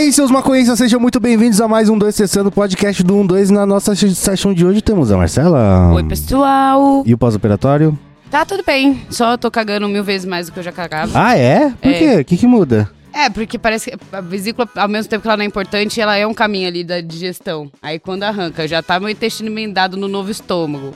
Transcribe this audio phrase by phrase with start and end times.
[0.00, 3.52] aí, seus maconhistas, sejam muito bem-vindos a mais um 2 Sessando podcast do 12.
[3.52, 5.92] Na nossa session de hoje temos a Marcela.
[5.92, 7.02] Oi, pessoal.
[7.04, 7.98] E o pós-operatório?
[8.30, 11.10] Tá tudo bem, só tô cagando mil vezes mais do que eu já cagava.
[11.14, 11.70] Ah, é?
[11.82, 11.98] Por É.
[11.98, 12.20] quê?
[12.20, 12.90] O que, que muda?
[13.12, 16.16] É, porque parece que a vesícula, ao mesmo tempo que ela não é importante, ela
[16.16, 17.70] é um caminho ali da digestão.
[17.82, 20.94] Aí quando arranca, já tá meu intestino emendado no novo estômago.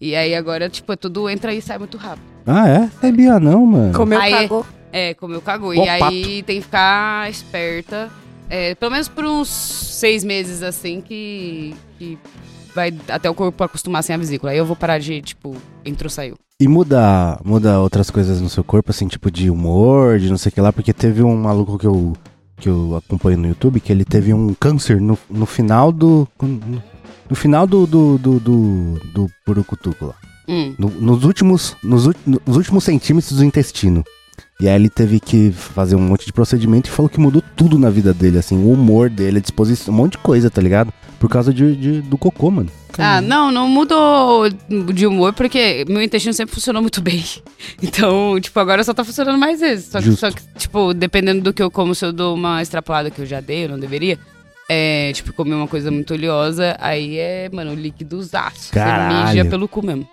[0.00, 2.24] E aí agora, tipo, tudo entra e sai muito rápido.
[2.46, 2.88] Ah, é?
[3.00, 3.92] Sabia não, mano.
[3.92, 4.64] Comeu, Aí- cagou.
[4.92, 5.74] É, comeu, cagou.
[5.74, 8.08] E aí tem que ficar esperta.
[8.48, 12.18] É, pelo menos por uns seis meses, assim, que, que
[12.74, 14.52] vai até o corpo acostumar sem a vesícula.
[14.52, 16.36] Aí eu vou parar de, tipo, entrou, saiu.
[16.60, 20.50] E muda, muda outras coisas no seu corpo, assim, tipo de humor, de não sei
[20.50, 22.14] o que lá, porque teve um maluco que eu,
[22.58, 26.26] que eu acompanho no YouTube, que ele teve um câncer no, no final do.
[26.40, 27.86] No, final do.
[27.86, 28.16] do.
[28.16, 28.38] do.
[28.38, 30.14] do, do purucutuco lá.
[30.48, 30.74] Hum.
[30.78, 34.04] No- nos, últimos, nos, nos últimos centímetros do intestino.
[34.58, 37.78] E aí ele teve que fazer um monte de procedimento e falou que mudou tudo
[37.78, 40.90] na vida dele, assim, o humor dele, a disposição, um monte de coisa, tá ligado?
[41.20, 42.70] Por causa de, de- do cocô, mano.
[42.98, 44.48] Ah, não, não mudou
[44.94, 47.22] de humor, porque meu intestino sempre funcionou muito bem.
[47.82, 49.86] Então, tipo, agora só tá funcionando mais vezes.
[49.90, 53.20] Só só que, tipo, dependendo do que eu como, se eu dou uma extrapolada que
[53.20, 54.18] eu já dei, eu não deveria.
[54.68, 58.72] É, tipo, comer uma coisa muito oleosa, aí é, mano, líquidos aço.
[58.72, 59.26] Caralho.
[59.28, 60.08] Você mija pelo cu mesmo.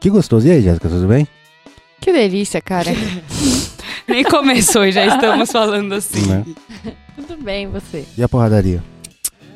[0.00, 0.48] Que gostoso.
[0.48, 1.26] E aí, Jéssica, tudo bem?
[2.00, 2.90] Que delícia, cara.
[4.08, 6.26] Nem começou e já estamos falando assim.
[6.26, 6.44] Né?
[7.16, 8.04] Tudo bem, você.
[8.16, 8.82] E a porradaria?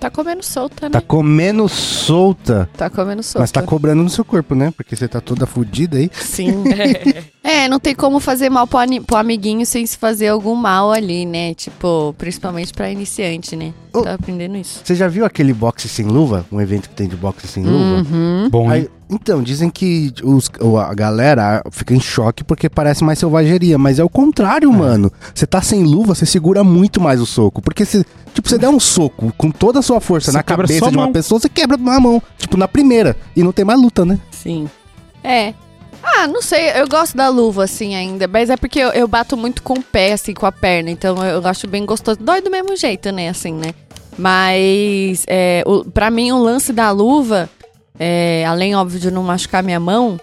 [0.01, 0.93] Tá comendo solta, né?
[0.93, 3.41] Tá comendo solta, Tá comendo solta.
[3.41, 4.73] mas tá cobrando no seu corpo, né?
[4.75, 6.11] Porque você tá toda fodida aí.
[6.15, 6.65] Sim.
[7.45, 11.27] é, não tem como fazer mal pro, pro amiguinho sem se fazer algum mal ali,
[11.27, 11.53] né?
[11.53, 13.75] Tipo, principalmente pra iniciante, né?
[13.93, 14.01] Oh.
[14.01, 14.81] Tá aprendendo isso.
[14.83, 16.47] Você já viu aquele boxe sem luva?
[16.51, 18.09] Um evento que tem de boxe sem luva?
[18.11, 18.49] Uhum.
[18.51, 18.71] Bom?
[18.71, 20.51] Aí, então, dizem que os,
[20.89, 25.11] a galera fica em choque porque parece mais selvageria, mas é o contrário, mano.
[25.35, 27.61] Você tá sem luva, você segura muito mais o soco.
[27.61, 30.89] Porque se, tipo, você der um soco com toda a sua força Você na cabeça
[30.91, 31.13] de uma mão.
[31.13, 32.23] pessoa, você quebra a mão.
[32.39, 33.17] Tipo, na primeira.
[33.35, 34.19] E não tem mais luta, né?
[34.31, 34.69] Sim.
[35.25, 35.55] É.
[36.03, 38.27] Ah, não sei, eu gosto da luva, assim, ainda.
[38.27, 40.91] Mas é porque eu, eu bato muito com o pé, assim, com a perna.
[40.91, 42.19] Então eu acho bem gostoso.
[42.23, 43.75] Dói do mesmo jeito, né, assim, né?
[44.17, 47.49] Mas, é, o, pra mim, o lance da luva,
[48.01, 50.19] é, além, óbvio, de não machucar minha mão,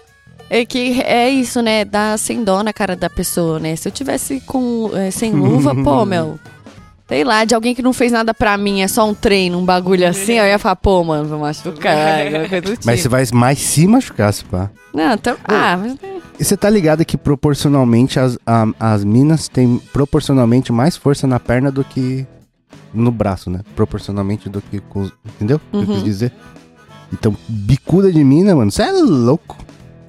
[0.50, 1.84] é que é isso, né?
[1.84, 3.76] Dá sem dó na cara da pessoa, né?
[3.76, 6.38] Se eu tivesse com, é, sem luva, pô, meu...
[7.08, 9.64] Sei lá, de alguém que não fez nada pra mim, é só um treino, um
[9.64, 12.82] bagulho assim, eu ia falar, pô, mano, vou machucar, coisa do tipo.
[12.84, 14.68] Mas você vai mais se machucar, se pá.
[14.92, 15.34] Não, então.
[15.42, 15.96] Ah, mas.
[16.38, 21.40] E você tá ligado que proporcionalmente as, a- as minas têm proporcionalmente mais força na
[21.40, 22.26] perna do que
[22.92, 23.60] no braço, né?
[23.74, 25.56] Proporcionalmente do que com os, Entendeu?
[25.56, 25.94] O que eu Uhum.
[25.94, 26.32] quis dizer?
[27.12, 29.56] Então, bicuda de mina, mano, você é louco.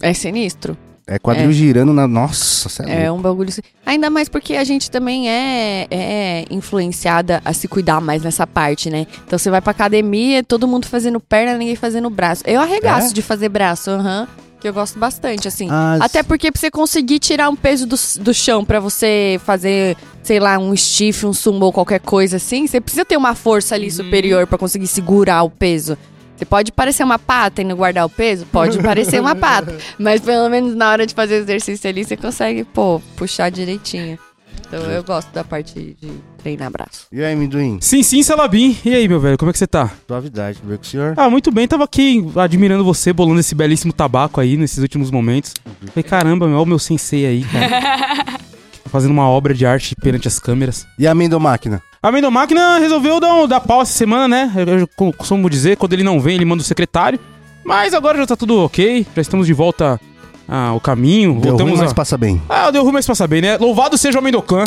[0.01, 0.77] É sinistro.
[1.07, 1.53] É quadril É.
[1.53, 2.07] girando na.
[2.07, 3.61] Nossa, você é, É um bagulho assim.
[3.83, 8.89] Ainda mais porque a gente também é, é influenciada a se cuidar mais nessa parte,
[8.91, 9.07] né?
[9.25, 12.43] Então você vai pra academia, todo mundo fazendo perna, ninguém fazendo braço.
[12.45, 13.13] Eu arregaço É?
[13.13, 14.27] de fazer braço, aham.
[14.61, 15.67] que eu gosto bastante, assim.
[15.71, 19.95] Ah, Até porque pra você conseguir tirar um peso do, do chão pra você fazer,
[20.21, 23.73] sei lá, um stiff, um sumo ou qualquer coisa assim, você precisa ter uma força
[23.73, 25.97] ali superior pra conseguir segurar o peso.
[26.39, 28.45] Você pode parecer uma pata e não guardar o peso?
[28.45, 29.75] Pode parecer uma pata.
[29.99, 34.17] Mas pelo menos na hora de fazer exercício ali, você consegue, pô, puxar direitinho.
[34.65, 37.07] Então eu gosto da parte de treinar braço.
[37.11, 37.79] E aí, amendoim?
[37.81, 38.77] Sim, sim, Salabim.
[38.85, 39.91] E aí, meu velho, como é que você tá?
[40.07, 41.13] Suavidade, tudo bem com o senhor?
[41.17, 45.53] Ah, muito bem, tava aqui admirando você, bolando esse belíssimo tabaco aí nesses últimos momentos.
[45.87, 48.39] Falei, caramba, meu, olha o meu sensei aí, cara.
[48.91, 50.87] Fazendo uma obra de arte perante as câmeras.
[50.97, 51.81] E a amendomáquina?
[52.01, 54.53] A Mendomáquina resolveu dar, um, dar pau essa semana, né?
[54.55, 57.19] Eu, eu costumo dizer, quando ele não vem, ele manda o secretário.
[57.63, 59.99] Mas agora já tá tudo ok, já estamos de volta
[60.47, 61.33] ao caminho.
[61.33, 61.93] Deu ruim, voltamos mas a...
[61.93, 62.41] passa bem.
[62.47, 63.57] Ah, deu ruim, mas passa bem, né?
[63.57, 64.63] Louvado seja o Amendoclã.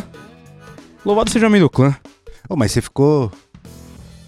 [1.04, 1.96] Louvado seja o Amendoclã.
[2.48, 3.32] Ô, mas você ficou...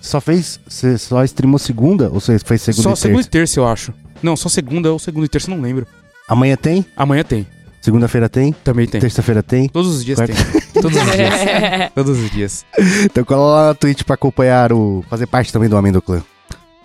[0.00, 0.58] Só fez...
[0.66, 2.06] Você só streamou segunda?
[2.10, 3.02] Ou você fez segunda Só e terça?
[3.02, 3.92] segunda e terça, eu acho.
[4.22, 5.86] Não, só segunda ou segunda e terça, não lembro.
[6.26, 6.86] Amanhã tem?
[6.96, 7.46] Amanhã tem.
[7.84, 8.50] Segunda-feira tem?
[8.64, 8.98] Também tem.
[8.98, 9.68] Terça-feira tem?
[9.68, 10.62] Todos os dias Quarta- tem.
[10.80, 11.34] Todos os dias.
[11.94, 12.66] Todos os dias.
[13.04, 15.04] Então cola lá na Twitch pra acompanhar o.
[15.10, 16.22] fazer parte também do Amendo Clã.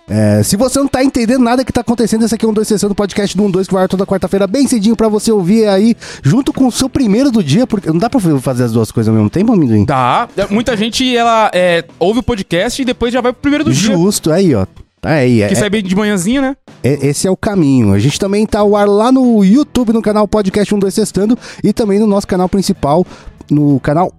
[0.06, 2.68] É, se você não tá entendendo nada que tá acontecendo, esse aqui é um 2
[2.68, 5.32] sessão do podcast do 12 que vai ao ar toda quarta-feira, bem cedinho pra você
[5.32, 8.72] ouvir aí, junto com o seu primeiro do dia, porque não dá pra fazer as
[8.72, 9.84] duas coisas ao mesmo tempo, amendoim?
[9.86, 10.28] Dá.
[10.50, 13.94] Muita gente, ela é, ouve o podcast e depois já vai pro primeiro do dia.
[13.96, 14.66] Justo, aí, ó.
[15.00, 16.56] Tá aí, é, Que sai bem de manhãzinha, né?
[16.82, 17.92] é- esse é o caminho.
[17.92, 21.72] A gente também tá ao ar lá no YouTube, no canal Podcast 12 Sextando, e
[21.72, 23.06] também no nosso canal principal,
[23.50, 24.12] no canal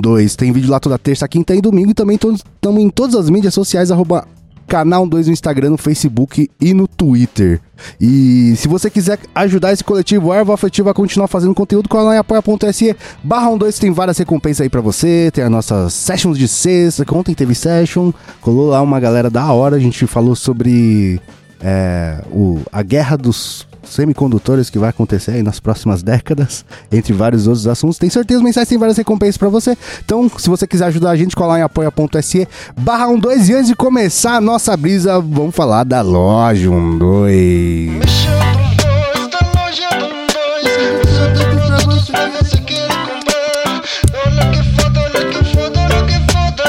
[0.00, 0.36] 12.
[0.36, 2.42] Tem vídeo lá toda terça, quinta e domingo, e também estamos
[2.82, 4.26] em todas as mídias sociais, arroba
[4.66, 7.60] Canal 2 no Instagram, no Facebook e no Twitter.
[8.00, 12.14] E se você quiser ajudar esse coletivo Ervo Afetivo a continuar fazendo conteúdo, cola lá
[12.16, 16.48] em apoia.se barra 12 tem várias recompensas aí pra você, tem as nossas sessions de
[16.48, 21.20] sexta, que ontem teve session, colou lá uma galera da hora, a gente falou sobre
[21.60, 27.46] é, o, a guerra dos semicondutores que vai acontecer aí nas próximas décadas, entre vários
[27.46, 27.98] outros assuntos.
[27.98, 29.76] Tem sorteios mensais, tem várias recompensas pra você.
[30.04, 33.76] Então, se você quiser ajudar a gente, colar em apoia.se barra 12 e antes de
[33.76, 37.98] começar a nossa brisa, vamos falar da loja 12.
[37.98, 40.74] Mexeu com dois, da loja de um dois.
[41.68, 43.82] Produtos pra você que você quer comprar.
[44.26, 46.62] Olha que foda, olha que foda, olha que foda.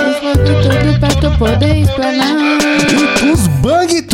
[0.45, 2.44] Tudo pra tu poder explanar.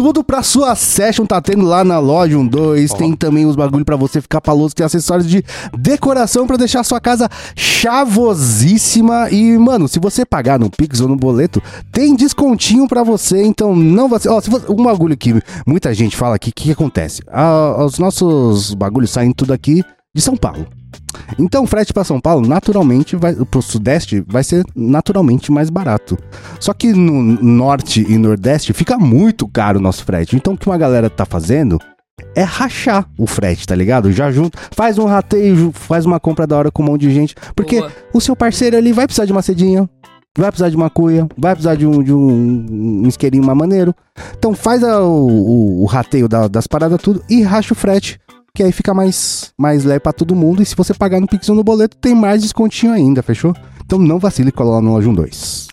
[0.01, 2.97] Tudo pra sua session tá tendo lá na loja 12.
[2.97, 5.43] Tem também os bagulho pra você ficar paloso, tem acessórios de
[5.77, 9.29] decoração pra deixar sua casa chavosíssima.
[9.29, 11.61] E, mano, se você pagar no Pix ou no boleto,
[11.91, 13.43] tem descontinho pra você.
[13.43, 14.29] Então não vai ser.
[14.29, 17.21] Ó, se você- um bagulho que muita gente fala aqui, o que, que acontece?
[17.27, 19.83] Ah, os nossos bagulhos saem tudo aqui
[20.15, 20.65] de São Paulo.
[21.39, 26.17] Então, o frete para São Paulo, naturalmente, vai, pro Sudeste, vai ser naturalmente mais barato.
[26.59, 30.35] Só que no Norte e Nordeste fica muito caro o nosso frete.
[30.35, 31.79] Então, o que uma galera tá fazendo
[32.35, 34.11] é rachar o frete, tá ligado?
[34.11, 37.35] Já junto, faz um rateio, faz uma compra da hora com um monte de gente.
[37.55, 37.91] Porque Boa.
[38.13, 39.89] o seu parceiro ali vai precisar de uma cedinha,
[40.37, 43.93] vai precisar de uma cuia, vai precisar de um, de um, um isqueirinho maneiro.
[44.37, 48.19] Então, faz a- o, o- o rateio da- das paradas tudo e racha o frete.
[48.53, 50.61] Que aí fica mais, mais leve pra todo mundo.
[50.61, 53.55] E se você pagar no Pix ou no boleto, tem mais descontinho ainda, fechou?
[53.85, 55.67] Então não vacile e cola lá no Loja 2.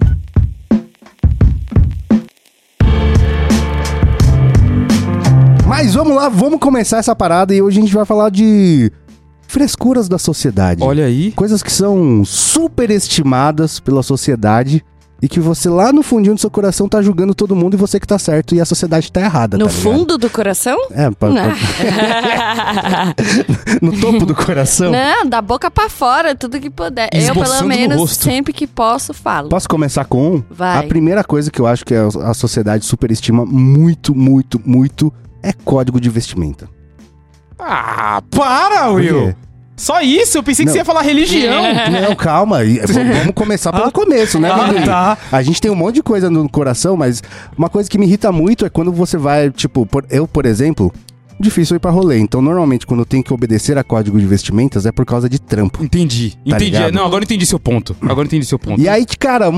[5.66, 8.92] Mas vamos lá, vamos começar essa parada e hoje a gente vai falar de
[9.48, 10.84] frescuras da sociedade.
[10.84, 11.32] Olha aí.
[11.32, 14.84] Coisas que são superestimadas pela sociedade
[15.20, 17.98] e que você lá no fundinho do seu coração tá julgando todo mundo e você
[17.98, 20.78] que tá certo e a sociedade tá errada, No tá fundo do coração?
[20.92, 21.12] É, Não.
[21.12, 21.28] pa-
[23.82, 24.90] no topo do coração.
[24.92, 27.08] Não, da boca pra fora, tudo que puder.
[27.12, 29.48] Eu, Esboçando pelo no menos, sempre que posso, falo.
[29.48, 30.44] Posso começar com um?
[30.50, 30.78] Vai.
[30.78, 35.12] A primeira coisa que eu acho que a, sociedade superestima muito, muito, muito
[35.42, 36.68] é código de vestimenta.
[37.58, 39.34] Ah, para, Por Will.
[39.78, 40.36] Só isso?
[40.36, 40.72] Eu pensei que Não.
[40.74, 41.62] você ia falar religião.
[42.06, 42.58] Não, calma.
[42.86, 43.90] Vamos começar pelo Ah.
[43.92, 45.18] começo, né, Ah, tá.
[45.32, 47.22] A gente tem um monte de coisa no coração, mas
[47.56, 50.92] uma coisa que me irrita muito é quando você vai, tipo, por- eu, por exemplo,
[51.40, 52.18] difícil ir pra rolê.
[52.18, 55.38] Então, normalmente, quando eu tenho que obedecer a código de vestimentas, é por causa de
[55.40, 55.84] trampo.
[55.84, 56.30] Entendi.
[56.30, 56.64] Tá entendi.
[56.72, 56.92] ligado?
[56.94, 57.96] Não, agora eu entendi seu ponto.
[58.02, 58.80] Agora entendi seu ponto.
[58.80, 59.50] E aí, cara,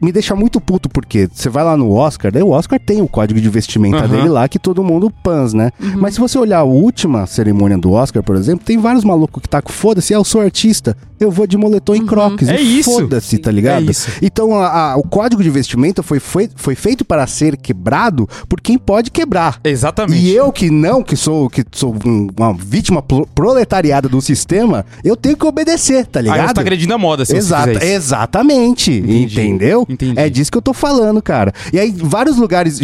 [0.00, 3.08] me deixa muito puto, porque você vai lá no Oscar, daí o Oscar tem o
[3.08, 4.08] código de vestimenta Aham.
[4.08, 5.70] dele lá, que todo mundo pans, né?
[5.80, 5.94] Uhum.
[6.00, 9.48] Mas se você olhar a última cerimônia do Oscar, por exemplo, tem vários malucos que
[9.48, 12.48] tá com foda-se, eu sou artista, eu vou de moletom e crocs.
[12.48, 12.90] É e isso.
[12.92, 13.88] Foda-se, tá ligado?
[13.88, 14.10] É isso.
[14.22, 18.60] Então, a- a- o código de vestimenta foi, foi, foi feito para ser quebrado por
[18.60, 19.60] quem pode quebrar.
[19.64, 20.22] Exatamente.
[20.24, 24.86] E eu que não, que sou, que sou um- uma vítima pro- proletariada do sistema,
[25.04, 26.48] eu tenho que obedecer, tá Aí ligado?
[26.48, 27.94] você tá agredindo a moda, se Exata- você fizer isso.
[27.96, 29.86] exatamente, Entendi, entendeu?
[29.88, 30.18] entendi.
[30.18, 31.52] É disso que eu tô falando, cara.
[31.72, 32.78] E aí, vários lugares,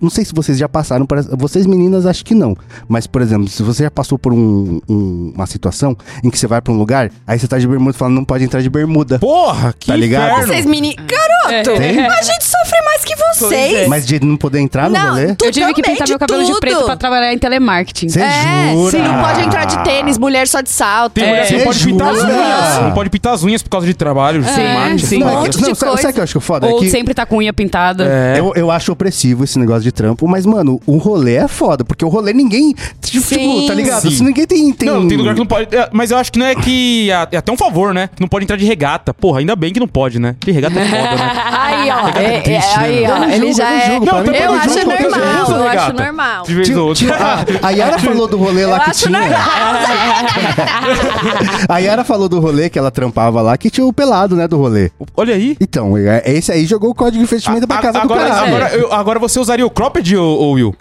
[0.00, 2.56] não sei se vocês já passaram, por- vocês meninas acho que não,
[2.88, 6.46] mas, por exemplo, se você já passou por um- um- uma situação em que você
[6.46, 8.70] vai pra um lugar, aí você tá de bermuda e fala, não pode entrar de
[8.70, 9.18] bermuda.
[9.18, 10.30] Porra, que Tá ligado?
[10.32, 10.46] inferno.
[10.52, 10.94] Vocês, meni...
[10.96, 11.98] Garoto, Tem?
[12.00, 13.74] a gente sofre mais que vocês.
[13.74, 13.86] é.
[13.88, 15.34] Mas de não poder entrar no Não, rolê?
[15.34, 16.60] tu Eu tive que pintar meu cabelo de tudo.
[16.60, 18.08] preto pra trabalhar em telemarketing.
[18.08, 18.90] Você É, jura?
[18.90, 21.14] sim, não pode entrar de tênis, mulher só de salto.
[21.14, 22.82] Tem mulher que não pode pintar as unhas.
[22.82, 25.06] Não pode pintar as unhas por causa de trabalho, de marketing.
[25.06, 25.18] sim.
[25.18, 25.96] Não, um é monte de sabe, coisa.
[25.96, 26.66] sabe o que eu acho que é foda?
[26.66, 28.04] É Ou que sempre tá com unha pintada.
[28.04, 28.38] É.
[28.38, 32.04] Eu, eu acho opressivo esse negócio de trampo, mas, mano, o rolê é foda, porque
[32.04, 32.74] o rolê ninguém.
[33.00, 33.66] Tipo, Sim.
[33.66, 34.08] tá ligado?
[34.10, 34.24] Sim.
[34.24, 34.72] Ninguém tem.
[34.72, 34.88] tem...
[34.88, 35.74] Não, tem lugar que não pode.
[35.74, 37.10] é, Mas eu acho que não é que.
[37.10, 38.08] É é até um favor, né?
[38.14, 39.12] Que não pode entrar de regata.
[39.12, 40.34] Porra, ainda bem que não pode, né?
[40.38, 41.32] Porque regata é foda, né?
[41.50, 42.84] Aí, ó, é, é, triste, né?
[42.84, 44.46] aí, Eu ó, ele já eu não é.
[44.46, 46.44] eu acho normal, eu acho normal.
[46.44, 46.99] De vez outra.
[47.62, 49.20] a, a Yara falou do rolê lá Eu que acho tinha.
[51.68, 54.56] a Yara falou do rolê que ela trampava lá, que tinha o pelado, né, do
[54.58, 54.90] rolê.
[55.16, 55.56] Olha aí.
[55.60, 58.56] Então, é- esse aí jogou o código de vestimenta pra casa agora, do caralho.
[58.56, 60.74] agora, eu- agora você usaria o cropped, ô, ô Will?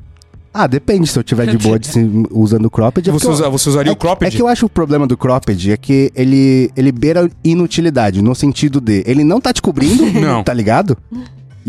[0.52, 3.08] Ah, depende se eu tiver de boa de se- usando o cropped.
[3.08, 4.28] é Você, porque eu- usa- você usaria é, o cropped?
[4.28, 8.34] É que eu acho o problema do cropped é que ele, ele beira inutilidade, no
[8.34, 10.44] sentido de ele não tá te cobrindo, Não.
[10.44, 10.98] tá ligado?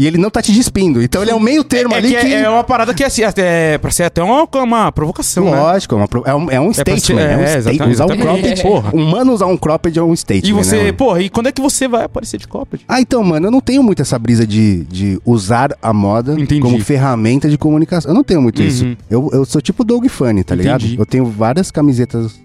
[0.00, 1.02] E ele não tá te despindo.
[1.02, 2.26] Então ele é um meio termo É ali que que.
[2.34, 5.60] é, é uma parada que é, assim, é pra ser até uma, uma provocação, né?
[5.60, 7.00] Lógico, é, uma pro- é um, é um pra statement.
[7.00, 7.90] ser- É, um é, statement.
[7.90, 8.62] Usar um cropped.
[8.62, 8.90] Porra.
[8.96, 10.48] Um mano usar um cropped é um statement.
[10.48, 12.82] E você, né, porra, e quando é que você vai aparecer de cropped?
[12.88, 16.62] Ah, então, mano, eu não tenho muito essa brisa de, de usar a moda Entendi.
[16.62, 18.10] como ferramenta de comunicação.
[18.10, 18.86] Eu não tenho muito isso.
[18.86, 18.96] Uhum.
[19.10, 20.80] Eu, eu sou tipo Doug Funny, tá ligado?
[20.82, 20.98] Entendi.
[20.98, 22.40] Eu tenho várias camisetas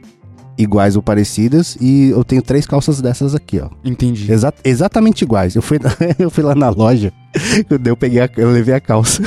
[0.58, 3.68] iguais ou parecidas e eu tenho três calças dessas aqui, ó.
[3.84, 4.32] Entendi.
[4.32, 5.56] Exa- exatamente iguais.
[5.56, 5.78] Eu fui,
[6.20, 7.12] eu fui lá na loja
[7.86, 9.24] eu peguei a, eu levei a calça.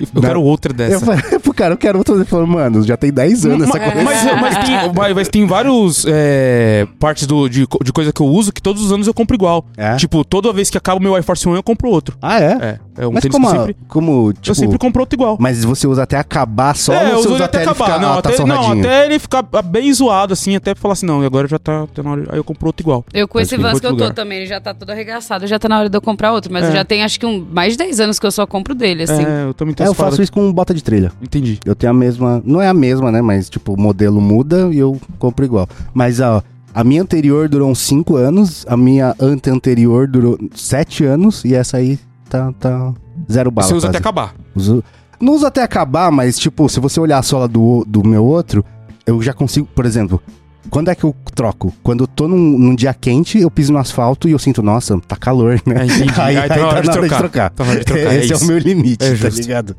[0.00, 0.22] Eu Não.
[0.22, 1.04] quero outra Eu dessa.
[1.06, 2.14] falei pro cara, eu quero outra.
[2.14, 4.02] Ele falou, mano, já tem 10 anos essa coisa.
[4.02, 8.26] mas, mas tem, mas- mas tem vários é, partes do, de, de coisa que eu
[8.26, 9.64] uso que todos os anos eu compro igual.
[9.76, 9.96] É?
[9.96, 12.16] Tipo, toda vez que acaba o meu Air Force One, eu compro outro.
[12.20, 12.50] Ah, é?
[12.96, 14.48] É, é um mas tênis como, que eu sempre, como, tipo...
[14.50, 15.36] eu sempre compro outro igual.
[15.40, 17.84] Mas você usa até acabar só é, ou eu você uso usa até ele acabar.
[17.86, 18.84] ficar, não, ah, tá até, não, sonradinho?
[18.84, 22.10] até ele ficar bem zoado, assim, até falar assim, não, agora já tá, tá na
[22.12, 22.24] hora.
[22.30, 23.04] Aí eu compro outro igual.
[23.12, 24.14] Eu com esse tem Vans que eu tô lugar.
[24.14, 26.52] também, ele já tá todo arregaçado, já tá na hora de eu comprar outro.
[26.52, 26.68] Mas É.
[26.68, 29.04] eu já tenho acho que um, mais de 10 anos que eu só compro dele,
[29.04, 29.22] assim.
[29.24, 31.12] É, eu também É, eu faço isso com bota de trilha.
[31.22, 31.58] Entendi.
[31.64, 32.42] Eu tenho a mesma...
[32.44, 33.20] Não é a mesma, né?
[33.22, 35.68] Mas, tipo, o modelo muda e eu compro igual.
[35.94, 36.42] Mas, ó...
[36.72, 41.78] A minha anterior durou uns 5 anos, a minha ante-anterior durou 7 anos e essa
[41.78, 42.94] aí tá, tá
[43.28, 43.66] zero bala.
[43.66, 44.02] Você usa até quase.
[44.08, 44.34] acabar.
[44.54, 44.84] Uso-
[45.20, 48.64] Não uso até acabar, mas, tipo, se você olhar a sola do, do meu outro,
[49.04, 50.22] eu já consigo, por exemplo,
[50.68, 51.72] quando é que eu troco?
[51.82, 54.98] Quando eu tô num, num dia quente, eu piso no asfalto e eu sinto, nossa,
[55.00, 55.76] tá calor, né?
[55.76, 55.80] É.
[56.20, 57.18] Aí, Aí tá aí na hora tá de na hora de trocar.
[57.18, 57.50] trocar.
[57.50, 58.44] Tá hora de trocar, é Esse é, isso.
[58.44, 59.76] o meu limite, É tá ligado?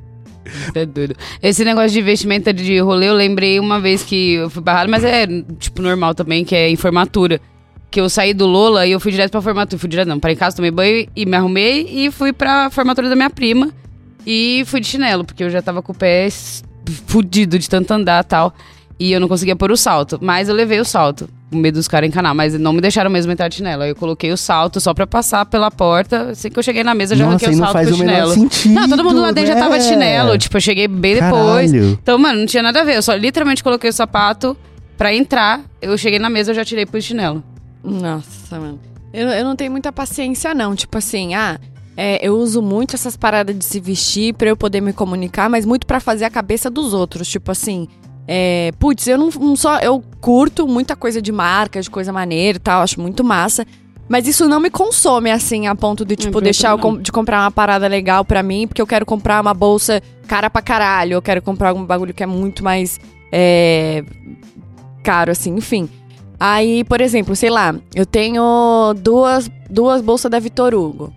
[0.73, 1.15] É doido.
[1.41, 5.03] Esse negócio de investimento de rolê, eu lembrei uma vez que eu fui barrado, mas
[5.03, 5.25] é,
[5.59, 7.39] tipo, normal também, que é em formatura.
[7.89, 9.77] Que eu saí do Lola e eu fui direto pra formatura.
[9.79, 13.07] Fui direto, não, parei em casa, tomei banho e me arrumei e fui pra formatura
[13.07, 13.69] da minha prima.
[14.25, 16.27] E fui de chinelo, porque eu já tava com o pé
[17.07, 18.53] fudido de tanto andar e tal.
[19.01, 20.19] E eu não conseguia pôr o salto.
[20.21, 21.27] Mas eu levei o salto.
[21.49, 22.35] Com medo dos caras encanar.
[22.35, 23.81] Mas não me deixaram mesmo entrar de chinelo.
[23.81, 26.29] Aí eu coloquei o salto só pra passar pela porta.
[26.29, 27.97] Assim que eu cheguei na mesa, já Nossa, arranquei o não salto faz com o
[27.97, 28.31] chinelo.
[28.31, 28.73] sentido.
[28.75, 29.89] Não, todo mundo lá dentro já tava de é.
[29.89, 30.37] chinelo.
[30.37, 31.71] Tipo, eu cheguei bem depois.
[31.71, 31.97] Caralho.
[31.99, 32.97] Então, mano, não tinha nada a ver.
[32.97, 34.55] Eu só literalmente coloquei o sapato
[34.95, 35.61] pra entrar.
[35.81, 37.43] Eu cheguei na mesa, eu já tirei pro chinelo.
[37.83, 38.79] Nossa, mano.
[39.11, 40.75] Eu, eu não tenho muita paciência, não.
[40.75, 41.59] Tipo assim, ah,
[41.97, 45.65] é, eu uso muito essas paradas de se vestir pra eu poder me comunicar, mas
[45.65, 47.27] muito pra fazer a cabeça dos outros.
[47.27, 47.87] Tipo assim,
[48.27, 49.79] é, putz, eu não, não só.
[49.79, 53.65] Eu curto muita coisa de marca, de coisa maneira e tal, acho muito massa.
[54.09, 57.51] Mas isso não me consome, assim, a ponto de, tipo, deixar com- de comprar uma
[57.51, 61.41] parada legal pra mim, porque eu quero comprar uma bolsa cara pra caralho, eu quero
[61.41, 62.99] comprar algum bagulho que é muito mais
[63.31, 64.03] é,
[65.03, 65.89] caro, assim, enfim.
[66.39, 71.13] Aí, por exemplo, sei lá, eu tenho duas, duas bolsas da Vitor Hugo.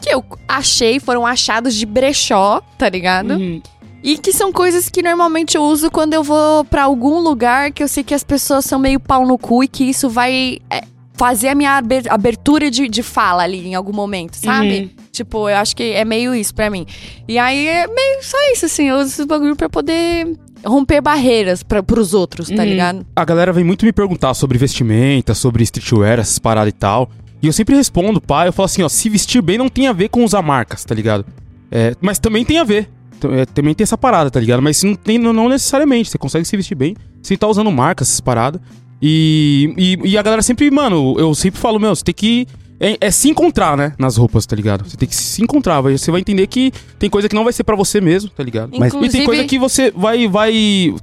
[0.00, 3.34] Que eu achei, foram achados de brechó, tá ligado?
[3.34, 3.62] Uhum.
[4.04, 7.82] E que são coisas que normalmente eu uso quando eu vou pra algum lugar que
[7.82, 10.82] eu sei que as pessoas são meio pau no cu e que isso vai é,
[11.14, 14.94] fazer a minha aber- abertura de, de fala ali em algum momento, sabe?
[15.10, 16.84] Tipo, eu acho que é meio isso pra mim.
[17.26, 21.62] E aí é meio só isso, assim, eu uso esse bagulho pra poder romper barreiras
[21.62, 22.68] pra, pros outros, tá Uhum.
[22.68, 23.06] ligado?
[23.16, 27.08] A galera vem muito me perguntar sobre vestimenta, sobre streetwear, essas paradas e tal.
[27.42, 29.92] E eu sempre respondo, pá, eu falo assim, ó, se vestir bem não tem a
[29.94, 31.24] ver com usar marcas, tá ligado?
[31.70, 32.90] É, mas também tem a ver.
[33.32, 34.62] É, também tem essa parada, tá ligado?
[34.62, 36.10] Mas não, tem, não, necessariamente.
[36.10, 38.60] Você consegue se vestir bem sem estar usando marcas, essas paradas.
[39.00, 42.46] E, e, e a galera sempre, mano, eu sempre falo, meu, você tem que.
[42.80, 43.92] É, é se encontrar, né?
[43.98, 44.88] Nas roupas, tá ligado?
[44.88, 45.80] Você tem que se encontrar.
[45.80, 48.42] vai- Você vai entender que tem coisa que não vai ser pra você mesmo, tá
[48.42, 48.76] ligado?
[48.78, 50.52] Mas- E tem coisa que você vai, vai.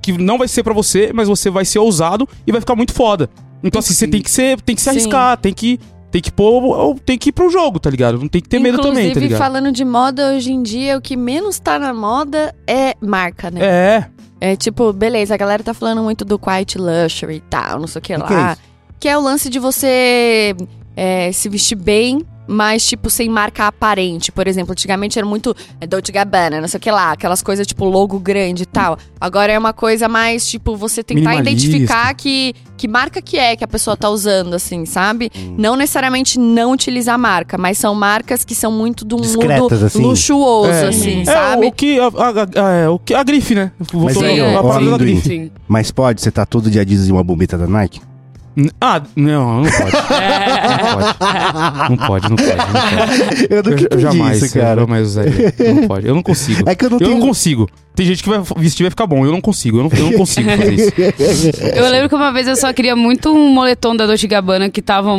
[0.02, 2.94] que não vai ser pra você, mas você vai ser ousado e vai ficar muito
[2.94, 3.30] foda.
[3.64, 4.60] Então, assim, você tem que ser.
[4.62, 4.90] Tem que se Sim.
[4.92, 5.80] arriscar, tem que.
[6.12, 6.96] Tem que pôr.
[7.06, 8.20] Tem que ir pro jogo, tá ligado?
[8.20, 9.40] Não tem que ter medo também, tá Inclusive, ligado?
[9.40, 13.60] falando de moda, hoje em dia, o que menos tá na moda é marca, né?
[13.64, 14.06] É.
[14.44, 18.00] É tipo, beleza, a galera tá falando muito do quiet luxury e tal, não sei
[18.00, 18.28] o que, Que lá.
[18.28, 18.58] que é
[19.00, 20.56] que é o lance de você
[20.96, 24.32] é, se vestir bem, mas, tipo, sem marca aparente.
[24.32, 27.66] Por exemplo, antigamente era muito é, Dolce Gabbana, não sei o que lá, aquelas coisas
[27.66, 28.98] tipo logo grande e tal.
[29.20, 33.64] Agora é uma coisa mais, tipo, você tentar identificar que, que marca que é que
[33.64, 35.32] a pessoa tá usando, assim, sabe?
[35.36, 35.56] Hum.
[35.58, 40.02] Não necessariamente não utilizar marca, mas são marcas que são muito do Discretas, mundo assim?
[40.02, 40.88] luxuoso, É.
[40.90, 41.66] assim, É, sabe?
[41.68, 42.00] o que.
[42.00, 43.72] A, a- a- é, o que a grife, né?
[43.80, 44.98] Mas Voltou aí, a ó, da amendoim.
[44.98, 45.28] grife.
[45.28, 45.52] Sim.
[45.68, 48.02] Mas pode, você tá todo dia e uma bombeta da Nike?
[48.82, 49.92] Ah, não, não pode.
[49.92, 51.90] Não pode.
[51.90, 52.58] Não pode, não pode.
[52.58, 53.48] Não pode.
[53.50, 54.82] Eu Eu, nunca eu jamais, isso, eu cara.
[54.82, 55.54] jamais usaria.
[55.74, 56.08] Não pode.
[56.08, 56.70] Eu não consigo.
[56.70, 57.20] É que eu não eu tenho...
[57.20, 57.70] não consigo.
[57.96, 59.26] Tem gente que vai vestir vai ficar bom.
[59.26, 59.78] Eu não consigo.
[59.80, 60.92] Eu não, eu não consigo fazer isso.
[61.76, 64.82] Eu lembro que uma vez eu só queria muito um moletom da Dolce Gabbana que
[64.82, 65.12] tava,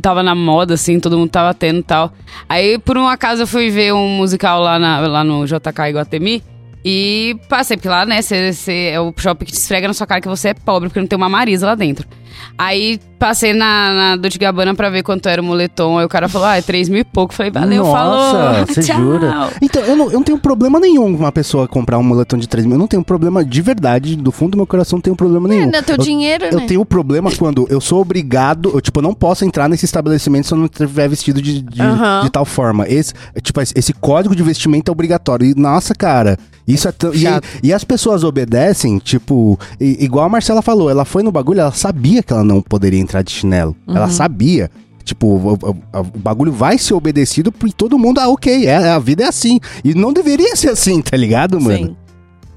[0.00, 2.12] tava na moda, assim, todo mundo tava tendo e tal.
[2.48, 6.42] Aí, por um acaso, eu fui ver um musical lá, na- lá no JK Iguatemi.
[6.84, 10.06] E passei, porque lá, né, cê, cê- é o shopping que te esfrega na sua
[10.06, 12.06] cara que você é pobre, porque não tem uma Marisa lá dentro.
[12.58, 15.98] Aí passei na, na Dolce Gabbana pra ver quanto era o moletom.
[15.98, 17.32] Aí o cara falou, ah, é 3 mil e pouco.
[17.32, 17.96] Falei, valeu, Nossa,
[18.42, 18.66] falou.
[18.66, 19.50] você jura?
[19.60, 22.48] Então, eu não, eu não tenho problema nenhum com uma pessoa comprar um moletom de
[22.48, 22.74] 3 mil.
[22.74, 25.64] Eu não tenho problema de verdade, do fundo do meu coração, não tenho problema nenhum.
[25.64, 26.66] É, não é teu eu, dinheiro, eu né?
[26.66, 30.54] tenho problema quando eu sou obrigado, eu, tipo, eu não posso entrar nesse estabelecimento se
[30.54, 32.22] eu não estiver vestido de, de, Aham.
[32.24, 32.88] de tal forma.
[32.88, 35.46] Esse, tipo, esse, esse código de vestimento é obrigatório.
[35.46, 37.12] E, nossa, cara, isso é tão.
[37.12, 41.60] E, e as pessoas obedecem, tipo, i- igual a Marcela falou, ela foi no bagulho,
[41.60, 43.76] ela sabia que ela não poderia entrar de chinelo.
[43.88, 44.70] Ela sabia.
[45.04, 48.98] Tipo, o, o- o bagulho vai ser obedecido por todo mundo, ah, ok, é, a
[49.00, 49.58] vida é assim.
[49.84, 51.76] E não deveria ser assim, tá ligado, mano?
[51.88, 51.96] Sim.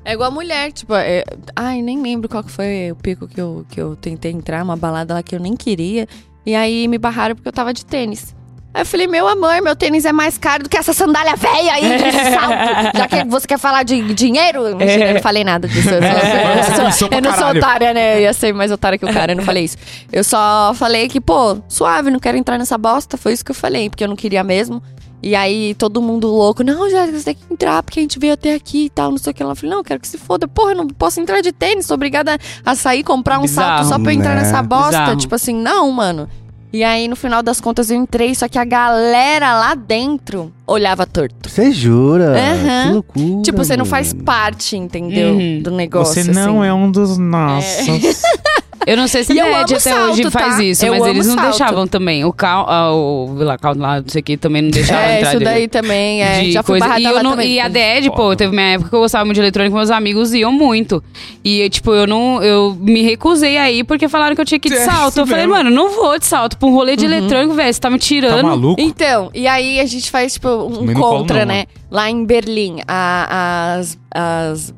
[0.08, 1.24] É igual a mulher, tipo, é-
[1.56, 4.76] ai, nem lembro qual que foi o pico que eu, que eu tentei entrar, uma
[4.78, 6.08] balada lá que eu nem queria.
[6.46, 8.36] E aí me barraram porque eu tava de tênis.
[8.76, 11.72] Aí eu falei, meu amor, meu tênis é mais caro do que essa sandália velha
[11.76, 12.98] aí de salto.
[12.98, 14.76] Já que você quer falar de dinheiro?
[14.76, 15.88] Mentira, eu não falei nada disso.
[15.90, 18.18] Eu, só- eu Pensou sou, eu não sou otária, né?
[18.18, 19.78] Eu ia ser mais otária que o cara, eu não falei isso.
[20.12, 23.16] Eu só falei que, pô, suave, não quero entrar nessa bosta.
[23.16, 24.84] Foi isso que eu falei, porque eu não queria mesmo.
[25.24, 28.34] E aí, todo mundo louco, não, já você tem que entrar, porque a gente veio
[28.34, 29.42] até aqui e tal, não sei o que.
[29.42, 30.50] Ela falou, não, eu quero que se foda.
[30.50, 33.90] Porra, eu não posso entrar de tênis, sou obrigada a sair, comprar um Bizarro, salto
[33.90, 34.42] só pra eu entrar né?
[34.42, 34.90] nessa bosta.
[35.00, 35.16] Bizarro.
[35.18, 36.30] Tipo assim, não, mano.
[36.74, 41.06] E aí, no final das contas, eu entrei, só que a galera lá dentro olhava
[41.06, 41.50] torto.
[41.50, 42.36] Você jura?
[42.38, 42.88] Aham.
[42.88, 43.42] Que loucura.
[43.44, 45.36] tipo, você não faz parte, entendeu?
[45.36, 45.62] Uhum.
[45.62, 46.22] Do negócio.
[46.24, 46.70] Você não assim.
[46.70, 48.22] é um dos nossos.
[48.86, 50.64] Eu não sei se E a amo até salto, hoje faz tá?
[50.64, 51.50] isso, Eu mas eles não salto.
[51.50, 52.24] deixavam também.
[52.26, 55.18] O Cal, ah, o Vila Cal lá, não sei o que, também não deixava É,
[55.18, 55.30] entrar.
[55.30, 56.42] isso de- daí também, é.
[56.42, 56.86] de Já fui coisa.
[56.86, 57.52] barrada E, eu lá não- também.
[57.54, 60.34] e a DED, pô, teve minha época que eu gostava muito de eletrônico, meus amigos
[60.34, 61.04] iam muito.
[61.44, 62.42] E, tipo, eu não.
[62.44, 65.18] Eu me recusei aí porque falaram que eu tinha que ir de É, salto.
[65.20, 66.98] Eu falei, mano, não vou de salto pra um rolê Uhum.
[66.98, 67.74] de eletrônico, velho.
[67.74, 68.44] Você tá me Tá tirando.
[68.44, 68.80] maluco?
[68.80, 71.66] Então, e aí a gente faz, tipo, um contra, não, né?
[71.90, 74.74] Lá em Berlim, a- as, as,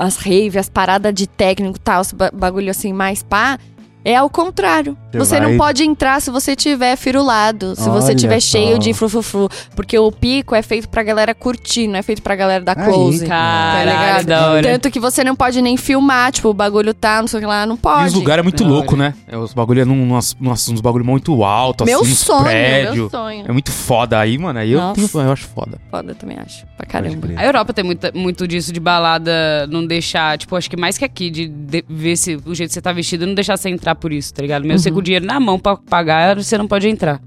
[0.00, 3.58] as rave, as paradas de técnico e tal, esse ba- bagulho assim, mais pá,
[4.04, 4.96] é ao contrário.
[5.12, 8.48] Você Você vai- não pode entrar se você tiver firulado, se Olha você tiver só.
[8.58, 12.36] cheio de frufru Porque o pico é feito pra galera curtir, não é feito pra
[12.36, 13.26] galera dar Aí, close.
[13.26, 14.26] Caralho, tá ligado?
[14.26, 14.62] da hora.
[14.68, 17.46] Tanto que você não pode nem filmar, tipo, o bagulho tá, não sei o que
[17.46, 18.04] lá, não pode.
[18.04, 19.14] E os lugares é muito louco, né?
[19.26, 22.94] É, os bagulho é num, uns, bagulho muito alto, Meu assim, sonho, prédios.
[22.96, 23.44] meu sonho.
[23.48, 24.58] É muito foda aí, mano.
[24.60, 25.78] Aí eu, tenho, eu acho foda.
[25.90, 26.64] Foda também, acho.
[26.76, 27.28] Pra caramba.
[27.36, 31.04] A Europa tem muita- muito disso de balada, não deixar, tipo, acho que mais que
[31.04, 33.89] aqui, de, de- ver se o jeito que você tá vestido, não deixar você entrar
[33.94, 34.62] por isso, tá ligado?
[34.62, 34.94] Mesmo você Uhum.
[34.94, 37.20] com o dinheiro na mão pra pagar, você não pode entrar.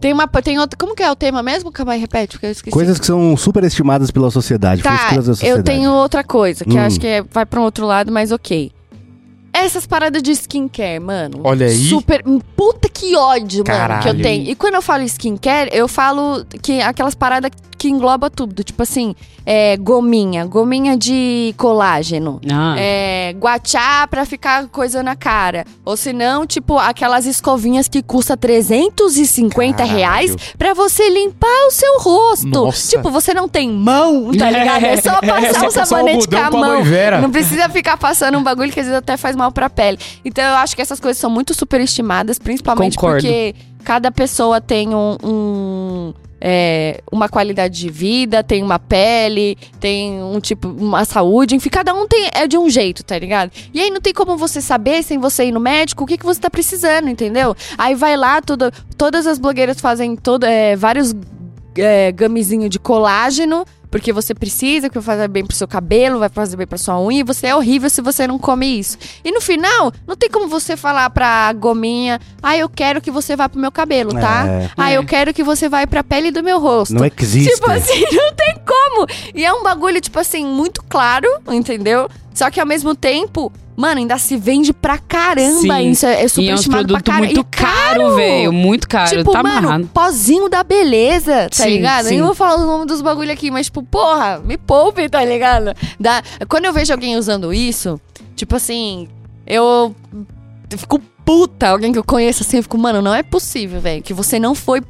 [0.00, 0.28] Tem uma.
[0.28, 0.78] Tem outro.
[0.78, 1.72] Como que é o tema mesmo?
[1.72, 2.72] Calma aí, repete, porque eu esqueci.
[2.72, 5.46] Coisas que são superestimadas pela sociedade, Tá, sociedade.
[5.58, 6.86] eu tenho outra coisa, que eu Hum.
[6.86, 8.70] acho que é- vai pra um outro lado, mas ok.
[9.64, 11.40] Essas paradas de skincare, mano.
[11.44, 11.88] Olha aí.
[11.88, 12.22] Super.
[12.56, 14.22] Puta que ódio, mano, que eu Caralho.
[14.22, 14.48] tenho.
[14.50, 18.64] E quando eu falo skincare, eu falo que aquelas paradas que engloba tudo.
[18.64, 19.14] Tipo assim,
[19.46, 22.40] é, gominha, gominha de colágeno.
[22.50, 22.74] Ah.
[22.76, 25.64] É, guachá pra ficar coisa na cara.
[25.84, 29.96] Ou se não, tipo, aquelas escovinhas que custa 350 Caralho.
[29.96, 32.48] reais pra você limpar o seu rosto.
[32.48, 32.96] Nossa.
[32.96, 34.84] Tipo, você não tem mão, tá ligado?
[34.84, 36.82] É só passar É só um passar sabonete com a mão.
[37.22, 39.98] Não precisa ficar passando um bagulho que às vezes até faz mal pra pele.
[40.24, 43.22] Então eu acho que essas coisas são muito superestimadas, principalmente Concordo.
[43.22, 45.16] porque cada pessoa tem um.
[45.22, 51.68] um, é, uma qualidade de vida, tem uma pele, tem um tipo, uma saúde, enfim,
[51.68, 53.50] cada um tem, é de um jeito, tá ligado?
[53.74, 56.24] E aí não tem como você saber, sem você ir no médico, o que, que
[56.24, 57.56] você tá precisando, entendeu?
[57.76, 61.12] Aí vai lá, tudo, todas as blogueiras fazem todo, é, vários
[61.80, 66.28] é, gamezinho de colágeno, porque você precisa, que vai fazer bem pro seu cabelo, vai
[66.28, 68.98] fazer bem pra sua unha, e você é horrível se você não come isso.
[69.24, 73.34] E no final, não tem como você falar pra gominha, ah, eu quero que você
[73.34, 74.46] vá pro meu cabelo, tá?
[74.46, 74.70] É.
[74.76, 76.94] Ah, eu quero que você vá pra pele do meu rosto.
[76.94, 77.54] Não existe.
[77.54, 79.06] Tipo assim, não tem como.
[79.34, 82.08] E é um bagulho, tipo assim, muito claro, entendeu?
[82.34, 85.76] Só que ao mesmo tempo, mano, ainda se vende pra caramba.
[85.76, 85.90] Sim.
[85.92, 88.52] Isso é, é E é super uns estimado pra muito caro, velho.
[88.52, 89.18] Muito caro.
[89.18, 89.90] Tipo, tá mano, amarrado.
[89.94, 92.06] pozinho da beleza, tá Sim, ligado?
[92.06, 92.14] sim.
[92.14, 95.24] Eu não vou falar o nome dos bagulho aqui, mas, tipo, porra, me poupe, tá
[95.24, 95.72] ligado?
[96.00, 96.24] Da...
[96.48, 98.00] Quando eu vejo alguém usando isso,
[98.34, 99.06] tipo assim,
[99.46, 99.94] eu
[100.76, 101.68] fico puta.
[101.68, 104.56] Alguém que eu conheço assim, eu fico, mano, não é possível, velho, que você não
[104.56, 104.82] foi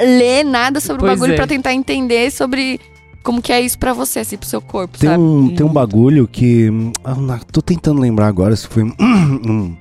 [0.00, 1.36] ler nada sobre Pois o bagulho é.
[1.36, 2.80] pra tentar entender sobre
[3.22, 5.22] como que é isso pra você, assim, pro seu corpo, Tem sabe?
[5.22, 6.68] um, tem um bagulho que.
[7.04, 9.74] ah, não- tô tentando lembrar agora se foi um,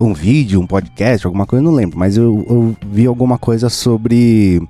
[0.00, 1.98] um vídeo, um podcast, alguma coisa, eu não lembro.
[1.98, 4.60] Mas eu, eu vi alguma coisa sobre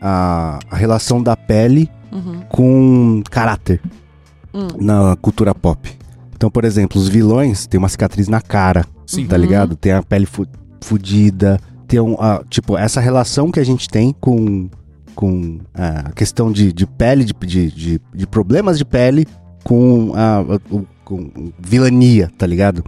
[0.00, 2.40] a, a relação da pele Uhum.
[2.48, 3.82] com caráter
[4.54, 4.66] Hum.
[4.80, 5.90] na cultura pop.
[6.34, 9.26] Então, por exemplo, os vilões têm uma cicatriz na cara, Sim.
[9.26, 9.42] tá Uhum.
[9.42, 9.76] ligado?
[9.76, 10.46] Tem a pele fu
[10.80, 14.70] fudida, tem um, ah, tipo, essa relação que a gente tem com,
[15.18, 17.34] com a questão de, de pele, de,
[17.72, 19.26] de, de, problemas de pele
[19.64, 20.44] com a
[21.04, 21.28] com
[21.58, 22.84] vilania, tá ligado?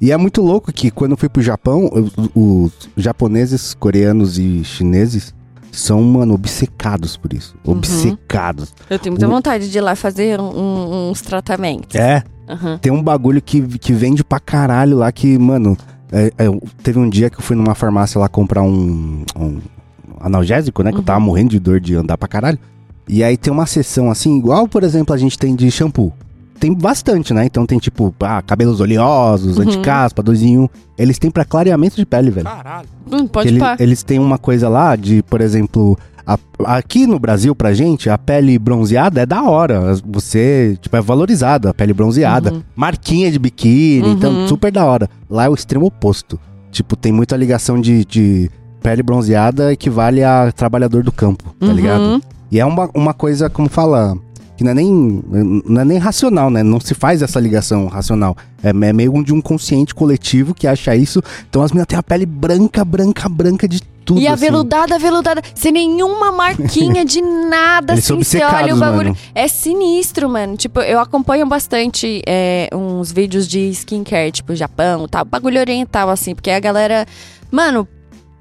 [0.00, 1.88] E é muito louco que quando eu fui pro Japão,
[2.34, 5.32] os, japoneses, coreanos e chineses
[5.70, 7.54] são, mano, obcecados por isso.
[7.64, 7.74] Uhum.
[7.74, 8.74] Obcecados.
[8.90, 11.94] Eu tenho muita O- vontade de ir lá fazer um- uns tratamentos.
[11.94, 12.78] É, Aham.
[12.78, 15.76] tem um bagulho que, que vende pra caralho lá que, mano.
[16.10, 16.46] é- é,
[16.82, 19.60] teve um dia que eu fui numa farmácia lá comprar um, um
[20.20, 20.92] analgésico, né?
[20.92, 22.58] Que eu tava morrendo de dor de andar pra caralho.
[23.08, 26.12] E aí tem uma sessão assim, igual, por exemplo, a gente tem de shampoo.
[26.60, 27.44] tem bastante, né?
[27.46, 30.68] Então tem tipo, ah, cabelos oleosos, anticaspa, dois em um.
[30.98, 32.46] Eles têm pra clareamento de pele, velho.
[32.46, 32.88] Caralho.
[33.10, 33.76] Hum, Que pode ele- pá.
[33.78, 36.36] eles têm uma coisa lá de, por exemplo, a-
[36.76, 39.94] aqui no Brasil, pra gente, a pele bronzeada é da hora.
[40.04, 42.52] Você, tipo, é valorizada, a pele bronzeada.
[42.52, 42.62] Uhum.
[42.74, 45.08] Marquinha de biquíni, então, super da hora.
[45.30, 46.40] Lá é o extremo oposto.
[46.72, 48.50] Tipo, tem muita ligação de, de
[48.88, 51.72] pele bronzeada equivale a trabalhador do campo, tá Uhum.
[51.72, 52.22] ligado?
[52.50, 54.16] E é uma, uma coisa, como fala,
[54.56, 55.22] que não é nem,
[55.66, 56.62] não é nem racional, né?
[56.62, 58.34] Não se faz essa ligação racional.
[58.62, 61.22] É, é meio de um consciente coletivo que acha isso.
[61.50, 64.18] Então as meninas têm a pele branca, branca, branca de tudo.
[64.20, 64.46] E assim.
[64.46, 67.20] aveludada, veludada, sem nenhuma marquinha de
[67.50, 69.08] nada, Eles assim, você olha o bagulho.
[69.10, 69.16] mano.
[69.34, 70.56] É sinistro, mano.
[70.56, 76.34] Tipo, eu acompanho bastante é, uns vídeos de skincare, tipo, Japão tal, bagulho oriental, assim,
[76.34, 77.04] porque a galera.
[77.50, 77.86] Mano,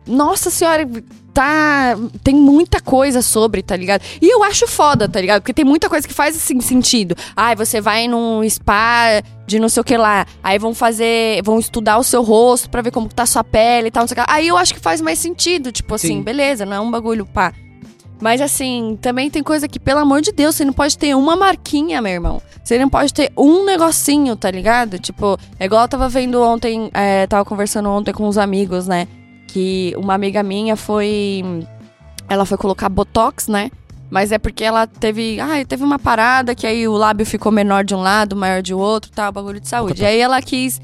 [0.07, 0.87] nossa senhora,
[1.33, 1.95] tá.
[2.23, 4.01] Tem muita coisa sobre, tá ligado?
[4.21, 5.41] E eu acho foda, tá ligado?
[5.41, 7.15] Porque tem muita coisa que faz assim sentido.
[7.35, 10.25] Ai, você vai num spa de não sei o que lá.
[10.43, 11.41] Aí vão fazer.
[11.43, 14.07] Vão estudar o seu rosto pra ver como tá a sua pele e tal, não
[14.07, 14.35] sei o que lá.
[14.35, 15.71] Aí eu acho que faz mais sentido.
[15.71, 16.23] Tipo assim, Sim.
[16.23, 17.53] beleza, não é um bagulho pá.
[18.19, 21.35] Mas assim, também tem coisa que, pelo amor de Deus, você não pode ter uma
[21.35, 22.41] marquinha, meu irmão.
[22.63, 24.97] Você não pode ter um negocinho, tá ligado?
[24.97, 29.07] Tipo, é igual eu tava vendo ontem, é, tava conversando ontem com uns amigos, né?
[29.57, 31.43] Que uma amiga minha foi.
[32.29, 33.71] Ela foi colocar botox, né?
[34.07, 35.39] Mas é porque ela teve.
[35.39, 38.71] Ah, teve uma parada que aí o lábio ficou menor de um lado, maior de
[38.71, 40.03] outro, tal, bagulho de saúde.
[40.03, 40.79] E aí ela quis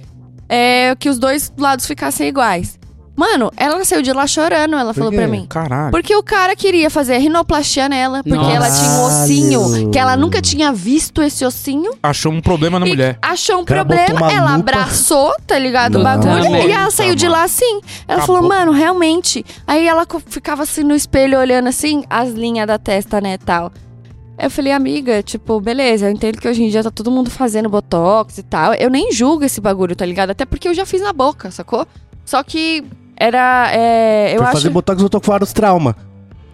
[0.49, 2.79] é, que os dois lados ficassem iguais.
[3.15, 5.17] Mano, ela saiu de lá chorando, ela falou quê?
[5.17, 5.45] pra mim.
[5.47, 5.91] Caralho.
[5.91, 8.51] Porque o cara queria fazer rinoplastia nela, porque Nossa.
[8.55, 11.91] ela tinha um ossinho que ela nunca tinha visto esse ossinho.
[12.01, 13.19] Achou um problema na e mulher.
[13.21, 14.71] Achou um cara problema, ela lupa.
[14.71, 15.95] abraçou, tá ligado?
[15.95, 16.03] O Não.
[16.03, 16.43] bagulho.
[16.43, 17.37] Puta E ela saiu de mano.
[17.37, 17.81] lá assim.
[18.07, 18.35] Ela Acabou.
[18.37, 19.45] falou, mano, realmente.
[19.67, 23.71] Aí ela ficava assim no espelho olhando assim, as linhas da testa, né, tal.
[24.39, 27.69] Eu falei, amiga, tipo, beleza, eu entendo que hoje em dia tá todo mundo fazendo
[27.69, 28.73] botox e tal.
[28.73, 30.31] Eu nem julgo esse bagulho, tá ligado?
[30.31, 31.85] Até porque eu já fiz na boca, sacou?
[32.25, 32.83] Só que
[33.15, 33.69] era.
[33.73, 34.53] é, eu Foi acho.
[34.57, 35.95] fazer botox, voltou com vários traumas.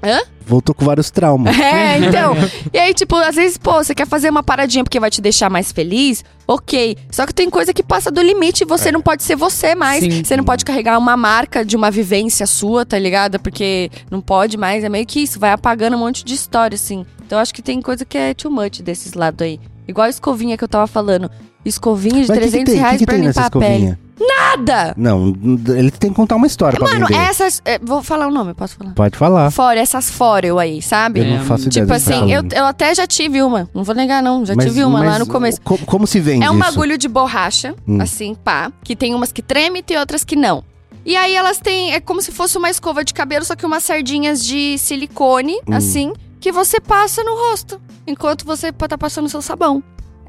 [0.02, 0.20] Hã?
[0.46, 1.56] Voltou com vários traumas.
[1.60, 2.34] É, então.
[2.74, 5.50] e aí, tipo, às vezes, pô, você quer fazer uma paradinha porque vai te deixar
[5.50, 6.98] mais feliz, ok.
[7.12, 10.04] Só que tem coisa que passa do limite e você não pode ser você mais.
[10.04, 10.24] Sim.
[10.24, 13.40] Você não pode carregar uma marca de uma vivência sua, tá ligado?
[13.40, 14.84] Porque não pode mais.
[14.84, 17.06] É meio que isso, vai apagando um monte de história, assim.
[17.26, 19.60] Então eu acho que tem coisa que é too much desses lados aí.
[19.88, 21.30] Igual a escovinha que eu tava falando.
[21.66, 22.74] Escovinha de Mas o que que 300?
[22.74, 23.98] O que reais que pra limpar a pele.
[24.20, 24.94] Nada!
[24.98, 25.34] Não,
[25.76, 27.20] ele tem que contar uma história pra Mano, vender.
[27.22, 27.62] essas.
[27.64, 28.92] é, vou falar o nome, posso falar?
[28.94, 29.52] Pode falar.
[29.52, 31.22] Fora, essas Forel aí, sabe?
[31.22, 32.54] Eu não faço ideia Tipo do que você tá assim, eu, falando.
[32.54, 33.70] eu até já tive uma.
[33.74, 34.46] Não vou negar, não.
[34.46, 35.62] Já Mas- tive uma lá mas no começo.
[35.62, 36.64] co- Como, se vende É um isso?
[36.70, 38.02] bagulho de borracha, Hum.
[38.02, 38.72] assim, pá.
[38.84, 40.64] Que tem umas que treme e tem outras que não.
[41.06, 41.94] E aí elas têm.
[41.94, 45.74] É como se fosse uma escova de cabelo, só que umas sardinhas de silicone, Hum.
[45.76, 47.80] assim, que você passa no rosto.
[48.06, 49.82] Enquanto você tá passando o seu sabão.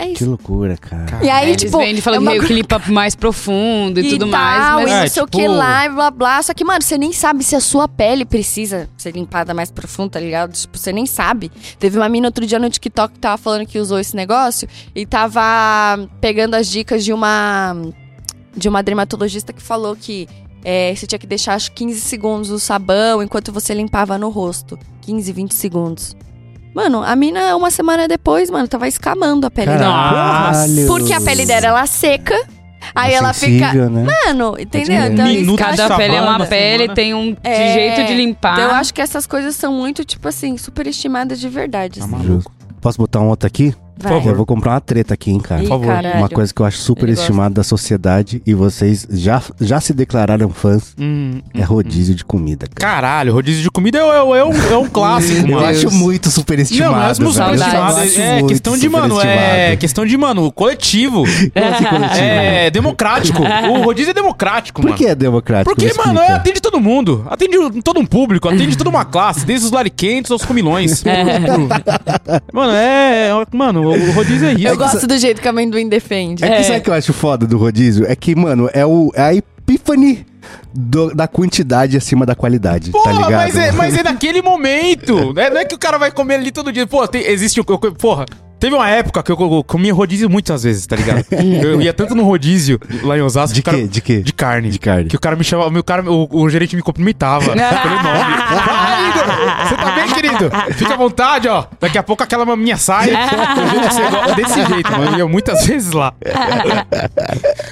[0.03, 0.27] É Que isso.
[0.31, 1.23] loucura, cara.
[1.23, 1.77] E aí, Eles tipo.
[1.77, 4.63] vendem falando é uma que meio que limpa mais profundo e, tudo mais.
[4.65, 6.43] tal, Mas e É, não sei o tipo- que lá, e blá blá.
[6.43, 10.11] Só que, mano, você nem sabe se a sua pele precisa ser limpada mais profundo,
[10.13, 10.53] tá ligado?
[10.55, 11.53] Tipo, você nem sabe.
[11.79, 15.05] Teve uma mina outro dia no TikTok que tava falando que usou esse negócio e
[15.05, 17.77] tava pegando as dicas de uma.
[18.57, 20.27] de uma dermatologista que falou que.
[20.65, 24.79] é, você tinha que deixar acho 15 segundos o sabão enquanto você limpava no rosto.
[25.03, 26.17] 15, 20 segundos.
[26.75, 29.83] Mano, a mina, uma semana depois, mano, tava escamando a pele dela.
[29.93, 30.87] Caralho.
[30.87, 32.35] Porque a pele dela ela seca.
[32.95, 33.67] Aí É ela fica.
[33.67, 34.07] sensível, né?
[34.27, 34.97] Mano, entendeu?
[35.05, 36.95] Então, Minuto cada pele é uma pele, semana.
[36.95, 38.55] tem um de É, jeito de limpar.
[38.55, 42.01] Então eu acho que essas coisas são muito, tipo assim, superestimadas de verdade.
[42.01, 42.15] Tá assim.
[42.17, 42.51] maluco.
[42.81, 43.75] Posso botar um outro aqui?
[44.03, 44.13] Vai.
[44.13, 44.31] favor.
[44.31, 45.63] Eu vou comprar uma treta aqui, hein, cara.
[45.63, 45.87] Ih, favor.
[45.87, 46.17] caralho.
[46.19, 47.23] Uma coisa que eu acho super Ele gosta.
[47.25, 52.67] estimada da sociedade e vocês já, já se declararam fãs Hum, é rodízio de comida,
[52.75, 52.93] cara.
[52.95, 55.67] Caralho, rodízio de comida é, é, é um, é um clássico, Eu mano.
[55.67, 56.93] acho muito superestimado.
[56.93, 57.31] Não, não é velho.
[57.33, 57.61] superestimado.
[57.95, 58.17] Saudades.
[58.17, 59.77] Eu É, acho questão muito de, mano, é superestimado.
[59.79, 61.25] questão de, mano, coletivo.
[61.27, 62.21] Assim, coletivo?
[62.21, 63.43] É democrático.
[63.43, 64.97] O rodízio é democrático, Por mano.
[64.99, 65.75] que é democrático?
[65.75, 67.27] Porque, mano, é, atende todo mundo.
[67.29, 71.03] Atende todo um público, atende toda uma classe, desde os lariquentos aos comilões.
[72.53, 74.67] mano, é, é- Mano, o rodízio é isso.
[74.67, 76.45] Eu gosto do jeito que a amendoim defende.
[76.45, 78.07] É que sabe o que eu acho foda do rodízio?
[78.07, 80.27] É que, mano, é, o, é a epífane
[80.75, 83.33] do- da quantidade acima da qualidade, Porra, tá ligado?
[83.33, 85.33] mas, é, mas é naquele momento.
[85.35, 85.51] né?
[85.51, 86.87] Não é que o cara vai comer ali todo dia.
[86.87, 87.65] Pô, tem- existe o.
[87.65, 88.27] Porra.
[88.59, 91.25] Teve uma época que eu, eu comia rodízio muitas vezes, tá ligado?
[91.33, 93.55] Eu ia tanto no rodízio lá em Osasco.
[93.55, 93.89] De que cara- quê?
[93.89, 94.21] De quê?
[94.21, 94.69] De carne.
[94.69, 95.05] De carne.
[95.09, 98.35] Que o cara me chamava, o, cara, o, o gerente me cumprimentava pelo nome.
[99.67, 100.51] Você tá bem, querido?
[100.75, 101.65] Fica à vontade, ó.
[101.81, 103.07] Daqui a pouco aquela maminha sai.
[103.07, 104.37] Jeito.
[104.37, 105.13] Desse jeito, mano.
[105.13, 106.13] Eu ia muitas vezes lá.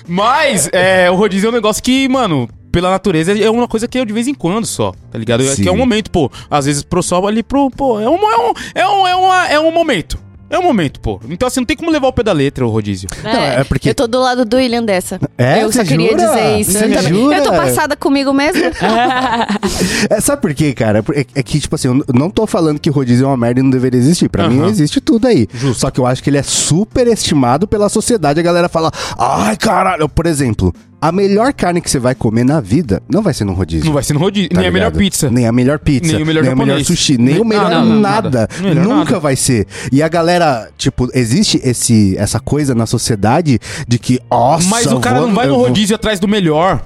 [0.06, 3.98] Mas, é, o rodízio é um negócio que, mano, pela natureza, é uma coisa que
[3.98, 5.42] eu de vez em quando só, tá ligado?
[5.42, 5.62] É Sim.
[5.62, 6.30] Que é um momento, pô.
[6.50, 7.70] Às vezes pro sol ali pro.
[7.70, 10.18] Pô, é um, é um, é um, é uma, é um momento.
[10.50, 11.20] É o momento, pô.
[11.28, 13.06] Então assim, não tem como levar o pé da letra o rodízio.
[13.22, 15.20] Não, é porque- Eu tô do lado do William dessa.
[15.36, 15.62] É?
[15.62, 16.26] eu só queria jura?
[16.26, 16.72] dizer isso.
[16.72, 17.36] Você Eu, também- jura?
[17.36, 18.62] eu tô passada comigo mesmo.
[20.10, 21.04] É, sabe por quê, cara?
[21.14, 23.62] É, é que, tipo assim, eu não tô falando que rodízio é uma merda e
[23.62, 24.28] não deveria existir.
[24.28, 24.68] Pra mim, Aham.
[24.70, 25.46] existe tudo aí.
[25.52, 25.80] Justo.
[25.80, 28.40] Só que eu acho que ele é super estimado pela sociedade.
[28.40, 30.08] A galera fala, ai, caralho.
[30.08, 33.52] Por exemplo, a melhor carne que você vai comer na vida não vai ser num
[33.52, 33.86] rodízio.
[33.86, 34.50] Não vai ser no rodízio.
[34.50, 34.98] tá nem a melhor ligado?
[34.98, 35.30] pizza.
[35.30, 36.12] Nem a melhor pizza.
[36.12, 36.86] Nem o melhor nem japonês.
[36.86, 37.16] sushi.
[37.16, 38.48] Nem, Nem- o melhor Ah, não, não, nada.
[38.60, 39.20] Melhor Nunca nada.
[39.20, 39.66] vai ser.
[39.92, 44.98] E a galera, tipo, existe esse, essa coisa na sociedade de que, nossa, Mas o
[45.00, 46.82] cara vou- não vai no vou- rodízio atrás do melhor.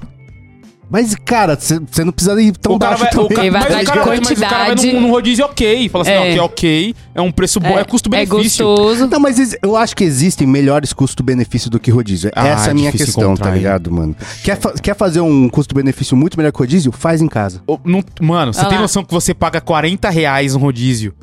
[0.92, 3.50] Mas, cara, você não precisa ir tão o baixo vai, o também.
[3.50, 4.92] mas, o cara, de vai- mas o cara vai quantidade.
[4.92, 5.88] num, num rodízio ok.
[5.88, 6.18] Fala assim, É.
[6.18, 8.66] não, que é ok, é um preço bom, é, É custo-benefício.
[8.66, 9.06] gostoso.
[9.08, 12.30] Não, mas eu acho que existem melhores custo-benefício do que rodízio.
[12.36, 14.14] Ah, Essa é a minha questão, encontrar, tá ligado, mano?
[14.44, 16.92] Quer, fa- quer fazer um custo-benefício muito melhor que rodízio?
[16.92, 17.62] Faz em casa.
[17.84, 18.82] Não- mano, você tem lá.
[18.82, 21.14] noção que você paga 40 reais no rodízio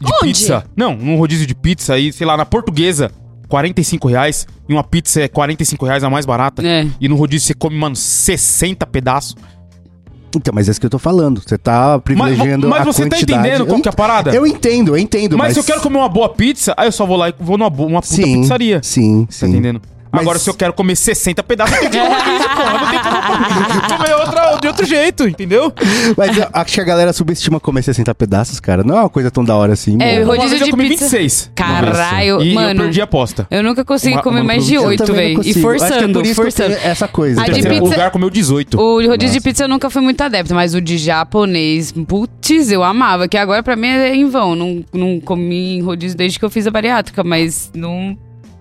[0.00, 0.20] de Onde?
[0.32, 0.64] pizza?
[0.74, 3.10] Não, num rodízio de pizza aí, sei lá, na portuguesa,
[3.48, 4.46] 45 reais.
[4.68, 6.66] E uma pizza é 45 reais a mais barata.
[6.66, 6.86] É.
[7.00, 9.34] E no rodízio você come, mano, 60 pedaços.
[10.36, 11.40] Então, mas é isso que eu tô falando.
[11.40, 13.40] Você tá Mas, privilegiando mas a você tá quantidade.
[13.48, 14.34] entendendo qual que é a parada?
[14.34, 15.54] Eu entendo, eu entendo, mas, mas...
[15.54, 17.70] se eu quero comer uma boa pizza, aí eu só vou lá e vou numa,
[17.70, 18.80] bo- uma puta Sim, pizzaria.
[18.82, 19.46] sim, Tá sim.
[19.46, 19.80] entendendo?
[20.12, 24.86] Mas- Agora, se eu quero comer 60 pedaços, eu tenho que comer outra, de outro
[24.86, 25.72] jeito, entendeu?
[26.16, 28.82] Mas eu acho que a galera subestima comer 60 pedaços, cara.
[28.82, 29.96] Não é uma coisa tão da hora assim.
[30.00, 30.26] É, mano.
[30.26, 31.04] rodízio vez eu de comi pizza.
[31.04, 31.50] 26.
[31.54, 32.80] Caralho, e mano.
[32.80, 33.46] eu perdi a aposta.
[33.50, 35.54] Eu nunca consegui Uma- comer uma mais de Eu oito, também não velho.
[35.54, 36.74] E é forçando, eu forçando.
[36.82, 37.42] essa coisa.
[37.42, 38.78] A de pizza- lugar comeu 18.
[38.80, 39.28] O rodízio Nossa.
[39.32, 43.28] de pizza eu nunca fui muito adepto, mas o de japonês, putz, eu amava.
[43.28, 44.54] Que agora pra mim é em vão.
[44.54, 48.16] Não, não comi em rodízio desde que eu fiz a bariátrica, mas não.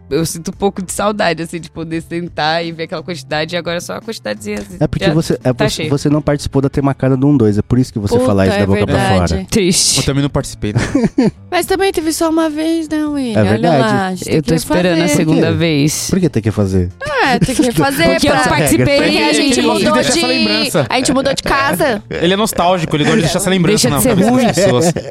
[0.09, 3.55] Eu sinto um pouco de saudade, assim, de poder sentar e ver aquela quantidade.
[3.55, 4.59] E agora só a quantidadezinha.
[4.59, 7.57] assim, É porque você, é tá você, você não participou da temacada do 1-2.
[7.57, 9.33] É por isso que você Puta, fala isso é da boca pra verdade.
[9.33, 9.45] fora.
[9.49, 9.97] Triste.
[9.99, 10.79] Eu também não participei, né?
[11.49, 13.37] Mas também teve só uma vez, né, William?
[13.37, 13.79] É Olha verdade.
[13.79, 15.15] lá, a Eu tô esperando a fazer.
[15.15, 15.53] segunda quê?
[15.53, 16.07] vez.
[16.09, 16.89] Por que tem que fazer?
[17.23, 18.09] É, tem que fazer.
[18.11, 18.97] Porque eu pra- não participei.
[19.01, 20.25] Porque a gente Ele de mudou de.
[20.25, 20.85] lembrança.
[20.87, 22.03] A gente mudou de casa.
[22.11, 24.45] Ele é nostálgico, ele gosta de deixar essa lembrança Deixa de na ser cabeça ruim.
[24.45, 24.93] das pessoas.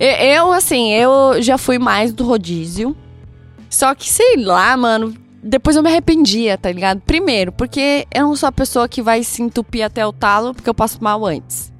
[0.00, 2.96] E- Eu, assim, eu já fui mais do rodízio.
[3.72, 5.14] Só que, sei lá, mano.
[5.42, 7.00] Depois eu me arrependia, tá ligado?
[7.00, 10.70] Primeiro, porque eu não sou a pessoa que vai se entupir até o talo, porque
[10.70, 11.72] eu passo mal antes.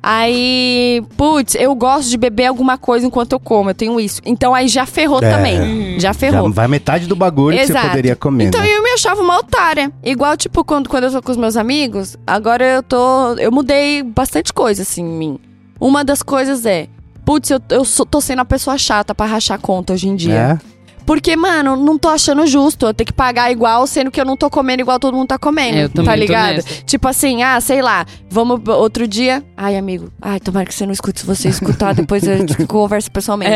[0.00, 4.20] Aí, putz, eu gosto de beber alguma coisa enquanto eu como, eu tenho isso.
[4.24, 5.30] Então aí já ferrou É.
[5.30, 5.94] também.
[5.98, 6.50] Já Já ferrou.
[6.52, 7.88] vai metade do bagulho que você Exato.
[7.88, 8.44] poderia comer.
[8.44, 8.68] Então né?
[8.70, 9.90] eu me achava uma otária.
[10.04, 13.34] Igual, tipo, quando, quando eu tô com os meus amigos, agora eu tô.
[13.34, 15.38] Eu mudei bastante coisa, assim, em mim.
[15.80, 16.86] Uma das coisas é.
[17.24, 20.58] Putz, eu, eu sou- tô sendo a pessoa chata pra rachar conta hoje em dia.
[20.62, 20.77] É?
[21.08, 24.36] Porque, mano, não tô achando justo eu ter que pagar igual, sendo que eu não
[24.36, 25.78] tô comendo igual todo mundo tá comendo.
[25.78, 26.62] É, eu tá ligado?
[26.84, 29.42] Tipo assim, ah, sei lá, vamos outro dia.
[29.56, 31.20] Ai, amigo, ai, tomara que você não escute.
[31.20, 33.50] Se você escutar, depois a gente conversa pessoalmente.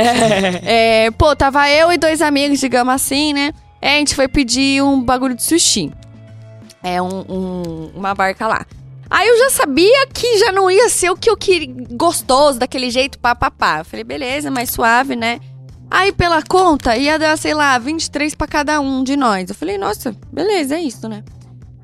[0.64, 3.52] É, pô, tava eu e dois amigos, digamos assim, né?
[3.82, 5.92] É, a gente foi pedir um bagulho de sushi.
[6.82, 8.64] É um, um- uma barca lá.
[9.10, 12.88] Aí eu já sabia que já não ia ser o que eu queria, gostoso, daquele
[12.88, 13.80] jeito, pá, pá, pá.
[13.80, 15.38] Eu falei, beleza, mais suave, né?
[15.94, 19.48] Aí pela conta ia dar, sei lá, 23 pra cada um de nós.
[19.50, 21.22] Eu falei, nossa, beleza, é isso, né?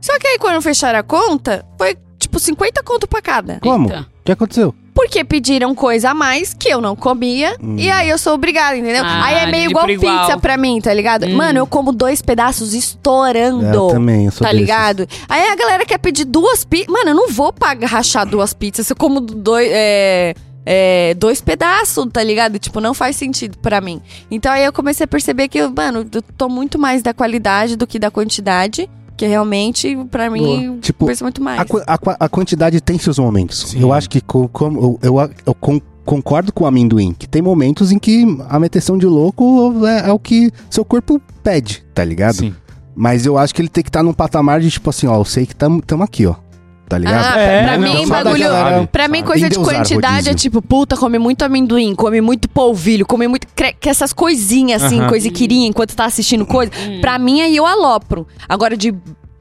[0.01, 3.59] Só que aí quando fecharam a conta, foi tipo 50 conto pra cada.
[3.61, 3.87] Como?
[3.89, 4.75] O que aconteceu?
[4.95, 7.57] Porque pediram coisa a mais que eu não comia.
[7.77, 9.03] E aí eu sou obrigada, entendeu?
[9.05, 10.27] Ah, aí é meio igual igual.
[10.27, 11.25] pizza pra mim, tá ligado?
[11.27, 11.37] Hum.
[11.37, 13.65] Mano, eu como dois pedaços estourando.
[13.67, 14.61] É, eu também, eu sou Tá desses.
[14.61, 15.07] ligado?
[15.29, 16.89] Aí a galera quer pedir duas pizzas.
[16.89, 18.89] Mano, eu não vou pagar, rachar duas pizzas.
[18.91, 19.69] Eu como dois.
[19.71, 20.35] É,
[20.67, 22.59] é, dois pedaços, tá ligado?
[22.59, 24.01] Tipo, não faz sentido pra mim.
[24.31, 27.87] Então aí eu comecei a perceber que, mano, eu tô muito mais da qualidade do
[27.87, 28.89] que da quantidade.
[29.17, 30.79] Que realmente, pra mim.
[30.81, 31.61] Tipo, pensa muito mais.
[31.61, 33.71] A, a a quantidade tem seus momentos.
[33.71, 33.81] Sim.
[33.81, 37.43] Eu acho que co- como eu, eu, eu con- concordo com o amendoim, que tem
[37.43, 42.05] momentos em que a meteção de louco é, é o que seu corpo pede, tá
[42.05, 42.37] ligado?
[42.37, 42.55] Sim.
[42.95, 45.25] Mas eu acho que ele tem que estar num patamar de tipo assim, ó, eu
[45.25, 46.37] sei que tamo, tamo aqui, ó.
[46.89, 47.25] Tá ligado?
[47.25, 48.39] Ah, pra, É, pra não, mim, bagulho.
[48.45, 50.31] galera- Pra mim, coisa de Endeusar quantidade rodízio.
[50.33, 53.47] é tipo, puta, come muito amendoim, come muito polvilho, come muito.
[53.79, 55.09] Que essas coisinhas assim, Aham.
[55.09, 56.73] coisiquirinha, enquanto tá assistindo coisa.
[57.01, 58.27] Pra mim, aí eu alopro.
[58.49, 58.95] Agora, de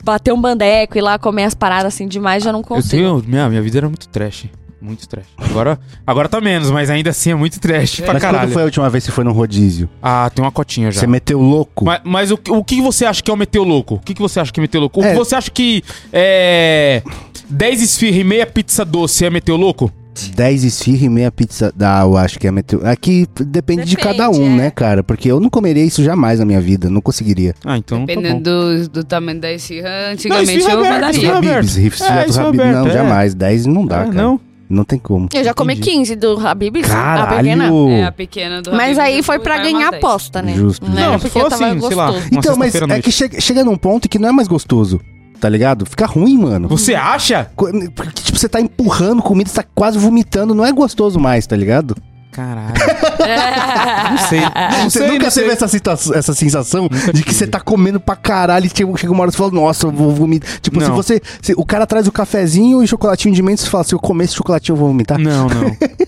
[0.04, 2.90] bater um bandeco e ir lá comer as paradas assim demais, já não Eu consigo.
[2.92, 4.46] tenho, minha, minha vida era muito trash.
[4.80, 5.26] Muito trash.
[5.36, 8.44] Agora, agora tá menos, mas ainda assim é muito trash pra Mas caralho.
[8.48, 9.90] quando foi a última vez que você foi num rodízio?
[10.02, 11.00] Ah, tem uma cotinha já.
[11.00, 11.84] Você meteu louco?
[11.84, 13.96] Mas, mas o, o que você acha que é o meter louco?
[13.96, 15.02] O que, que você acha que é meter louco?
[15.02, 15.10] O É.
[15.14, 15.84] que você acha que
[16.14, 17.02] é
[17.50, 19.92] 10 esfirra e meia pizza doce é meter louco?
[20.36, 21.72] 10 esfirra e meia pizza.
[21.80, 22.82] Ah, eu acho que é meteu.
[22.84, 24.50] Aqui depende, de Depende, cada um, é.
[24.50, 25.04] né, cara?
[25.04, 27.54] Porque eu não comeria isso jamais na minha vida, não conseguiria.
[27.64, 28.06] Ah, então tá.
[28.08, 31.10] Dependendo do, do tamanho da esfirra, antigamente esfirra eu mandaria.
[31.12, 31.76] esfirra Habibs, aberto.
[31.78, 32.38] rifle É, é Habibs.
[32.40, 32.92] aberto, Não, é.
[32.94, 33.34] jamais.
[33.36, 34.12] 10 não dá, cara.
[34.12, 34.40] não?
[34.70, 35.30] Não tem como.
[35.34, 35.92] Eu já comi Entendi.
[35.92, 36.76] 15 do Habib.
[36.82, 37.90] Caralho!
[37.90, 40.54] É, a pequena do Mas Habib, aí foi pra ganhar aposta, né?
[40.56, 42.08] Justo, Não era Não, porque foi tava assim, sei lá.
[42.12, 42.28] gostoso.
[42.34, 43.04] Então, mas é noite.
[43.04, 45.00] que chega, chega num ponto que não é mais gostoso,
[45.40, 45.86] tá ligado?
[45.86, 46.68] Fica ruim, mano.
[46.68, 47.50] Você acha?
[47.56, 51.56] Porque, tipo, você tá empurrando comida, você tá quase vomitando, não é gostoso mais, tá
[51.56, 51.96] ligado?
[52.38, 52.72] Caralho.
[54.12, 54.40] não sei.
[54.42, 55.44] Não Você sei, nunca não sei.
[55.44, 59.12] teve essa, situação- essa sensação de que você tá comendo pra caralho e chega, chega
[59.12, 60.48] uma hora e você fala, nossa, eu vou vomitar.
[60.62, 60.96] Tipo, se Não.
[60.96, 61.20] você.
[61.42, 64.26] se o cara traz o cafezinho e chocolatinho de menta, você fala, se eu comer
[64.26, 65.18] esse chocolatinho, eu vou vomitar.
[65.18, 65.76] Não, não.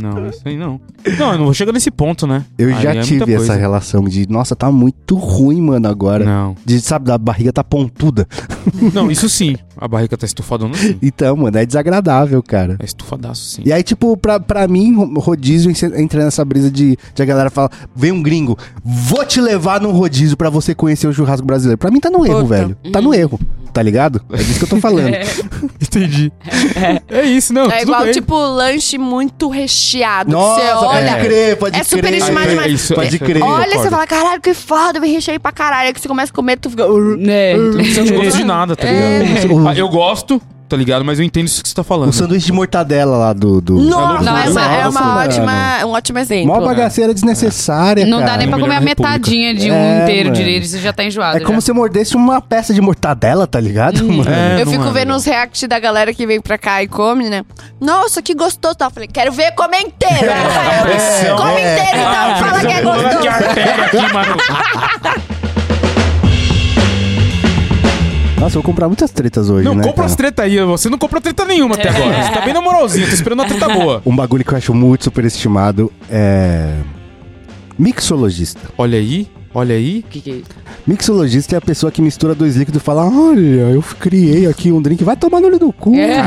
[0.00, 0.80] Não, isso aí não.
[1.18, 2.44] Não, eu não vou chegar nesse ponto, né?
[2.58, 6.24] Eu Aí já é tive essa relação de, nossa, tá muito ruim, mano, agora.
[6.24, 6.54] Não.
[6.64, 8.26] De, sabe, da barriga tá pontuda.
[8.94, 9.56] Não, isso sim.
[9.80, 10.98] A barriga tá estufadona sim.
[11.00, 12.76] Então, mano, é desagradável, cara.
[12.80, 13.62] É estufadaço sim.
[13.64, 17.24] E aí, tipo, pra, pra mim, ro- rodízio entra- entra nessa brisa de, de a
[17.24, 21.46] galera fala: vem um gringo, vou te levar num rodízio pra você conhecer o churrasco
[21.46, 21.78] brasileiro.
[21.78, 22.48] Pra mim tá no erro, Puta.
[22.48, 22.76] velho.
[22.92, 23.38] Tá no erro,
[23.78, 24.20] tá ligado?
[24.32, 25.14] É disso que eu tô falando.
[25.80, 26.32] Entendi.
[27.08, 27.66] É isso, não.
[27.66, 28.12] É tudo igual, bem.
[28.12, 30.32] tipo, lanche muito recheado.
[30.32, 31.12] Nossa, você olha.
[31.12, 32.04] pode crer, pode é crer.
[32.14, 32.72] É, demais.
[32.72, 33.36] isso, Pode é, crer.
[33.40, 35.86] eu Olha, você fala, caralho, que foda, vem recheio pra caralho.
[35.86, 36.82] Aí que você começa a comer, tu fica.
[37.28, 37.56] É.
[37.56, 39.54] Não sente gosto de nada, tá ligado?
[39.54, 41.04] O- Ah, eu gosto, tá ligado?
[41.04, 42.10] Mas eu entendo isso que você tá falando.
[42.10, 43.60] O sanduíche de mortadela lá do.
[43.60, 43.78] do...
[43.80, 45.20] Nossa, Não, é uma, é Nossa, uma mano.
[45.28, 45.52] ótima,
[45.86, 46.46] um ótimo exemplo.
[46.54, 48.32] Mó bagaceira desnecessária, Não cara.
[48.32, 49.02] dá nem pra É comer a República.
[49.10, 50.36] metadinha de um É, inteiro mano.
[50.36, 51.36] direito, você já tá enjoado.
[51.38, 51.60] É como já.
[51.62, 54.24] se mordesse uma peça de mortadela, tá ligado, mano?
[54.30, 57.28] É, Eu fico é vendo os react da galera que vem pra cá e come,
[57.30, 57.42] né?
[57.80, 58.74] Nossa, que gostoso.
[58.74, 58.86] Tá?
[58.86, 60.32] Eu falei, quero ver comer inteiro.
[60.82, 61.36] Pressão.
[61.38, 61.78] Come É.
[61.78, 62.12] inteiro, então.
[62.12, 63.28] Ah, fala que é gostoso.
[63.28, 64.36] Aqui, mano.
[68.38, 69.82] Nossa, eu vou comprar muitas tretas hoje, Não, né?
[69.82, 70.06] compra cara?
[70.06, 70.58] as treta aí.
[70.60, 72.22] Você não comprou treta nenhuma até agora.
[72.22, 73.06] Você tá bem na moralzinha.
[73.06, 74.02] Tô esperando uma treta boa.
[74.06, 76.74] Um bagulho que eu acho muito superestimado é.
[77.78, 78.60] Mixologista.
[78.76, 79.28] Olha aí.
[79.54, 80.04] Olha aí.
[80.10, 80.46] Que que é isso?
[80.86, 84.80] Mixologista é a pessoa que mistura dois líquidos e fala: Olha, eu criei aqui um
[84.80, 85.94] drink, vai tomar no olho do cu.
[85.94, 86.22] É.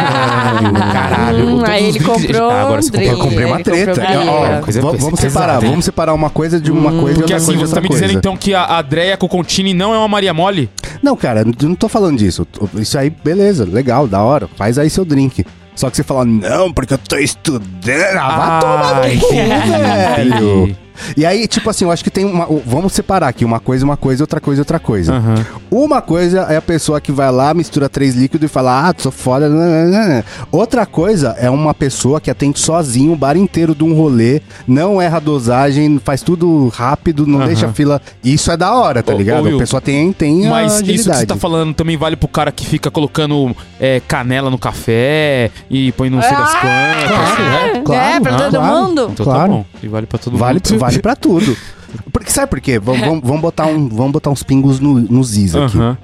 [0.91, 1.47] Caralho.
[1.57, 3.12] Hum, aí ele comprou Ah, agora você um comprou.
[3.12, 4.01] Eu comprei uma Ele comprou treta.
[4.01, 4.31] briga.
[4.31, 5.29] Ó, É, coisa va- pesada, vamos hein?
[5.29, 7.75] separar, vamos separar uma coisa de uma coisa Porque e outra assim, coisa de você
[7.75, 8.17] tá me dizendo coisa.
[8.19, 10.69] então que a Andrea Cocontini não é uma Maria Mole?
[11.01, 12.45] Não, cara, eu não tô falando disso.
[12.75, 14.47] Isso aí, beleza, legal, da hora.
[14.55, 15.45] Faz aí seu drink.
[15.75, 18.17] Só que você fala, não, porque eu tô estudando.
[18.19, 19.29] Ah, vai tomar no cu,
[20.65, 20.77] velho.
[21.17, 22.47] E aí, tipo assim, eu acho que tem uma.
[22.65, 25.13] Vamos separar aqui, uma coisa, uma coisa, outra coisa, outra coisa.
[25.15, 25.45] Aham.
[25.69, 29.11] Uma coisa é a pessoa que vai lá, mistura três líquidos e fala, ah, sou
[29.11, 29.49] foda.
[29.49, 30.25] nananana.
[30.51, 35.01] Outra coisa é uma pessoa que atende sozinho o bar inteiro de um rolê, não
[35.01, 37.47] erra a dosagem, faz tudo rápido, não Aham.
[37.47, 38.01] deixa a fila.
[38.23, 39.41] Isso é da hora, tá Ô, ligado?
[39.41, 42.15] ô, Will, a pessoa tem, tem a Mas isso que você tá falando também vale
[42.15, 46.61] pro cara que fica colocando é, canela no café e põe não sei das quantas.
[47.11, 48.75] Claro, É, é, claro, é, pra todo claro.
[48.87, 49.09] mundo.
[49.13, 49.41] Então Claro.
[49.41, 49.65] tá bom.
[49.83, 50.79] E vale pra todo Vale, mundo.
[50.79, 51.56] vale pra tudo.
[52.12, 52.80] Porque, sabe por quê?
[52.80, 55.77] Vamos, vamos, vamos botar, um, vamos botar uns pingos no, nos is aqui.
[55.77, 55.97] Aham.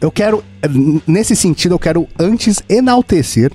[0.00, 0.42] Eu quero,
[1.06, 3.52] nesse sentido, eu quero antes enaltecer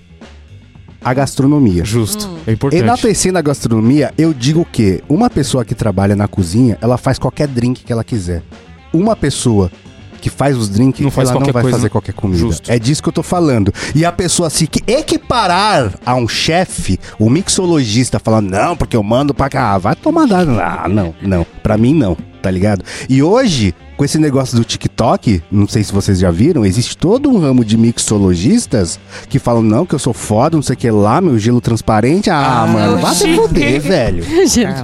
[1.01, 1.83] a gastronomia.
[1.85, 2.29] Justo.
[2.45, 2.83] É importante.
[2.83, 7.47] Enaltecendo a gastronomia, eu digo que uma pessoa que trabalha na cozinha, ela faz qualquer
[7.47, 8.43] drink que ela quiser.
[8.93, 9.71] Uma pessoa
[10.19, 11.89] que faz os drinks, Não faz ela não vai coisa, fazer né?
[11.89, 12.39] qualquer comida.
[12.39, 12.71] Justo.
[12.71, 13.73] É disso que eu tô falando.
[13.95, 19.33] E a pessoa se equiparar a um chefe, o mixologista, falando, não, porque eu mando
[19.33, 20.59] pra cá, ah, vai tomar dano.
[20.59, 21.45] Ah, não, não.
[21.63, 22.83] Pra mim, não, tá ligado?
[23.09, 24.63] E hoje, com esse negócio do
[25.03, 29.61] TikTok, não sei se vocês já viram, existe todo um ramo de mixologistas que falam,
[29.61, 32.29] não, que eu sou foda, não sei o que lá, meu gelo transparente.
[32.29, 33.35] Ah, Ah, mano, vai se oxi.
[33.35, 34.25] fuder, velho.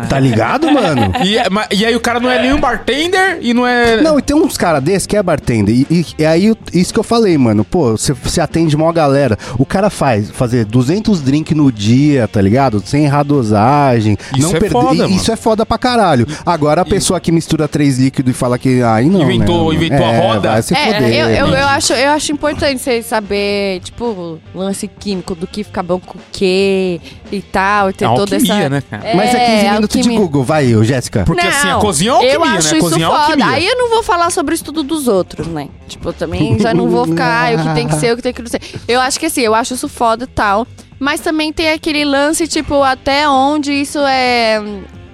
[0.07, 1.11] Tá ligado, mano?
[1.23, 4.01] E, é- mas- e aí o cara não é nenhum bartender e não é.
[4.01, 5.75] Não, e tem uns caras desses que é bartender.
[5.75, 7.65] E, e- e aí, isso que eu falei, mano.
[7.65, 9.37] Pô, você, você atende mó galera.
[9.59, 12.81] O cara faz fazer 200 drinks no dia, tá ligado?
[12.85, 14.17] Sem errar a dosagem.
[14.31, 15.09] Isso não é perder- foda, e- mano.
[15.15, 16.25] Isso é foda pra caralho.
[16.45, 18.81] Agora a pessoa que mistura três líquidos e fala que.
[18.81, 19.21] Aí não.
[19.21, 20.51] Inventou- né, inventou a É, roda?
[20.51, 21.13] Vai se É, foder.
[21.13, 21.61] eu, eu, né?
[21.61, 26.17] eu acho, eu acho importante você saber, tipo, lance químico, do que fica bom com
[26.17, 26.99] o quê
[27.31, 28.69] e tal, e ter É toda alquimia, essa...
[28.69, 29.07] né, cara?
[29.07, 30.19] É, Mas é 15 minutos de alquimia.
[30.19, 30.43] Google.
[30.43, 31.23] Vai, eu, Jéssica.
[31.25, 32.77] Porque assim, a cozinha é eu alquimia, acho né?
[32.77, 33.21] Isso cozinha é foda.
[33.23, 33.47] alquimia.
[33.47, 35.67] Aí eu não vou falar sobre o estudo dos outros, né?
[35.87, 38.21] Tipo, eu também já não vou ficar, ah, o que tem que ser, o que
[38.21, 38.61] tem que não ser.
[38.87, 40.67] Eu acho que assim, eu acho isso foda e tal.
[40.97, 44.61] Mas também tem aquele lance, tipo, até onde isso é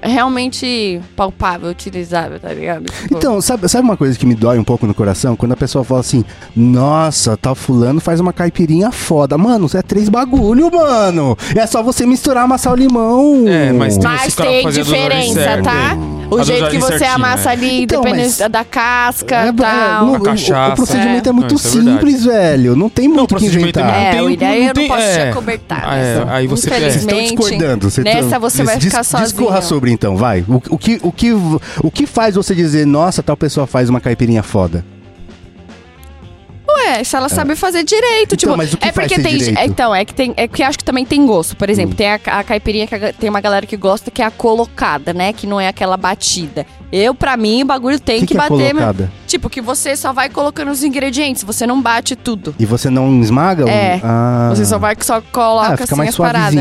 [0.01, 2.85] realmente palpável, utilizável, tá ligado?
[2.85, 5.35] Tipo, Então, sabe, sabe uma coisa que me dói um pouco no coração?
[5.35, 6.23] Quando a pessoa fala assim,
[6.55, 9.37] nossa, tal fulano faz uma caipirinha foda.
[9.37, 11.37] Mano, isso é três bagulho, mano.
[11.55, 13.45] É só você misturar, amassar o limão.
[13.47, 15.97] É, mas tem- Mas o tem diferença, tá?
[16.29, 17.51] O A jeito que você certinha, amassa é.
[17.51, 18.01] ali, Então,
[18.49, 20.05] da casca É, e é, tal.
[20.05, 20.71] no- o- cachaça.
[20.71, 21.33] O, procedimento é, É.
[21.33, 22.75] muito Não, é simples, velho.
[22.75, 23.93] Não tem o muito o que é inventar.
[23.93, 25.13] É, tem- William, eu não posso é.
[25.25, 25.83] te acobertar.
[25.85, 26.31] Ah, é, nessa.
[26.33, 27.89] aí você Vocês estão Infelizmente, discordando.
[27.91, 29.27] Vocês nessa estão- você vai ficar sozinho.
[29.29, 30.41] Discorra sobre então, vai.
[30.47, 33.99] O, o que, o, que, o que faz você dizer, nossa, tal pessoa faz uma
[34.01, 34.83] caipirinha foda?
[36.67, 39.21] Ué, É, se ela sabe fazer direito, Então, tipo, mas o que é faz porque
[39.21, 39.57] tem, direito?
[39.59, 41.55] é, então, é que tem, é que acho que também tem gosto.
[41.55, 41.71] Por Hum.
[41.71, 44.31] exemplo, tem a, a caipirinha que a- tem uma galera que gosta que é a
[44.31, 46.65] colocada, né, que não é aquela batida.
[46.91, 49.11] Eu, pra mim, o bagulho tem que, que, que é bater, colocada?
[49.27, 52.55] tipo, que você só vai colocando os ingredientes, você não bate tudo.
[52.57, 53.69] E você não esmaga?
[53.69, 53.99] É.
[54.03, 54.49] Ah.
[54.53, 56.55] Você só vai só coloca ah, fica assim mais as paradas.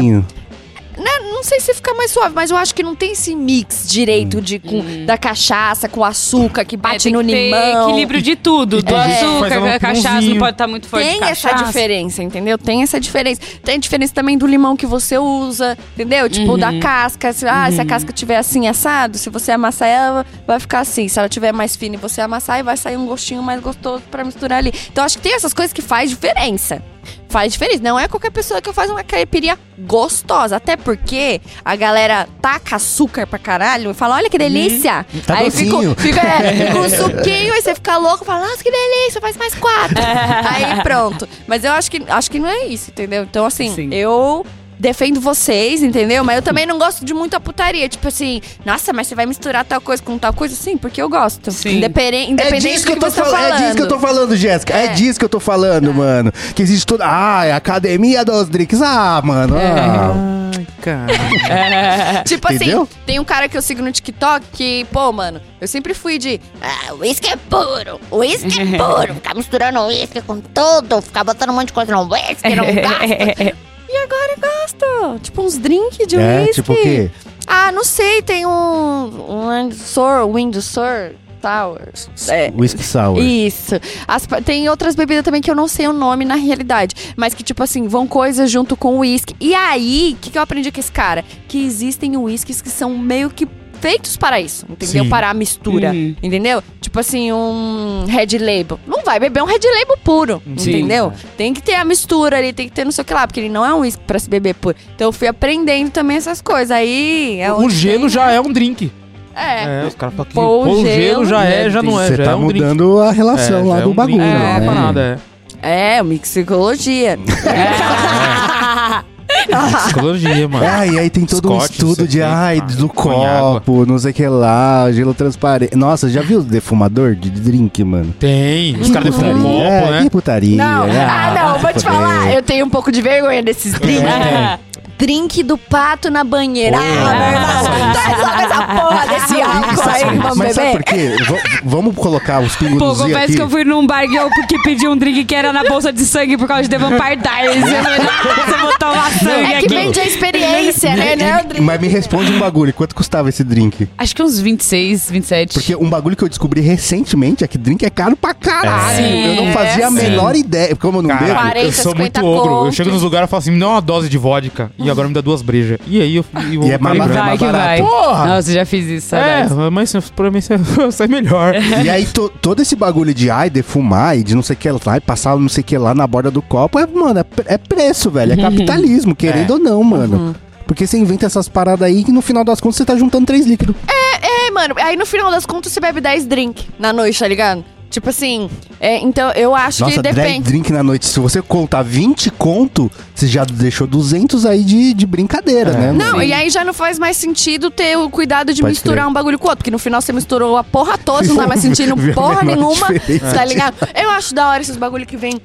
[1.00, 3.88] Né, Não sei se fica mais suave, mas eu acho que não tem esse mix
[3.88, 7.88] direito de, com, da cachaça com açúcar que É, bate tem no que ter limão.
[7.88, 8.82] equilíbrio de tudo.
[8.82, 9.16] Do É.
[9.16, 11.06] Açúcar, a cachaça não pode estar muito forte.
[11.08, 12.58] Tem de essa diferença, entendeu?
[12.58, 13.40] Tem essa diferença.
[13.64, 16.28] Tem a diferença também do limão que você usa, entendeu?
[16.28, 17.32] Tipo, da casca.
[17.32, 21.08] Se, ah, se a casca tiver assim assado, se você amassar ela, vai ficar assim.
[21.08, 24.22] Se ela tiver mais fina e você amassar, vai sair um gostinho mais gostoso pra
[24.24, 24.72] misturar ali.
[24.92, 26.82] Então, acho que tem essas coisas que faz diferença.
[27.28, 27.82] Faz diferença.
[27.82, 30.56] Não é qualquer pessoa que faz uma caipirinha gostosa.
[30.56, 35.06] Até porque a galera taca açúcar pra caralho e fala, olha que delícia.
[35.26, 38.70] Tá aí fica, fica é, com um suquinho, aí você fica louco, fala, nossa, que
[38.70, 39.96] delícia, faz mais quatro.
[40.00, 41.28] aí pronto.
[41.46, 43.22] Mas eu acho que, acho que não é isso, entendeu?
[43.22, 43.94] Então, assim, Sim.
[43.94, 44.44] eu
[44.80, 46.24] defendo vocês, entendeu?
[46.24, 47.88] Mas eu também não gosto de muita putaria.
[47.88, 50.56] Tipo assim, nossa, mas você vai misturar tal coisa com tal coisa?
[50.56, 51.52] Sim, porque eu gosto.
[51.52, 51.76] Sim.
[51.76, 53.52] Independente, É independente disso do que, eu tô você tá falando.
[53.52, 54.74] É disso que eu tô falando, Jéssica.
[54.74, 54.84] É.
[54.86, 54.88] É.
[54.88, 56.32] disso que eu tô falando, mano.
[56.54, 57.04] Que existe toda.
[57.06, 58.80] Ah, é a academia dos drinks.
[58.80, 59.54] Ah, mano.
[59.56, 60.50] Ah.
[60.56, 62.24] Ai, cara.
[62.24, 62.82] Tipo Entendeu?
[62.82, 66.16] assim, tem um cara que eu sigo no TikTok que, pô, mano, eu sempre fui
[66.18, 66.40] de.
[66.60, 69.14] Ah, uísque é puro, uísque é puro.
[69.20, 73.54] Ficar misturando uísque com tudo, ficar botando um monte de coisa no uísque, não gasta.
[74.10, 75.20] Agora eu gosto.
[75.20, 76.54] Tipo, uns drinks de É, whisky.
[76.54, 77.10] tipo o quê?
[77.46, 78.50] Ah, não sei, tem um.
[78.50, 82.08] Um Windsor, Windsor Towers.
[82.28, 82.52] É.
[82.54, 83.18] Whisky sour.
[83.18, 83.74] Isso.
[84.06, 86.94] As tem outras bebidas também que eu não sei o nome na realidade.
[87.16, 89.34] Mas que, tipo assim, vão coisas junto com o uísque.
[89.40, 91.24] E aí, o que, que eu aprendi com esse cara?
[91.48, 93.46] Que existem uísques que são meio que
[93.80, 95.04] feitos para isso, entendeu?
[95.04, 95.08] Sim.
[95.10, 96.14] Para a mistura, Uhum.
[96.22, 96.62] entendeu?
[96.80, 98.78] Tipo assim, um Red Label.
[98.86, 100.70] Não vai beber um Red Label puro, Sim.
[100.70, 101.12] entendeu?
[101.36, 103.40] Tem que ter a mistura ali, tem que ter não sei o que lá, porque
[103.40, 104.76] ele não é um uísque pra se beber puro.
[104.94, 106.70] Então eu fui aprendendo também essas coisas.
[106.70, 108.90] Aí é o gelo tem- já é um drink.
[109.34, 109.82] É.
[109.82, 112.08] É, os caras falam que o gelo gelo já é, já não é.
[112.08, 112.62] Você já tá é um drink.
[112.64, 114.18] mudando a relação É, lá é do um bagulho.
[114.18, 114.56] drink, né?
[114.56, 115.20] É, uma parada,
[115.62, 115.96] é.
[115.98, 117.18] É, mixicologia.
[119.84, 120.64] Psicologia, mano.
[120.66, 123.60] Ah, e aí tem todo um Scotch, estudo de, ai, Ah, do põe água.
[123.60, 125.76] copo, não sei o que lá, gelo transparente.
[125.76, 128.14] Nossa, já viu o defumador de drink, mano?
[128.18, 128.76] Tem.
[128.76, 130.02] Os caras defumam um copo, é, né?
[130.04, 130.56] que putaria.
[130.56, 132.38] Não, ah, não, vou te falar, é.
[132.38, 134.04] eu tenho um pouco de vergonha desses drinks.
[135.00, 136.76] Drink do pato na banheira.
[136.76, 136.92] Ah, meu
[137.32, 141.16] irmão, traz logo essa porra desse álcool aí, vamos Mas sabe por quê?
[141.26, 143.34] V- vamos colocar os pingos Pô, do Z confesso aqui.
[143.36, 145.90] que eu fui num bar que eu que pedi um drink que era na bolsa
[145.92, 147.64] de sangue por causa de The Vampire Diaries.
[147.72, 149.68] Eu falei, nossa, eu vou tomar sangue É que aqui.
[149.68, 151.14] vende a experiência, né?
[151.18, 151.60] É o drink.
[151.62, 153.88] Mas me responde um bagulho, quanto custava esse drink?
[153.96, 155.54] Acho que uns 26, 27.
[155.54, 158.96] Porque um bagulho que eu descobri recentemente é que drink é caro pra caralho.
[158.96, 160.76] Sim, eu não fazia a menor ideia.
[160.76, 161.20] Como eu não bebo.
[161.26, 162.50] Caralho, 40, eu sou muito 50 ogro.
[162.52, 162.72] Eu conto.
[162.74, 164.70] chego nos lugares e falo assim, me dá uma dose de vodka.
[164.78, 165.78] E agora me dá duas brejas.
[165.86, 167.78] E aí eu, eu E é mais E barato, vai que vai.
[167.82, 168.26] Porra!
[168.26, 169.70] Nossa, já fiz isso, É, saudades.
[169.72, 170.40] mas pra mim
[170.92, 171.54] sai- melhor.
[171.84, 174.70] E aí, to- todo esse bagulho de ai, defumar e de não sei o que
[174.70, 177.24] lá, e passar não sei o que lá na borda do copo, é, mano, é,
[177.46, 178.32] é preço, velho.
[178.32, 180.34] É capitalismo, querendo ou não, mano.
[180.66, 183.44] Porque você inventa essas paradas aí que no final das contas você tá juntando três
[183.46, 183.74] líquidos.
[183.88, 187.64] É, mano, aí no final das contas você bebe 10 drink na noite, tá ligado?
[187.90, 190.42] Tipo assim, é, então eu acho Nossa, que 10 depende.
[190.48, 191.06] drink na noite.
[191.06, 195.90] Se você contar 20 conto, você já deixou 200 aí de, de brincadeira, né?
[195.92, 196.22] Não, mano?
[196.22, 199.10] e aí já não faz mais sentido ter o cuidado de Pode misturar crer.
[199.10, 201.38] um bagulho com o outro, porque no final você misturou a porra toda, você não
[201.42, 203.34] tá mais sentindo porra nenhuma, diferença.
[203.34, 203.74] tá ligado?
[203.94, 205.40] Eu acho da hora esses bagulho que vem.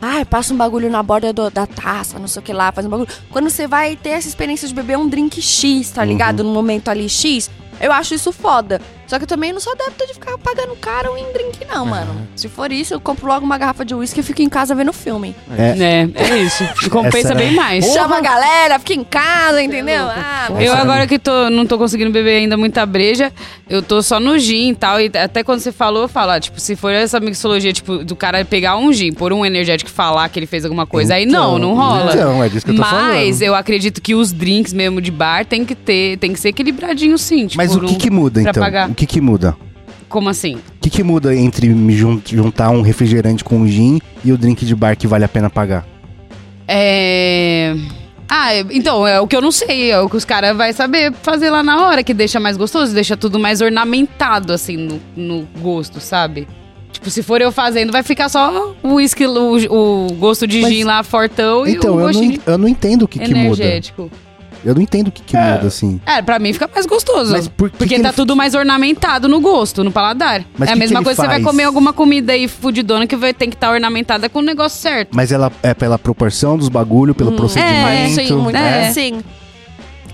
[0.00, 2.86] Ai, passa um bagulho na borda do- da taça, não sei o que lá, faz
[2.86, 3.08] um bagulho.
[3.30, 6.40] Quando você vai ter essa experiência de beber um drink X, tá ligado?
[6.40, 6.48] Uhum.
[6.48, 8.78] No momento ali X, eu acho isso foda.
[9.08, 12.28] Só que eu também não sou adepta de ficar pagando caro em drink, não, mano.
[12.36, 14.92] Se for isso, eu compro logo uma garrafa de uísque e fico em casa vendo
[14.92, 15.34] filme.
[15.56, 16.62] É, é isso.
[16.90, 17.86] Compensa Essa- bem mais.
[17.86, 20.04] Chama a galera, fica em casa, entendeu?
[20.06, 23.32] Ah, Eu agora que tô, não tô conseguindo beber ainda muita breja,
[23.68, 25.00] eu tô só no gin e tal.
[25.00, 28.14] E até quando você falou, eu falo, ah, tipo, se for essa mixologia, tipo, do
[28.14, 31.24] cara pegar um gin, pôr um energético e falar que ele fez alguma coisa, aí
[31.24, 32.12] não, Então, não rola.
[32.12, 33.42] Então, é disso que eu tô Mas falando.
[33.42, 37.16] eu acredito que os drinks mesmo de bar tem que ter, tem que ser equilibradinho
[37.16, 37.46] sim.
[37.46, 38.52] Tipo, Mas o que não- que muda, então?
[38.62, 38.90] pagar.
[38.98, 39.56] O que que muda?
[40.08, 40.56] Como assim?
[40.56, 41.68] O que que muda entre
[42.26, 45.48] juntar um refrigerante com um gin e o drink de bar que vale a pena
[45.48, 45.86] pagar?
[46.66, 47.76] É.
[48.28, 50.72] Ah, é- então, é o que eu não sei, é o que os caras vão
[50.72, 55.00] saber fazer lá na hora, que deixa mais gostoso, deixa tudo mais ornamentado, assim, no,
[55.16, 56.48] no gosto, sabe?
[56.90, 60.72] Tipo, se for eu fazendo, vai ficar só o whisky, o, o gosto de Mas-
[60.72, 63.20] gin lá fortão e Então, o eu não, gostinho en- eu não entendo o que
[63.20, 63.38] que muda.
[63.62, 64.10] energético.
[64.68, 66.00] Eu não entendo o que, que muda, assim.
[66.04, 67.32] É, pra mim fica mais gostoso.
[67.32, 70.44] Mas por que porque que tá ele- tudo mais ornamentado no gosto, no paladar.
[70.58, 73.32] Mas é a mesma coisa que você vai comer alguma comida aí fudidona que vai
[73.32, 75.08] ter que estar ornamentada com o negócio certo.
[75.14, 78.14] Mas ela é pela proporção dos bagulho, pelo procedimento.
[78.14, 78.92] Sim, muito É.
[78.92, 79.20] sim.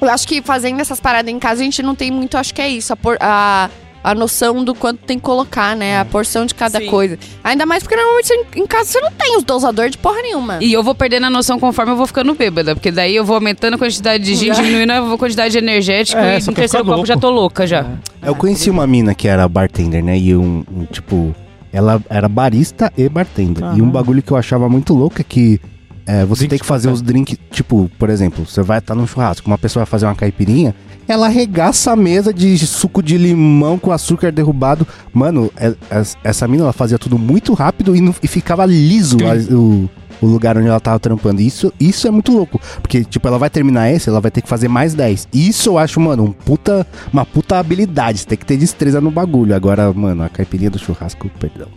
[0.01, 2.61] Eu acho que fazendo essas paradas em casa, a gente não tem muito, acho que
[2.61, 3.71] é isso, a, por- a,
[4.05, 5.99] a noção do quanto tem que colocar, né?
[5.99, 6.87] A porção de cada Sim.
[6.89, 7.19] coisa.
[7.43, 10.59] Ainda mais porque normalmente você- em casa você não tem os dosadores de porra nenhuma.
[10.63, 12.75] E eu vou perdendo a noção conforme eu vou ficando bêbada.
[12.75, 16.21] Porque daí eu vou aumentando a quantidade de gin, diminuindo a quantidade de energético.
[16.21, 17.87] É, e no terceiro copo já tô louca já.
[18.23, 20.19] Eu conheci uma mina que era bartender, né?
[20.19, 21.35] E um, um, tipo,
[21.73, 23.65] ela era barista e bartender.
[23.75, 23.91] E um Aham.
[23.91, 25.59] bagulho que eu achava muito louco é que
[26.07, 29.07] é, você Drink tem que fazer os drinks, tipo, por exemplo, você vai estar num
[29.07, 30.75] churrasco, uma pessoa vai fazer uma caipirinha,
[31.07, 34.87] ela arregaça a mesa de suco de limão com açúcar derrubado.
[35.13, 39.17] Mano, é- é- essa mina ela fazia tudo muito rápido e, não- e ficava liso
[39.51, 39.89] a- o,
[40.25, 41.41] o lugar onde ela tava trampando.
[41.41, 42.61] Isso, isso é muito louco.
[42.81, 45.29] Porque, tipo, ela vai terminar esse, ela vai ter que fazer mais 10.
[45.33, 48.20] Isso eu acho, mano, um puta, uma puta habilidade.
[48.20, 49.55] Você tem que ter destreza no bagulho.
[49.55, 51.68] Agora, mano, a caipirinha do churrasco, perdão.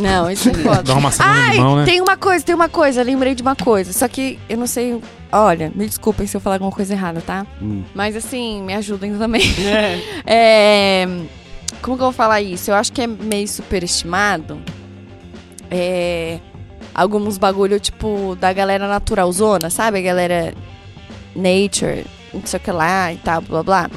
[0.00, 0.82] Não, isso é foda.
[0.82, 1.84] Dá uma Ai, limão, né?
[1.84, 3.92] tem uma coisa, tem uma coisa, lembrei de uma coisa.
[3.92, 5.00] Só que eu não sei.
[5.30, 7.46] Olha, me desculpem se eu falar alguma coisa errada, tá?
[7.60, 7.82] Hum.
[7.94, 9.42] Mas assim, me ajudem também.
[10.26, 11.06] É,
[11.80, 12.70] como que eu vou falar isso?
[12.70, 14.58] Eu acho que é meio superestimado.
[15.70, 16.38] É,
[16.94, 19.98] alguns bagulho, tipo, da galera naturalzona, sabe?
[19.98, 20.54] A galera
[21.34, 23.90] nature, não sei o que lá e tal, blá blá.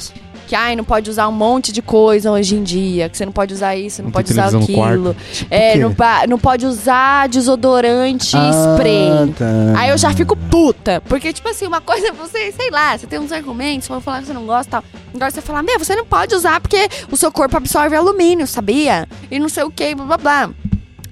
[0.48, 3.10] Que, ai, não pode usar um monte de coisa hoje em dia.
[3.10, 5.16] Que você não pode usar isso, não, Não pode usar aquilo.
[5.34, 5.96] Tipo É, não,
[6.30, 9.10] não pode usar desodorante e spray.
[9.10, 9.80] Ah, tá.
[9.80, 11.02] Aí eu já fico puta.
[11.10, 14.20] Porque, tipo assim, uma coisa é você, sei lá, você tem uns argumentos, vão falar
[14.20, 14.84] que você não gosta e tal.
[15.16, 19.08] Agora você fala, meu, você não pode usar porque o seu corpo absorve alumínio, sabia?
[19.32, 20.50] E não sei o que, blá blá blá.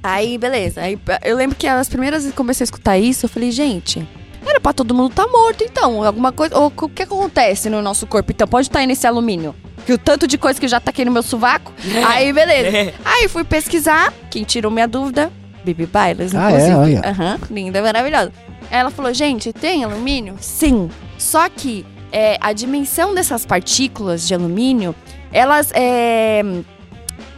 [0.04, 0.82] Aí, beleza.
[0.82, 3.51] Aí eu lembro que as primeiras vezes que eu comecei a escutar isso, eu falei,
[3.51, 4.06] gente.
[4.45, 6.04] Era pra todo mundo tá morto, então.
[6.04, 6.58] Alguma coisa.
[6.60, 8.32] Ou o que acontece no nosso corpo?
[8.32, 9.56] Então, pode estar aí nesse alumínio.
[9.86, 11.72] Que o tanto de coisa que já tá aqui no meu sovaco.
[12.08, 12.93] Aí, beleza.
[13.04, 14.14] Aí fui pesquisar.
[14.30, 15.30] Quem tirou minha dúvida?
[15.66, 16.76] Bibi Bailes, Ah, é?
[16.76, 17.01] Olha.
[17.06, 18.32] Aham, linda, maravilhosa.
[18.72, 20.36] Aí ela falou, gente, tem alumínio?
[20.39, 20.89] Sim.
[21.18, 24.95] Só que é, a dimensão dessas partículas de alumínio,
[25.32, 25.72] elas.
[25.74, 26.41] É,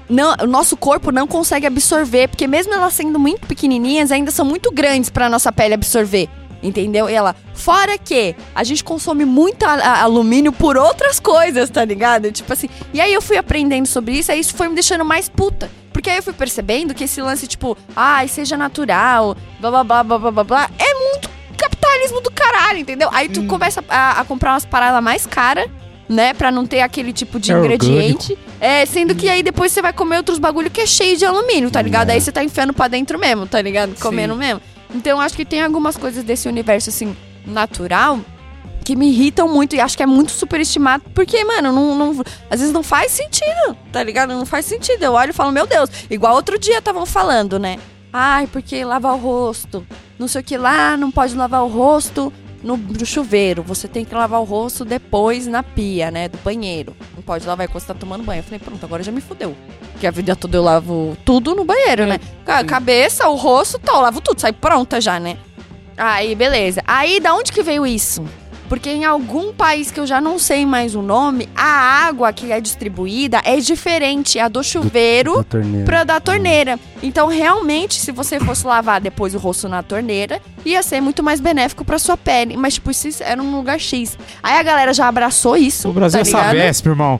[0.10, 4.46] não, o nosso corpo não consegue absorver, porque mesmo elas sendo muito pequenininhas, ainda são
[4.46, 6.30] muito grandes para nossa pele absorver.
[6.64, 7.08] Entendeu?
[7.10, 12.32] E ela, fora que a gente consome muito alumínio por outras coisas, tá ligado?
[12.32, 12.68] Tipo assim.
[12.92, 15.70] E aí eu fui aprendendo sobre isso, aí isso foi me deixando mais puta.
[15.94, 20.04] Porque aí eu fui percebendo que esse lance, tipo, ai, seja natural, blá blá blá
[20.04, 23.10] blá blá blá blá, é muito capitalismo do caralho, entendeu?
[23.14, 25.70] Aí tu começa a, a comprar umas paradas mais caras,
[26.08, 26.34] né?
[26.34, 28.38] Pra não ter aquele tipo de É ingrediente.
[28.60, 31.70] É, sendo que aí depois você vai comer outros bagulho que é cheio de alumínio,
[31.72, 32.10] tá ligado?
[32.10, 32.14] É.
[32.14, 34.00] Aí você tá enfiando pra dentro mesmo, tá ligado?
[34.00, 34.62] Comendo mesmo.
[34.94, 38.20] Então eu acho que tem algumas coisas desse universo, assim, natural.
[38.84, 41.04] Que me irritam muito e acho que é muito superestimado.
[41.14, 44.30] Porque, mano, não, não- às vezes não faz sentido, tá ligado?
[44.36, 45.02] Não faz sentido.
[45.04, 45.90] Eu olho e falo, meu Deus.
[46.10, 47.78] Igual outro dia estavam falando, né?
[48.14, 49.86] Ai, porque lavar o rosto.
[50.20, 52.32] Não sei o que lá, não pode lavar o rosto
[52.66, 53.62] no, no chuveiro.
[53.64, 56.28] Você tem que lavar o rosto depois na pia, né?
[56.28, 56.96] Do banheiro.
[57.16, 58.40] Não pode lavar enquanto você tá tomando banho.
[58.40, 59.56] Eu falei, pronto, agora já me fudeu.
[59.92, 62.20] Porque a vida toda eu lavo tudo no banheiro, né?
[62.46, 65.38] A cabeça, o rosto, eu lavo tudo, sai pronta já, né?
[65.96, 66.82] Aí, beleza.
[66.86, 68.26] Aí, da onde que veio isso?
[68.68, 72.52] Porque em algum país que eu já não sei mais o nome, a água que
[72.52, 74.40] é distribuída é diferente.
[74.40, 75.86] A do chuveiro Da torneira.
[75.86, 76.80] pra da torneira.
[77.04, 81.40] Então, realmente, se você fosse lavar depois o rosto na torneira, ia ser muito mais
[81.40, 82.58] benéfico pra sua pele.
[82.58, 84.18] Mas, tipo, isso era num lugar X.
[84.42, 85.90] Aí a galera já abraçou isso.
[85.90, 86.32] O Brasil tá é?
[86.32, 87.20] Savesp, irmão.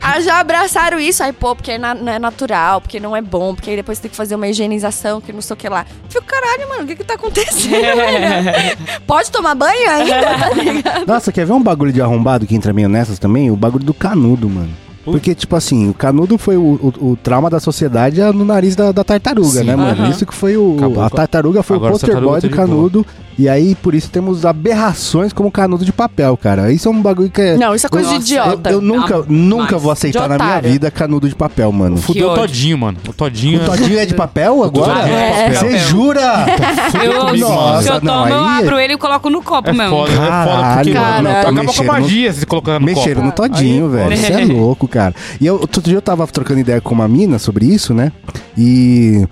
[0.00, 3.20] Ah, já abraçaram isso, aí, pô, porque é na- não é natural, porque não é
[3.22, 5.84] bom, porque aí depois tem que fazer uma higienização, que não sei o que lá.
[6.04, 7.70] Eu Fico, caralho, mano, o que que tá acontecendo?
[7.82, 8.78] velho?
[9.06, 11.06] Pode tomar banho ainda, tá ligado?
[11.06, 13.50] Nossa, quer ver um bagulho de arrombado que entra meio nessas também?
[13.50, 14.70] O bagulho do canudo, mano.
[15.04, 16.60] Porque, tipo assim, o canudo foi o,
[17.00, 19.64] o- o trauma da sociedade no nariz da, da tartaruga, Sim.
[19.64, 20.02] né, mano?
[20.02, 20.10] Aham.
[20.10, 20.76] Isso que foi o.
[20.76, 22.66] Acabou a com- tartaruga foi Agora o tartaruga poster boy tá do de boa.
[22.68, 23.06] canudo.
[23.38, 26.70] E aí, por isso, temos aberrações como canudo de papel, cara.
[26.70, 27.56] Isso é um bagulho que é.
[27.56, 28.70] Não, isso é coisa de Nossa, idiota.
[28.70, 31.96] Eu, eu nunca, Ah, nunca vou aceitar de na minha vida canudo de papel, mano.
[31.96, 32.34] Fudeu o.
[32.34, 32.98] Todinho, mano.
[33.08, 33.62] O Todinho.
[33.62, 35.08] O todinho é de papel agora?
[35.08, 35.58] É de É.
[35.58, 36.22] Você jura?
[37.02, 39.72] Eu, comigo, Nossa, se eu não, tomo, eu abro ele e coloco no copo É
[39.72, 39.90] mesmo.
[39.90, 40.28] foda, é foda.
[40.28, 41.28] Caralho, Porque, mano, Caralho.
[41.30, 43.26] acaba com a Mexeram no- magia se colocando no Mexeram copo.
[43.26, 44.12] no todinho, Aí, velho.
[44.12, 45.14] Isso é louco, cara.
[45.40, 48.12] E eu, outro dia eu tava trocando ideia com uma mina sobre isso, né?
[48.56, 49.26] E.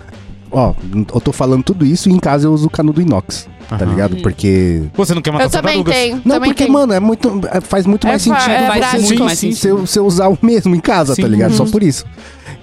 [0.53, 0.75] Ó,
[1.15, 4.17] eu tô falando tudo isso e em casa eu uso canudo inox, tá ligado?
[4.17, 4.83] Porque.
[4.95, 5.95] Você não quer matar Eu também tartarugas?
[5.95, 6.17] tenho.
[6.25, 6.73] Não, também porque, tenho.
[6.73, 8.59] mano, é muito, é- faz muito É mais fa- sentido é
[9.01, 9.77] você, mais sentido.
[9.79, 11.23] você usar o mesmo em casa, Sim.
[11.23, 11.55] tá ligado?
[11.55, 12.05] Só por isso.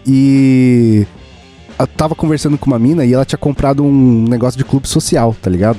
[0.06, 1.06] E.
[1.80, 5.36] Eu tava conversando com uma mina e ela tinha comprado um negócio de clube social,
[5.42, 5.78] tá ligado?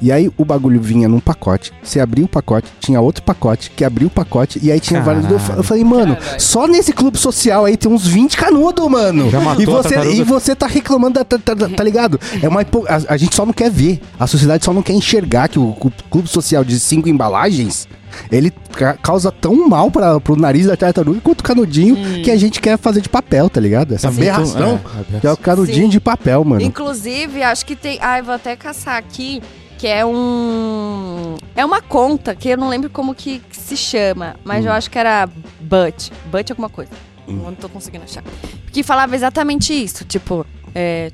[0.00, 3.84] E aí o bagulho vinha num pacote, você abria o pacote, tinha outro pacote, que
[3.84, 5.28] abria o pacote, e aí tinha vários.
[5.30, 6.40] Eu fa- Eu falei, mano, Caralho.
[6.40, 9.30] só nesse clube social aí tem uns 20 canudos, mano.
[9.30, 12.20] Já matou e você, e você tá reclamando, da, tá, tá- tá ligado?
[12.42, 14.00] É uma hipo- a, a gente só não quer ver.
[14.18, 17.88] A sociedade só não quer enxergar que o, cu- clube social de cinco embalagens.
[18.32, 22.36] Ele ca- causa tão mal para pro nariz da tartaruga quanto o canudinho que a
[22.36, 23.94] gente quer fazer de papel, tá ligado?
[23.94, 24.16] Essa Sim.
[24.16, 24.80] aberração
[25.14, 25.90] É, que é o canudinho Sim.
[25.90, 26.62] de papel, mano.
[26.62, 27.98] Inclusive, acho que tem.
[28.00, 29.42] Ai, vou até caçar aqui.
[29.78, 31.36] Que é um.
[31.54, 34.36] É uma conta que eu não lembro como que, que se chama.
[34.44, 34.68] Mas Hum.
[34.68, 35.28] eu acho que era
[35.60, 36.10] But.
[36.30, 36.90] But alguma coisa.
[37.26, 38.24] Não tô conseguindo achar.
[38.72, 40.04] Que falava exatamente isso.
[40.04, 40.44] Tipo.
[40.74, 41.10] É,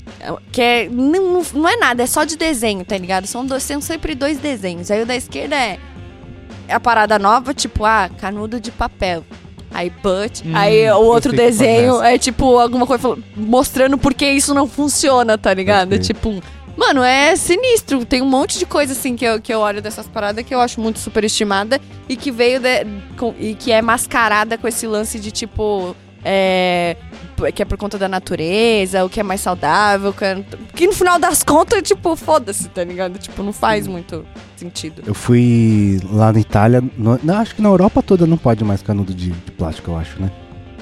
[0.51, 3.27] que é, não, não é nada, é só de desenho, tá ligado?
[3.27, 4.91] São, dois, são sempre dois desenhos.
[4.91, 5.79] Aí o da esquerda é
[6.69, 9.25] a parada nova, tipo, ah, canudo de papel.
[9.73, 10.43] Aí but.
[10.45, 15.37] Hum, aí o outro desenho é tipo alguma coisa mostrando por que isso não funciona,
[15.39, 15.95] tá ligado?
[15.95, 15.99] Ok.
[16.01, 16.43] Tipo,
[16.77, 18.05] mano, é sinistro.
[18.05, 20.61] Tem um monte de coisa assim que eu, que eu olho dessas paradas que eu
[20.61, 22.85] acho muito superestimada e que veio de-
[23.17, 25.95] com- e que é mascarada com esse lance de tipo.
[26.27, 26.97] É,
[27.55, 30.43] que é por conta da natureza, o que é mais saudável, que, é-
[30.75, 33.19] que no final das contas, tipo, foda-se, tá ligado?
[33.19, 34.25] Tipo, não faz muito
[34.57, 35.03] sentido.
[35.05, 38.81] Eu fui lá na Itália, no- não, acho que na Europa toda não pode mais
[38.81, 40.31] canudo de, de plástico, eu acho, né?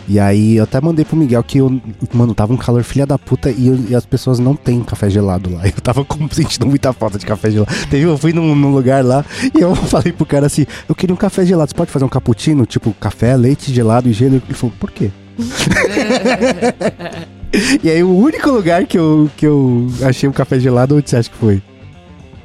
[0.09, 1.81] E aí eu até mandei pro Miguel que eu,
[2.13, 5.09] mano, tava um calor filha da puta e, eu- e as pessoas não têm café
[5.09, 5.63] gelado lá.
[5.67, 7.73] Eu tava com- sentindo muita falta de café gelado.
[7.89, 9.25] Teve, eu fui num, num lugar lá
[9.57, 11.71] e eu falei pro cara assim: eu queria um café gelado.
[11.71, 14.35] Você pode fazer um cappuccino, tipo café, leite gelado e gelo?
[14.37, 15.11] Ele falou, por quê?
[17.83, 21.17] e aí o único lugar que eu, que eu achei um café gelado, onde você
[21.17, 21.63] acha que foi?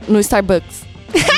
[0.07, 0.85] No Starbucks.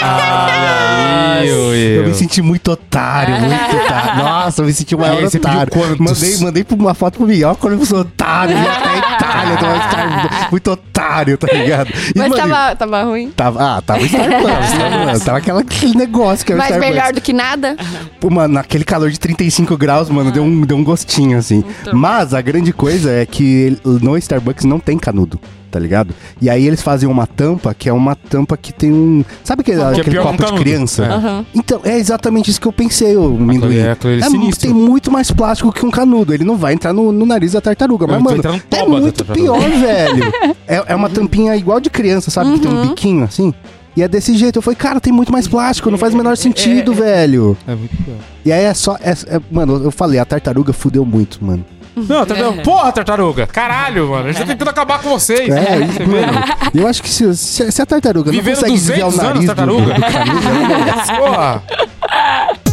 [0.01, 4.23] Ai, eu, Eu me senti muito otário, muito otário.
[4.23, 5.71] Nossa, eu me senti o maior aí, otário.
[5.99, 8.55] Mandei, mandei uma foto pro Miguel quando eu sou otário.
[8.55, 9.55] Ia até a Itália,
[9.89, 10.51] Starbucks.
[10.51, 11.89] muito otário, tá ligado?
[11.89, 13.31] E, Mas mano, tava, tava ruim.
[13.31, 15.19] tava- Ah, tava Starbucks, mano?
[15.19, 16.95] Tava aquela, aquele negócio que é o Mas Starbucks.
[16.95, 17.75] melhor do que nada.
[18.19, 21.63] Pô, mano, naquele calor de 35 graus, mano, deu, um, deu um gostinho, assim.
[21.81, 21.93] Então.
[21.97, 25.39] Mas a grande coisa é que no Starbucks não tem canudo,
[25.69, 26.13] tá ligado?
[26.41, 29.23] E aí eles fazem uma tampa, que é uma tampa que tem um...
[29.43, 31.05] Sabe aquele, Que é aquele um copo de criança?
[31.05, 31.09] É.
[31.09, 31.45] Aham.
[31.53, 33.75] Então, é exatamente isso que eu pensei, ô Minduim.
[33.77, 34.67] é É, sinistro.
[34.69, 36.33] tem muito mais plástico que um canudo.
[36.33, 38.05] Ele não vai entrar no, no nariz da tartaruga.
[38.07, 40.23] Mas, mano, entrar no é muito pior, velho.
[40.67, 42.53] É, é uma tampinha igual de criança, sabe?
[42.53, 43.53] Que tem um biquinho assim.
[43.95, 44.57] E é desse jeito.
[44.57, 45.89] Eu falei, cara, tem muito mais plástico.
[45.91, 47.57] Não faz o menor sentido, velho.
[47.67, 48.15] É muito pior.
[48.45, 48.95] E aí é só...
[49.01, 51.65] é- é- mano, eu falei, a tartaruga fudeu muito, mano.
[51.95, 52.61] Não, tartaruga.
[52.63, 53.47] Porra, tartaruga!
[53.47, 54.25] Caralho, mano.
[54.27, 55.49] A gente tá tentando acabar com vocês.
[55.53, 56.43] É, isso, mano.
[56.73, 59.45] Eu acho que se, se, se a tartaruga Vivendo não consegue desviar o 200 anos,
[59.45, 59.93] nariz do, tartaruga.
[59.93, 61.13] do não merece.
[61.17, 61.63] Porra.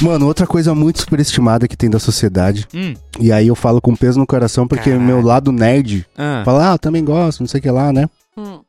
[0.00, 2.68] Mano, outra coisa muito superestimada que tem da sociedade.
[2.72, 2.94] Hum.
[3.18, 5.04] E aí eu falo com peso no coração, porque Caralho.
[5.04, 8.06] meu lado nerd Ah, fala, ah, eu também gosto, não sei o que lá, né?
[8.36, 8.60] Hum.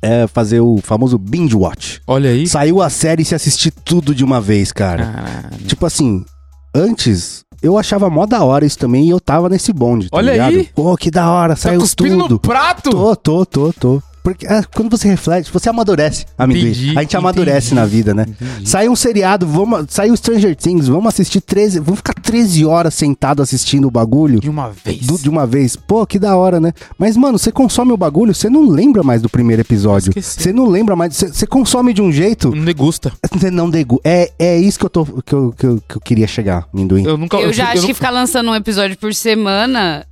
[0.00, 2.00] É fazer o famoso binge watch.
[2.06, 2.46] olha aí.
[2.46, 5.04] Saiu a série e se assistir tudo de uma vez, cara.
[5.04, 5.66] Caralho.
[5.66, 6.24] Tipo assim,
[6.74, 10.32] antes eu achava mó da hora isso também e eu tava nesse bonde, tá Olha
[10.32, 10.48] ligado?
[10.56, 10.68] aí.
[10.74, 12.16] Pô, que da hora, Tá saiu tudo.
[12.28, 12.90] no prato?
[12.90, 14.02] Tô, tô, tô, tô.
[14.22, 16.70] Porque é, quando você reflete, você amadurece, amendoim.
[16.70, 18.26] Entendi, a gente amadurece entendi, na vida, né?
[18.28, 18.68] entendi.
[18.68, 22.94] Sai um seriado, vamos, sai o Stranger Things, vamos assistir 13, vamos ficar 13 horas
[22.94, 24.40] sentado assistindo o bagulho.
[24.40, 25.06] De uma vez.
[25.06, 25.74] do- de uma vez.
[25.76, 26.72] Pô, que da hora, né?
[26.98, 30.12] Mas, mano, você consome o bagulho, você não lembra mais do primeiro episódio.
[30.20, 31.16] Você não lembra mais.
[31.16, 32.54] Você consome de um jeito.
[32.54, 33.12] Não degusta.
[33.32, 34.00] Você não degu.
[34.04, 37.04] É, é isso que eu, tô, que, eu, que, eu, que eu queria chegar, Minduim.
[37.04, 37.36] Eu nunca.
[37.38, 40.04] Eu já acho não- que ficar lançando um episódio por semana.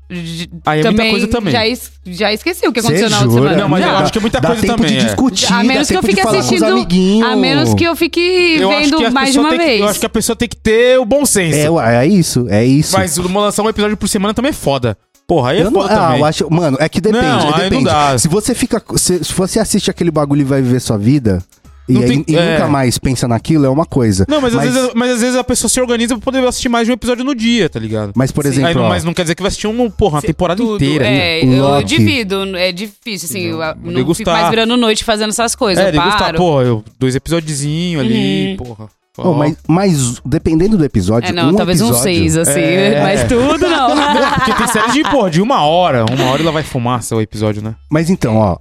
[0.65, 1.53] Aí é muita coisa também.
[1.53, 3.57] Já, es- já esqueci o que Cê aconteceu na outra semana.
[3.57, 3.99] Não, mas eu Já.
[3.99, 5.05] acho que é muita dá coisa tempo também, de é.
[5.05, 7.25] discutir, A menos dá que eu fique assistindo.
[7.27, 9.81] A menos que eu fique Eu vendo mais de uma tem que- vez.
[9.81, 11.79] eu acho que a pessoa tem que ter o bom senso.
[11.79, 12.97] É, é isso, é isso.
[12.97, 14.97] Mas uma lançar um episódio por semana também é foda.
[15.27, 16.21] Porra, aí é Eu não, foda ah, também.
[16.21, 17.75] eu acho, mano, é que depende, Não, aí depende.
[17.75, 18.17] não dá.
[18.19, 21.43] Se você fica, se, se você assiste aquele bagulho e vai viver sua vida
[21.89, 22.53] e, Não aí- tem- e é.
[22.53, 24.27] nunca mais pensa naquilo, é uma coisa.
[24.29, 26.87] Não, mas, Às vezes, mas às vezes a pessoa se organiza pra poder assistir mais
[26.87, 28.13] de um episódio no dia, tá ligado?
[28.15, 28.51] Mas, por Sim.
[28.51, 30.61] exemplo, Aí não- ó, mas não quer dizer que vai assistir um, porra, uma temporada
[30.63, 31.07] Tudo, inteira.
[31.07, 31.85] É, eu Loki.
[31.85, 32.57] divido.
[32.57, 33.41] É difícil, assim.
[33.51, 34.17] Eu, não degustar.
[34.17, 35.83] fico mais virando noite fazendo essas coisas.
[35.85, 36.37] É, eu degustar, paro.
[36.39, 38.57] porra, eu, dois episódiozinhos ali, Uhum.
[38.57, 38.89] porra.
[39.19, 42.61] Ó, mas, mas dependendo do episódio, É, não, um talvez episódio, uns seis, assim.
[42.61, 43.03] É.
[43.03, 43.91] Mas tudo não.
[44.35, 46.05] Porque tem séries de, porra, de uma hora.
[46.11, 47.75] Uma hora ela vai fumar seu episódio, né?
[47.91, 48.57] Mas então, ó,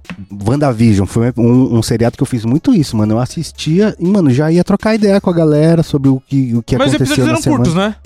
[0.46, 3.14] WandaVision foi um, um seriado que eu fiz muito isso, mano.
[3.14, 6.62] Eu assistia e, mano, já ia trocar ideia com a galera sobre o que, o
[6.62, 7.58] que mas os aconteceu episódios na eram semana.
[7.64, 7.96] curtos, né?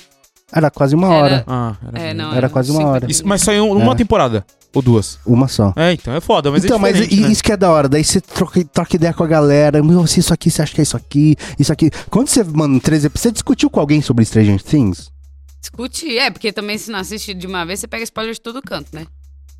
[0.54, 1.16] Era quase uma Era.
[1.24, 1.44] hora.
[1.46, 3.10] Ah, era, É, não, Era eram quase uma 50 hora.
[3.10, 3.94] Isso, mas saiu uma É.
[3.94, 4.44] temporada.
[4.74, 5.18] Ou duas.
[5.26, 5.72] Uma só.
[5.76, 7.06] É, então é foda, mas então, é mas né?
[7.06, 7.88] isso que é da hora.
[7.88, 9.82] Daí você troca, troca ideia com a galera.
[9.82, 11.90] Meu, se isso aqui, você acha que é isso aqui, isso aqui.
[12.10, 15.10] Quando você, mano, 13 Você discutiu com alguém sobre Stranger Things?
[15.60, 18.60] Discutir, é, porque também se não assiste de uma vez, você pega spoiler de todo
[18.62, 19.06] canto, né?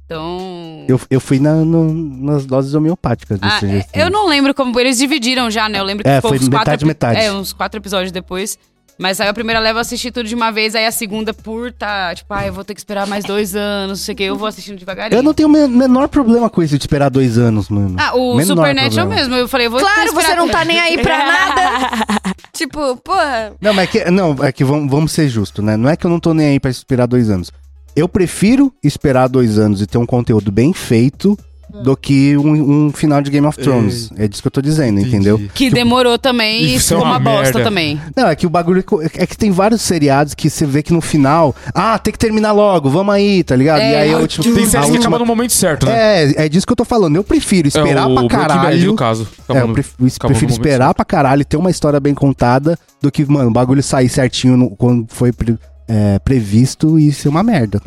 [0.04, 0.84] Então.
[0.88, 3.88] Eu, eu fui na- no- nas doses homeopáticas Ah, desse é, jeito.
[3.94, 4.78] eu não lembro como.
[4.80, 5.78] Eles dividiram já, né?
[5.78, 7.20] Eu lembro que É, foi uns quatro, metade, epi- metade.
[7.20, 8.58] É, uns quatro episódios depois.
[8.99, 11.72] Mas aí a primeira leva eu assisti tudo de uma vez, aí a segunda por
[11.72, 14.22] tá, tipo, ah, eu vou ter que esperar mais dois anos, não sei o que,
[14.22, 15.18] eu vou assistindo devagarinho.
[15.18, 17.97] Eu não tenho o me- menor problema com isso de esperar dois anos, mano.
[17.99, 19.14] Ah, o Menor Supernatural problema.
[19.14, 19.34] mesmo.
[19.34, 22.34] Eu falei, eu vou Claro, você não tá nem aí pra nada.
[22.53, 23.53] tipo, porra.
[23.61, 25.76] Não, mas é que, não, é que vamos, vamos ser justos, né?
[25.76, 27.51] Não é que eu não tô nem aí pra esperar dois anos.
[27.97, 31.36] Eu prefiro esperar dois anos e ter um conteúdo bem feito
[31.83, 34.11] do que um, um final de Game of Thrones.
[34.16, 35.41] É disso que eu tô dizendo, entendeu?
[35.55, 37.62] Que demorou também e Isso ficou é uma uma bosta merda.
[37.64, 38.01] também.
[38.16, 38.85] Não, é que o bagulho.
[39.14, 41.55] É que tem vários seriados que você vê que no final.
[41.75, 43.81] Ah, tem que terminar logo, vamos aí, tá ligado?
[43.81, 44.43] É, e aí eu, tipo.
[44.45, 46.25] Tem séries que última- acabam no momento certo, né?
[46.33, 47.16] É, é disso que eu tô falando.
[47.16, 48.87] Eu prefiro esperar é, o pra Breaking Bad, caralho.
[48.87, 49.29] no caso.
[49.49, 52.14] É, eu no- pref- acabou no prefiro esperar pra caralho e ter uma história bem
[52.14, 55.59] contada do que, mano, o bagulho sair certinho no- quando foi pre-
[55.89, 57.81] é, previsto e ser uma merda.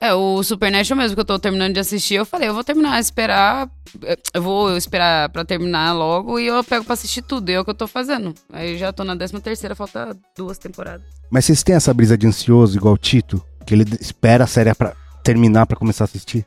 [0.00, 2.98] É, o Supernatural mesmo que eu tô terminando de assistir, eu falei, eu vou terminar,
[2.98, 3.68] esperar.
[4.32, 7.50] Eu vou esperar pra terminar logo e eu pego pra assistir tudo.
[7.50, 8.34] E é o que eu tô fazendo.
[8.52, 11.06] Aí já tô na 13 terceira, falta duas temporadas.
[11.30, 13.44] Mas vocês têm essa brisa de ansioso, igual o Tito?
[13.66, 16.46] Que ele espera a série pra terminar pra começar a assistir?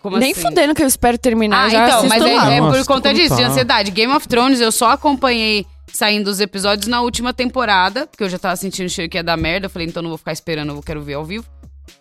[0.00, 0.40] Como Nem assim?
[0.40, 1.66] fudendo que eu espero terminar.
[1.66, 2.52] Ah, já então, mas é, lá.
[2.52, 3.48] é Nossa, por conta disso, de tá?
[3.48, 3.90] ansiedade.
[3.92, 8.38] Game of Thrones, eu só acompanhei saindo os episódios na última temporada, porque eu já
[8.38, 9.66] tava sentindo o cheiro que ia dar merda.
[9.66, 11.46] Eu falei, então não vou ficar esperando, eu quero ver ao vivo.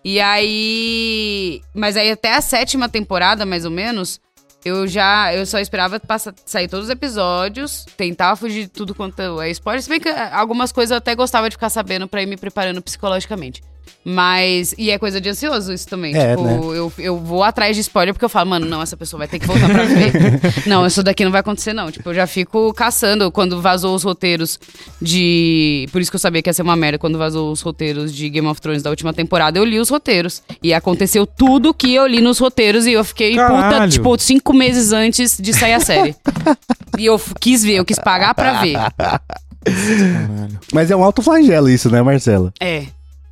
[0.03, 1.61] E aí.
[1.73, 4.19] Mas aí até a sétima temporada, mais ou menos,
[4.63, 5.33] eu já.
[5.33, 9.81] Eu só esperava passar, sair todos os episódios, tentava fugir de tudo quanto é spoiler.
[9.81, 12.37] Se bem que eh, algumas coisas eu até gostava de ficar sabendo pra ir me
[12.37, 13.61] preparando psicologicamente.
[14.03, 14.73] Mas.
[14.77, 16.15] E é coisa de ansioso isso também.
[16.15, 16.57] É, tipo, né?
[16.57, 19.37] eu, eu vou atrás de spoiler porque eu falo, mano, não, essa pessoa vai ter
[19.37, 20.11] que voltar pra ver.
[20.65, 21.91] não, isso daqui não vai acontecer, não.
[21.91, 24.59] Tipo, eu já fico caçando quando vazou os roteiros
[25.01, 25.87] de.
[25.91, 28.29] Por isso que eu sabia que ia ser uma merda quando vazou os roteiros de
[28.29, 29.59] Game of Thrones da última temporada.
[29.59, 30.41] Eu li os roteiros.
[30.63, 33.91] E aconteceu tudo que eu li nos roteiros e eu fiquei puta, Caralho.
[33.91, 36.15] tipo, cinco meses antes de sair a série.
[36.97, 38.73] e eu quis ver, eu quis pagar pra ver.
[38.73, 39.21] Caralho.
[40.73, 42.51] Mas é um alto flagelo isso, né, Marcela?
[42.59, 42.85] É.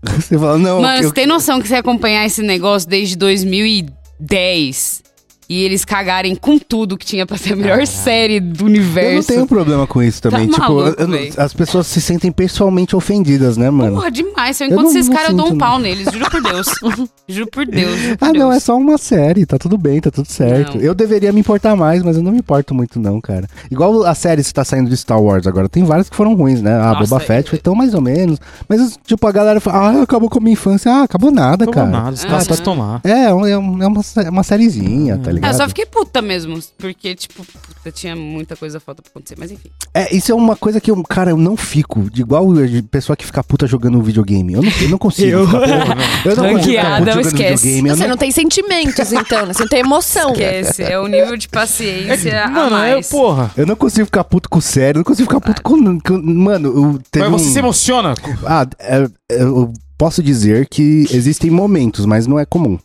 [0.04, 0.82] Você fala, não.
[0.82, 5.04] Mano, eu- você tem noção que você acompanhar esse negócio desde 2010
[5.50, 9.10] e eles cagarem com tudo que tinha pra ser a melhor série do universo.
[9.10, 10.47] Eu não tenho problema com isso também.
[10.47, 11.34] Tá tipo, maluco, eu não- véi.
[11.36, 13.95] as pessoas se sentem pessoalmente ofendidas, né, mano?
[13.95, 14.58] Porra, demais.
[14.58, 16.08] Se eu Eu encontro não- esses não caras, eu dou um sinto, pau neles.
[16.14, 16.68] Juro por Deus.
[17.28, 18.00] juro por Deus.
[18.00, 18.43] Juro por Ah, Deus.
[18.43, 20.78] não, é só uma série, tá tudo bem, tá tudo certo.
[20.78, 20.84] Não.
[20.84, 23.47] Eu deveria me importar mais, mas eu não me importo muito, não, cara.
[23.72, 26.62] Igual a série que tá saindo de Star Wars agora, tem várias que foram ruins,
[26.62, 26.76] né?
[26.80, 28.39] A Nossa, Boba Fett é- foi tão mais ou menos.
[28.68, 30.91] Mas, tipo, a galera fala, ah, acabou com a minha infância.
[30.91, 31.88] Ah, acabou nada, Não cara.
[31.89, 32.54] nada, os Ah, caras sim.
[32.54, 33.02] estão lá.
[33.04, 35.52] É, é, é é uma, sé- uma sériezinha, tá Ah, ligado?
[35.54, 36.60] eu só fiquei puta mesmo.
[36.78, 39.36] Porque, tipo, puta, tinha muita coisa falta pra acontecer.
[39.38, 39.70] Mas enfim.
[39.94, 42.10] É, isso é uma coisa que eu, cara, eu não fico.
[42.10, 44.54] De igual de pessoa que fica puta jogando videogame.
[44.54, 45.30] Eu não, eu não consigo.
[45.32, 45.46] Eu.
[45.48, 46.30] ficar puta.
[46.30, 47.64] eu não consigo ficar puta jogando esquece.
[47.68, 47.90] videogame.
[47.90, 49.54] Você não- não tem sentimentos, então, né?
[49.54, 50.32] Você não tem emoção.
[50.32, 50.84] Esquece.
[50.84, 53.52] É o nível de paciência a Mano, é, porra.
[53.56, 56.00] Eu não consigo ficar puto com sério, eu não consigo ficar puto com.
[56.00, 58.14] com- mano, eu Mas você um- se emociona?
[58.46, 62.78] Ah, é, é, eu posso dizer que existem momentos, mas não é comum.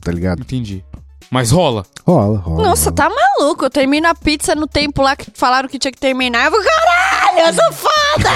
[0.00, 0.40] Tá ligado?
[0.42, 0.84] Entendi.
[1.30, 1.84] Mas rola.
[2.06, 2.68] Rola, rola.
[2.68, 2.96] Nossa, rola.
[2.96, 3.64] tá maluco.
[3.64, 6.44] Eu termino a pizza no tempo lá que falaram que tinha que terminar.
[6.46, 8.30] Eu vou, caralho, eu sou foda!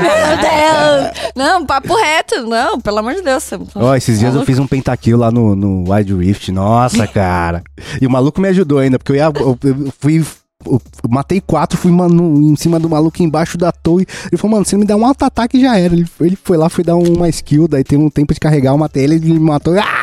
[0.00, 1.32] Meu Deus!
[1.34, 2.42] Não, papo reto.
[2.46, 3.50] Não, pelo amor de Deus.
[3.74, 4.46] Ó, esses dias eu Maluco.
[4.46, 6.52] fiz um pentakill lá no, no Wide Rift.
[6.52, 7.62] Nossa, cara.
[8.00, 9.24] E o maluco me ajudou ainda, porque eu ia.
[9.24, 10.24] Eu, eu fui.
[10.66, 14.06] Eu matei quatro, fui mano, em cima do maluco embaixo da torre.
[14.30, 15.94] Ele falou, mano, você me dá um auto-ataque e já era.
[15.94, 18.78] Ele, ele foi lá, foi dar uma skill, daí tem um tempo de carregar, eu
[18.78, 19.74] matei ele, ele me matou.
[19.78, 19.99] Ah,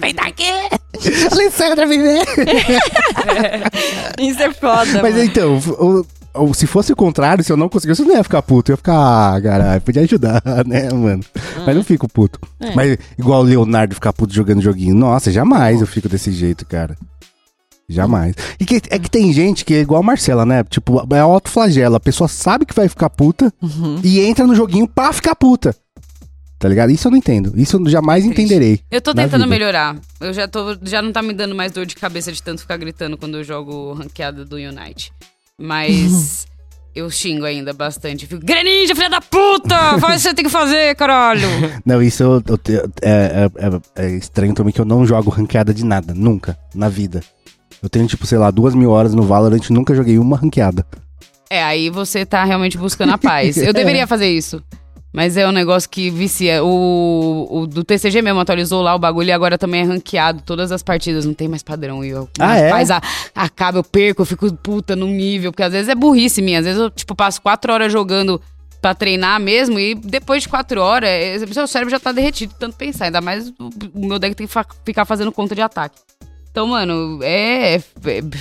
[0.00, 0.44] vem daqui!
[1.32, 2.24] Alessandra, vem ver!
[4.18, 5.22] Isso é foda, Mas mano.
[5.24, 8.42] então, o- o- se fosse o contrário, se eu não conseguisse, eu não ia ficar
[8.42, 8.70] puto.
[8.70, 11.22] Eu ia ficar, ah, caralho, podia ajudar, né, mano?
[11.64, 12.38] Mas não fico puto.
[12.60, 12.74] É.
[12.74, 14.94] Mas igual o Leonardo ficar puto jogando joguinho.
[14.94, 16.96] Nossa, jamais eu fico desse jeito, cara.
[17.88, 18.34] Jamais.
[18.58, 20.64] E que, é que tem gente que é igual a Marcela, né?
[20.64, 21.94] Tipo, é autoflagelo.
[21.94, 24.00] A pessoa sabe que vai ficar puta Uhum.
[24.02, 25.72] e entra no joguinho pra ficar puta.
[26.66, 26.90] Tá ligado?
[26.90, 27.52] Isso eu não entendo.
[27.54, 28.42] Isso eu jamais Triste.
[28.42, 28.80] entenderei.
[28.90, 29.96] Eu tô tentando melhorar.
[30.20, 30.76] Eu já tô.
[30.82, 33.44] Já não tá me dando mais dor de cabeça de tanto ficar gritando quando eu
[33.44, 35.12] jogo ranqueada do Unite.
[35.56, 36.44] Mas
[36.92, 38.24] eu xingo ainda bastante.
[38.24, 39.96] Eu Fico, Greninja, filha da puta!
[40.00, 41.46] Faz o que você tem que fazer, caralho!
[41.86, 42.58] Não, isso eu, eu
[43.00, 46.12] é, é- é- é estranho também que eu não jogo ranqueada de nada.
[46.12, 46.58] Nunca.
[46.74, 47.22] Na vida.
[47.80, 50.84] Eu tenho, tipo, sei lá, duas mil horas no Valorant nunca joguei uma ranqueada.
[51.48, 53.56] É, aí você tá realmente buscando a paz.
[53.56, 54.60] Eu deveria fazer isso.
[55.16, 56.62] Mas é um negócio que vicia.
[56.62, 60.42] O, o do TCG mesmo atualizou lá o bagulho e agora também é ranqueado.
[60.44, 62.04] Todas as partidas, não tem mais padrão.
[62.04, 62.68] E eu, Ah, é?
[62.68, 63.00] Faz a,
[63.34, 65.52] acaba, eu perco, eu fico puta num nível.
[65.52, 66.58] Porque às vezes é burrice minha.
[66.58, 68.38] Às vezes eu, tipo, passo quatro horas jogando
[68.82, 72.58] pra treinar mesmo, e depois de quatro horas, é, seu cérebro já tá derretido de
[72.58, 73.06] tanto pensar.
[73.06, 75.96] Ainda mais o, o meu deck tem que fa- ficar fazendo conta de ataque.
[76.56, 77.82] Então, mano, é, é-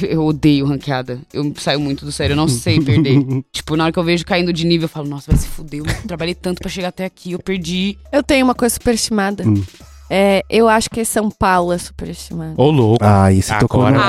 [0.04, 1.20] Eu odeio ranqueada.
[1.34, 3.20] Eu saio muito do sério, eu não sei perder.
[3.52, 5.82] tipo, na hora que eu vejo caindo de nível, eu falo, nossa, vai se fuder.
[5.82, 7.98] Eu trabalhei tanto pra chegar até aqui, eu perdi.
[8.14, 9.44] Eu tenho uma coisa superestimada.
[9.46, 9.62] Hum.
[10.10, 12.54] É, eu acho que São Paulo é superestimado.
[12.56, 13.04] Ô, louco.
[13.04, 14.02] Ah, você tocou Agora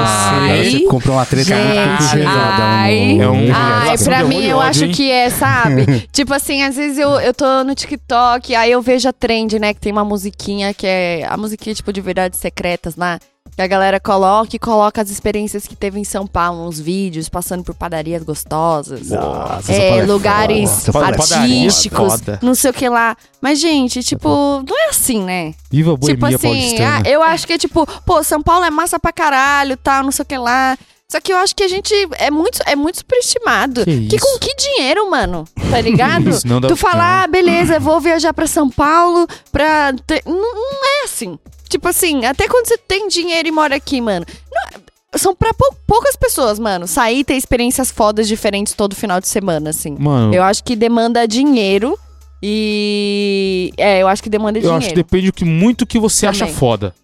[0.62, 2.62] você- você comprou uma treta muito Gente, pesada.
[2.62, 3.20] ai.
[3.20, 4.92] É um- Ai, Nossa, pra mim, eu ódio, acho hein?
[4.92, 5.84] que é, sabe?
[6.12, 9.74] tipo assim, às vezes eu, eu tô no TikTok, aí eu vejo a trend, né?
[9.74, 13.18] Que tem uma musiquinha que é a musiquinha, tipo, de verdades secretas lá.
[13.54, 17.28] Que a galera coloca e coloca as experiências que teve em São Paulo, uns vídeos,
[17.28, 19.08] passando por padarias gostosas.
[19.08, 22.38] Nossa, é, é lugares é artísticos, foda.
[22.42, 23.16] não sei o que lá.
[23.40, 25.54] Mas, gente, tipo, não é assim, né?
[25.70, 27.02] Viva a Tipo boemia assim, paulistana.
[27.04, 30.10] ah, eu acho que é tipo, pô, São Paulo é massa pra caralho, tal, não
[30.12, 30.76] sei o que lá.
[31.10, 33.84] Só que eu acho que a gente é muito, é muito superestimado.
[33.84, 35.44] Que Que, com que dinheiro, mano?
[35.70, 36.28] Tá ligado?
[36.30, 39.92] Isso, não dá- tu falar, ah, beleza, vou viajar pra São Paulo pra.
[40.06, 41.38] ter- Não, não é assim.
[41.68, 44.26] Tipo assim, até quando você tem dinheiro e mora aqui, mano.
[44.52, 44.86] não-
[45.16, 46.86] são pra pou- poucas pessoas, mano.
[46.86, 49.96] Sair e ter experiências fodas diferentes todo final de semana, assim.
[49.98, 51.96] Mano, Eu acho que demanda dinheiro
[52.42, 53.72] e.
[53.78, 54.78] É, eu acho que demanda eu dinheiro.
[54.78, 56.54] acho que depende do que, muito que você acha Também.
[56.54, 56.94] foda.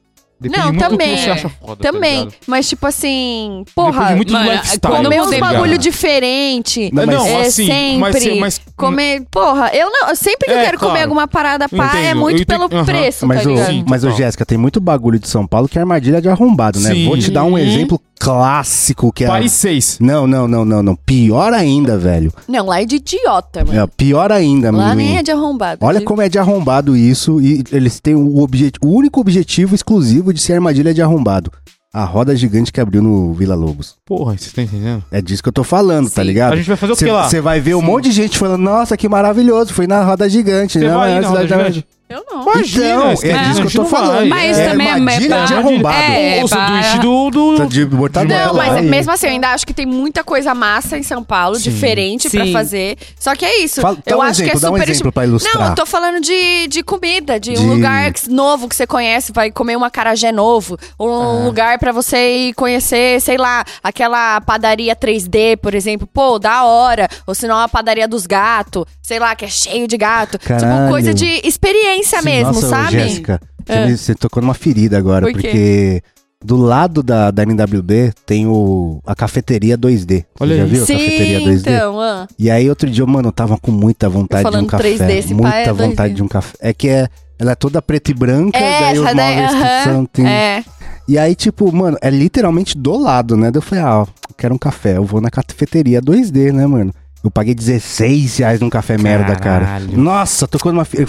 [0.43, 1.14] Depende Não, muito do também.
[1.16, 1.76] que você acha foda.
[1.76, 2.34] tá Também, ligado?
[2.47, 4.97] mas tipo assim, porra, Depende muito mano, do lifestyle.
[4.97, 6.90] comer eu uns tá bagulho diferente.
[6.93, 10.59] Não, Não, mas- é, assim, mas, sempre mas comer, porra, eu não, sempre que eu
[10.59, 11.03] É, quero comer claro.
[11.05, 13.66] alguma parada Eu pá, é muito eu pelo preço, Mas, tá o, ligado?
[13.70, 14.18] Sim, mas o total.
[14.18, 16.90] Jéssica, tem muito bagulho de São Paulo que é armadilha de arrombado, né?
[16.93, 17.07] Sim.
[17.07, 17.59] Vou te dar um Uhum.
[17.59, 19.27] exemplo clássico que é.
[19.27, 19.99] Paris 6.
[20.01, 20.95] Não, não, não, não, não.
[20.97, 22.33] Pior ainda, velho.
[22.49, 23.81] Não, lá é de idiota, mano.
[23.81, 25.09] É, pior ainda, lá menino.
[25.11, 25.85] nem é de arrombado.
[25.85, 26.05] Olha de...
[26.05, 30.41] como é de arrombado isso e eles têm o, obje- o único objetivo exclusivo de
[30.41, 31.51] ser armadilha de arrombado.
[31.95, 33.97] A roda gigante que abriu no Vila Lobos.
[34.07, 35.05] Porra, você tá entendendo?
[35.11, 36.29] É disso que eu tô falando, tá Sim.
[36.29, 36.55] ligado?
[36.55, 37.29] A gente vai fazer o que lá?
[37.29, 40.79] Você vai ver um monte de gente falando, nossa, que maravilhoso, fui na roda gigante.
[40.79, 40.95] Você né?
[40.95, 41.87] vai na roda cidade- gigante?
[42.13, 42.43] Eu não.
[42.43, 44.29] Imagina, Então, é cara disso que eu tô falando.
[44.29, 45.97] Mas é também é- é- de arrombado.
[45.97, 47.31] é, o pra- sanduíche do...
[47.31, 47.67] do...
[47.67, 48.47] De mortadela.
[48.49, 48.83] Não, mas aí.
[48.87, 51.71] mesmo assim, eu ainda acho que tem muita coisa massa em São Paulo, Sim.
[51.71, 52.53] diferente pra Sim.
[52.53, 52.99] fazer.
[53.19, 53.81] Só que é isso.
[53.81, 54.91] Fala- eu um acho exemplo, que é dá um super.
[54.91, 55.55] exemplo pra ilustrar.
[55.59, 59.33] Não, eu tô falando de, de comida, de, De- um lugar novo que você conhece,
[59.33, 60.77] vai comer um acarajé novo.
[60.99, 61.11] Ou
[61.41, 66.07] um lugar pra você ir conhecer, sei lá, aquela padaria 3D, por exemplo.
[66.13, 67.09] Pô, da hora.
[67.27, 70.39] Ou senão a padaria dos gatos, sei lá, que é cheio de gato.
[70.39, 70.77] Caralho.
[70.77, 72.93] Tipo, coisa de experiência mesmo, Nossa, sabe?
[72.93, 73.97] Jéssica, você, É.
[73.97, 75.49] você tocou numa ferida agora, Por quê?
[75.49, 76.03] porque
[76.45, 80.25] do lado da, da NWB tem o, a cafeteria 2D.
[80.41, 80.71] Olha você já aí.
[80.71, 81.61] viu a cafeteria Sim, 2D?
[81.61, 82.27] então, ah.
[82.39, 84.83] E aí outro dia, mano, eu tava com muita vontade de um café.
[84.97, 85.75] 3D, esse muita é 2D.
[85.75, 86.57] vontade de um café.
[86.61, 89.85] É que é, ela é toda preta e branca, daí os daí, móveis que aham,
[89.85, 90.07] são...
[90.07, 90.65] tem- É.
[91.09, 93.51] E aí, tipo, mano, é literalmente do lado, né?
[93.51, 94.97] Daí eu falei, ah, eu quero um café.
[94.97, 96.93] Eu vou na cafeteria 2D, né, mano?
[97.25, 99.64] Eu paguei 16 reais num café merda, cara.
[99.64, 99.97] Caralho.
[99.97, 100.85] Nossa, tocou numa.
[100.85, 101.07] fi-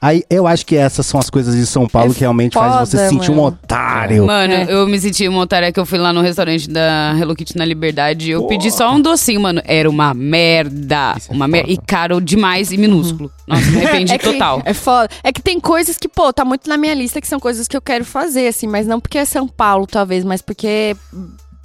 [0.00, 2.88] Aí eu acho que essas são as coisas de São Paulo É que realmente faz
[2.88, 3.48] você se foda, sentir um mano.
[3.48, 4.26] otário.
[4.26, 4.66] Mano, É.
[4.72, 7.64] eu me senti uma otária que eu fui lá no restaurante da Hello Kitty na
[7.66, 8.30] Liberdade.
[8.30, 9.60] Eu pedi só um docinho, mano.
[9.66, 11.14] Era uma merda.
[11.18, 11.70] Isso é uma merda.
[11.70, 11.86] E foda.
[11.86, 13.30] caro demais e minúsculo.
[13.46, 14.62] Nossa, me arrependi É total.
[14.64, 15.10] É foda.
[15.22, 17.76] É que tem coisas que, pô, tá muito na minha lista que são coisas que
[17.76, 20.96] eu quero fazer, assim, mas não porque é São Paulo, talvez, mas porque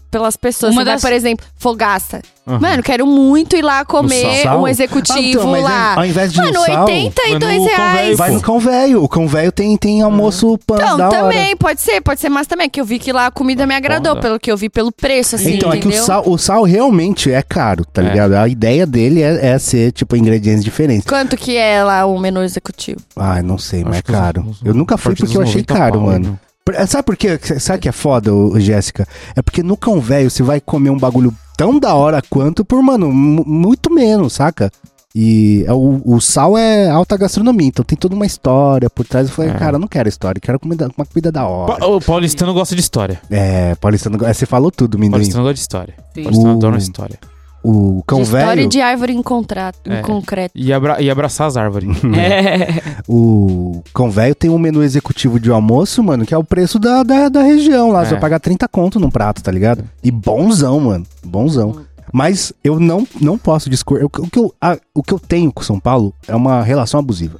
[0.10, 0.74] pelas pessoas.
[0.74, 2.22] Uma Você vai, das- por exemplo, Fogaça.
[2.48, 2.60] Aham.
[2.60, 5.94] Mano, quero muito ir lá comer um Ah, executivo então, mas lá.
[5.98, 8.02] Ao invés de Mano, no sal, 82 vai no Cão reais.
[8.06, 9.04] Velho, vai no cão velho.
[9.04, 11.18] O cão velho tem, tem almoço pan Então, da hora.
[11.20, 13.76] também, pode ser, pode ser, mas também, que eu vi que lá a comida me
[13.76, 14.22] agradou, foda.
[14.22, 16.02] pelo que eu vi, pelo preço, assim, Então, é que entendeu?
[16.02, 18.06] o sal, o sal realmente é caro, tá É.
[18.06, 18.34] ligado?
[18.34, 21.06] A ideia dele é, é ser, tipo, ingredientes diferentes.
[21.08, 23.00] Quanto que é lá o menu executivo?
[23.16, 24.56] Ai, não sei, mas é Acho caro.
[24.66, 26.40] Eu nunca fui porque eu achei 90 caro, pau, mano.
[26.78, 27.40] Por- Sabe por quê?
[27.60, 29.08] Sabe o que é foda, Jéssica?
[29.36, 32.82] É porque no cão velho você vai comer um bagulho tão da hora quanto por,
[32.84, 34.72] mano, mu- muito menos, saca?
[35.16, 39.28] E é o, o sal é alta gastronomia, então tem toda uma história por trás.
[39.28, 39.56] Eu falei, É.
[39.56, 41.76] cara, eu não quero história, quero comida, uma comida da hora.
[41.80, 43.20] Pa- O paulistano gosta de história.
[43.32, 45.12] É, Paulistano, é, você falou tudo, O Minduim.
[45.14, 45.96] paulistano gosta de história.
[46.14, 46.22] Sim.
[46.22, 47.20] O paulistano O- adora história.
[47.64, 50.02] O cão de história velho, de árvore em, contrato, em É.
[50.02, 50.52] concreto.
[50.56, 51.90] E, abra- e abraçar as árvores.
[52.18, 52.82] É.
[53.08, 57.04] o cão velho tem um menu executivo de almoço, mano, que é o preço da,
[57.04, 58.02] da, da região lá.
[58.06, 58.12] Você É.
[58.12, 59.84] vai pagar 30 conto num prato, tá ligado?
[60.04, 61.06] E bonzão, mano.
[61.26, 61.82] Bonzão.
[62.12, 64.06] Mas eu não, não posso discordar.
[64.06, 67.40] O, que- eu, a- o que eu tenho com São Paulo é uma relação abusiva.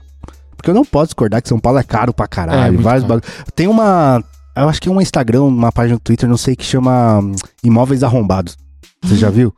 [0.56, 2.74] Porque eu não posso discordar que São Paulo é caro pra É, caralho.
[2.74, 3.22] muito vários caro.
[3.56, 4.22] Tem uma.
[4.56, 7.32] Eu acho que é um Instagram, uma página no Twitter, não sei, que chama hum,
[7.64, 8.58] Imóveis Arrombados.
[9.02, 9.54] Você já viu?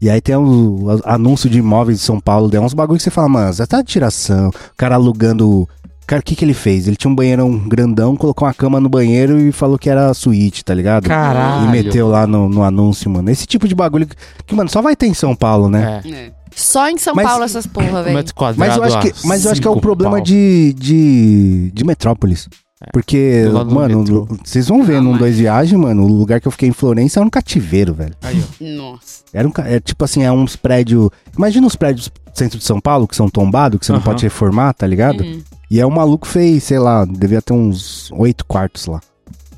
[0.00, 3.02] E aí tem o, o anúncio de imóveis de São Paulo, é uns bagulho que
[3.02, 4.48] você fala, mano, você tá de tiração.
[4.48, 5.68] O cara alugando.
[6.06, 6.86] Cara, o que que ele fez?
[6.86, 10.64] Ele tinha um banheirão grandão, colocou uma cama no banheiro e falou que era suíte,
[10.64, 11.06] tá ligado?
[11.06, 11.66] Caralho.
[11.66, 13.28] E meteu lá no, no anúncio, mano.
[13.28, 16.00] Esse tipo de bagulho que, que, mano, só vai ter em São Paulo, né?
[16.04, 16.10] É.
[16.10, 16.32] É.
[16.54, 18.14] Só em São Mas- Paulo essas porra, velho.
[18.56, 20.20] Mas eu acho que, mas eu acho que é o problema pau.
[20.24, 22.48] de, de, de Metrópolis.
[22.92, 24.04] Porque, lado do mano,
[24.44, 26.72] vocês vão ver Ah, num mas- dois viagens, mano, o lugar que eu fiquei em
[26.72, 28.14] Florença era um cativeiro, velho.
[28.22, 28.64] Aí, ó.
[28.64, 29.24] Nossa.
[29.32, 31.10] Era um, é, tipo assim, é uns prédios.
[31.36, 34.22] Imagina os prédios do centro de São Paulo que são tombados, que você não pode
[34.22, 35.22] reformar, tá ligado?
[35.22, 35.42] Uhum.
[35.70, 39.00] E aí o maluco fez, sei lá, devia ter uns oito quartos lá.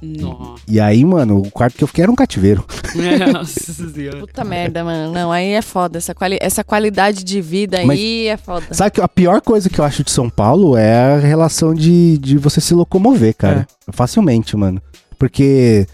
[0.03, 0.63] Nossa.
[0.67, 2.65] E aí, mano, o quarto que eu fiquei era um cativeiro.
[3.33, 4.21] Nossa senhora.
[4.21, 5.13] Puta merda, mano.
[5.13, 5.99] Não, aí é foda.
[5.99, 8.67] Essa, quali essa qualidade de vida aí Mas- é foda.
[8.73, 12.19] Sabe que a pior coisa que eu acho de São Paulo é a relação de,
[12.19, 13.67] de você se locomover, cara.
[13.93, 14.81] Facilmente, mano.
[15.19, 15.87] Porque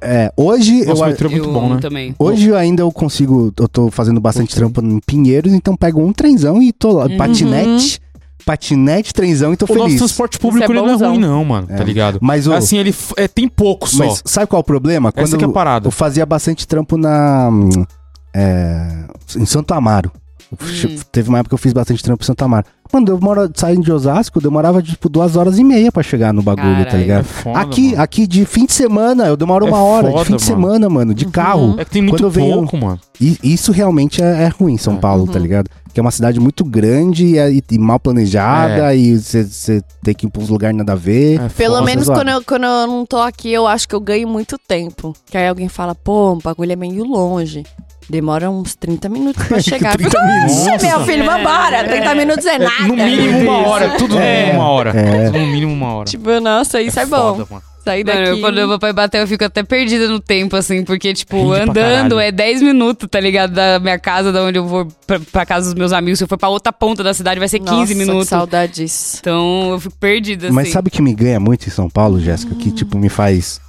[0.00, 1.80] é, hoje Nossa, eu, metrô é muito eu bom, né?
[1.80, 2.14] também.
[2.18, 6.62] Hoje ainda eu consigo, eu tô fazendo bastante trampo em Pinheiros, então pego um trenzão
[6.62, 7.98] e tô lá, patinete,
[8.46, 9.98] patinete, trenzão e tô O nosso feliz.
[9.98, 11.66] transporte público é ele não é ruim, não, mano.
[11.68, 11.74] É.
[11.76, 12.18] Tá ligado?
[12.22, 14.06] Mas o, Assim, ele f- é, tem pouco só.
[14.06, 15.10] mas sabe qual é o problema?
[15.10, 15.88] Quando Essa que é a eu- parada.
[15.88, 17.84] eu fazia bastante trampo na hum,
[18.32, 19.04] é,
[19.36, 20.12] em Santo Amaro.
[20.52, 20.96] Hum.
[21.12, 22.66] Teve uma época que eu fiz bastante trampo em Santo Amaro.
[22.90, 26.40] Quando eu moro saindo de Osasco, demorava tipo duas horas e meia pra chegar no
[26.40, 26.98] bagulho, tá Caralho.
[26.98, 27.24] É ligado?
[27.24, 28.02] foda, aqui, mano.
[28.02, 30.06] aqui de fim de semana, eu demoro É uma hora.
[30.08, 30.62] foda, de fim de mano.
[30.62, 31.74] semana, mano, de carro.
[31.78, 33.00] É que tem muito venho- pouco, mano.
[33.20, 34.98] E isso realmente é, é ruim São É.
[34.98, 35.68] Paulo, tá ligado?
[35.92, 40.26] Que é uma cidade muito grande e, e- e mal planejada e você tem que
[40.26, 41.40] ir pra uns lugares nada a ver.
[41.40, 41.86] É Pelo foda.
[41.86, 45.12] menos quando eu, quando eu não tô aqui, eu acho que eu ganho muito tempo.
[45.26, 47.64] Que aí alguém fala, pô, o bagulho é meio longe.
[48.08, 49.96] Demora uns 30 minutos pra chegar.
[49.96, 50.82] 30 minutos.
[50.82, 51.84] Meu filho, vambora.
[51.84, 52.82] 30 minutos é nada.
[52.86, 54.90] No mínimo uma hora, tudo mínimo uma hora.
[54.90, 55.30] É.
[55.30, 56.08] No mínimo uma hora.
[56.08, 57.34] Tipo, nossa, isso é, bom.
[57.36, 57.62] foda, mano.
[57.86, 58.30] Sair Mano, daqui.
[58.30, 61.52] eu, quando eu vou pra Ibaté, eu fico até perdida no tempo, assim, porque, tipo,
[61.52, 63.52] Rende pra andando é 10 minutos, tá ligado?
[63.54, 66.18] Da minha casa, da onde eu vou pra, pra casa dos meus amigos.
[66.18, 68.22] Se eu for pra outra ponta da cidade, vai ser 15 Nossa, minutos.
[68.24, 69.18] Que saudade disso.
[69.20, 70.54] Então eu fico perdida, assim.
[70.56, 72.56] Mas sabe o que me ganha muito em São Paulo, Jéssica?
[72.56, 73.60] Que, tipo, me faz.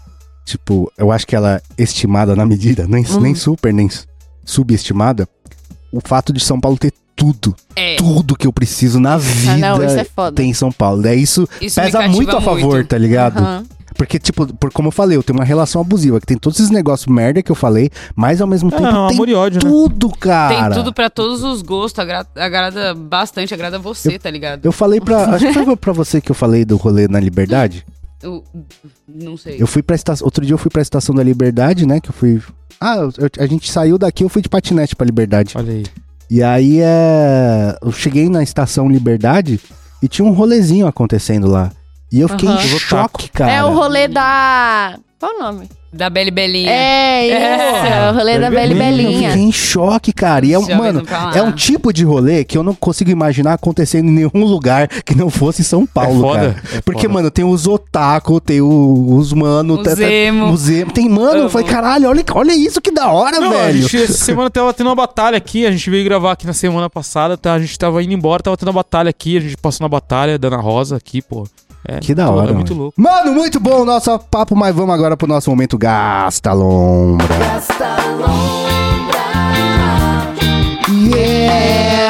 [0.45, 3.19] Tipo, eu acho que ela é estimada na medida, nem, Hum.
[3.19, 3.87] nem super, nem
[4.47, 5.27] subestimada.
[5.91, 9.57] O fato de São Paulo ter tudo, É, tudo que eu preciso na vida Ah,
[9.57, 10.35] não, isso é foda.
[10.35, 11.01] tem em São Paulo.
[11.01, 12.87] Daí isso, isso pesa muito a favor, muito.
[12.87, 13.39] tá ligado?
[13.39, 13.65] Aham.
[13.97, 16.69] Porque, tipo, por, como eu falei, eu tenho uma relação abusiva, que tem todos esses
[16.69, 19.59] negócios merda que eu falei, mas ao mesmo tempo É, não, tem amor e ódio,
[19.63, 19.67] né?
[19.71, 20.53] tudo, cara.
[20.67, 24.63] Tem tudo pra todos os gostos, agra- agrada bastante, agrada você, tá ligado?
[24.63, 25.23] Eu falei pra.
[25.33, 27.83] Acho que foi pra você que eu falei do rolê na Liberdade.
[28.21, 28.43] Eu,
[29.07, 29.61] não sei.
[29.61, 30.25] Eu fui pra estação.
[30.25, 31.99] Outro dia eu fui pra estação da Liberdade, né?
[31.99, 32.41] Que eu fui.
[32.81, 35.53] Ah, eu- a gente saiu daqui, eu fui de patinete pra Liberdade.
[35.55, 35.85] Olha aí.
[36.29, 37.77] E aí é.
[37.81, 39.59] Eu cheguei na estação Liberdade
[40.01, 41.71] e tinha um rolezinho acontecendo lá.
[42.11, 42.63] E eu fiquei Aham.
[42.63, 43.51] em choque, cara.
[43.51, 44.97] É o rolê da.
[45.19, 45.67] Qual o nome?
[45.91, 46.69] Da Beli Belinha.
[46.69, 47.85] É, isso.
[47.87, 49.29] É o rolê da Beli Mano, Eu Belinha.
[49.31, 50.45] fiquei em choque, cara.
[50.45, 51.01] E é, um- mano,
[51.33, 55.15] é um tipo de rolê que eu não consigo imaginar acontecendo em nenhum lugar que
[55.15, 56.39] não fosse São Paulo, é foda.
[56.39, 56.77] cara.
[56.77, 57.13] é Porque, foda.
[57.15, 59.75] mano, tem os otaku, tem o- os mano...
[59.79, 60.67] Os tá- tá- os.
[60.93, 63.81] Tem, mano, eu falei, caralho, olha, olha isso que da hora, Não, a velho.
[63.81, 66.91] gente, essa semana tava tendo uma batalha aqui, a gente veio gravar aqui na semana
[66.91, 67.53] passada, tá?
[67.53, 70.37] A gente tava indo embora, tava tendo uma batalha aqui, a gente passou na batalha,
[70.37, 71.47] Dana Rosa aqui, pô.
[71.87, 72.81] É, Que da muito- hora, É muito mano.
[72.83, 73.01] louco.
[73.01, 77.27] Mano, muito bom o nosso papo, mas vamos agora pro nosso momento Gasta Lombra.
[80.89, 82.07] Yeah!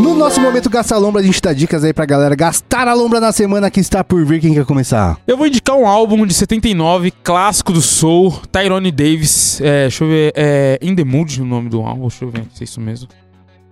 [0.00, 3.20] No nosso momento Gasta Lombra, a gente dá dicas aí pra galera gastar a lombra
[3.20, 4.40] na semana que está por vir.
[4.40, 5.18] Quem quer começar?
[5.26, 9.60] Eu vou indicar um álbum de 79, clássico do Soul, Tyrone Davis.
[9.60, 12.44] É, deixa eu ver, é In The Mood o nome do álbum, deixa eu ver
[12.54, 13.08] se é isso mesmo.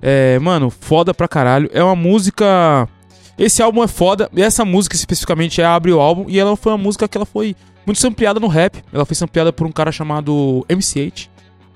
[0.01, 1.69] É, mano, foda pra caralho.
[1.73, 2.89] É uma música.
[3.37, 6.73] Esse álbum é foda, e essa música especificamente é abre o álbum, e ela foi
[6.73, 7.55] uma música que ela foi
[7.87, 8.83] muito sampleada no rap.
[8.93, 11.29] Ela foi sampleada por um cara chamado MC8,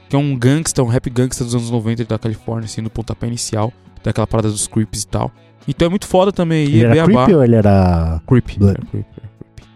[0.09, 3.29] que é um gangsta, um rap gangsta dos anos 90 da Califórnia, assim, no pontapé
[3.29, 5.31] inicial, daquela parada dos creeps e tal.
[5.69, 6.65] Então é muito foda também.
[6.69, 7.25] E Ele é era beabá.
[7.27, 8.21] creep ou ele era...
[8.27, 8.59] Creep.
[8.59, 8.73] Blood?
[8.79, 9.69] Era creep, era creep.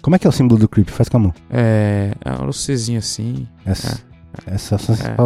[0.00, 0.88] Como é que é o símbolo do creep?
[0.88, 1.34] Faz com a mão.
[1.50, 2.12] É.
[2.24, 3.46] É um Czinho assim.
[3.66, 4.00] Essa,
[4.46, 4.56] É.
[4.56, 4.78] só,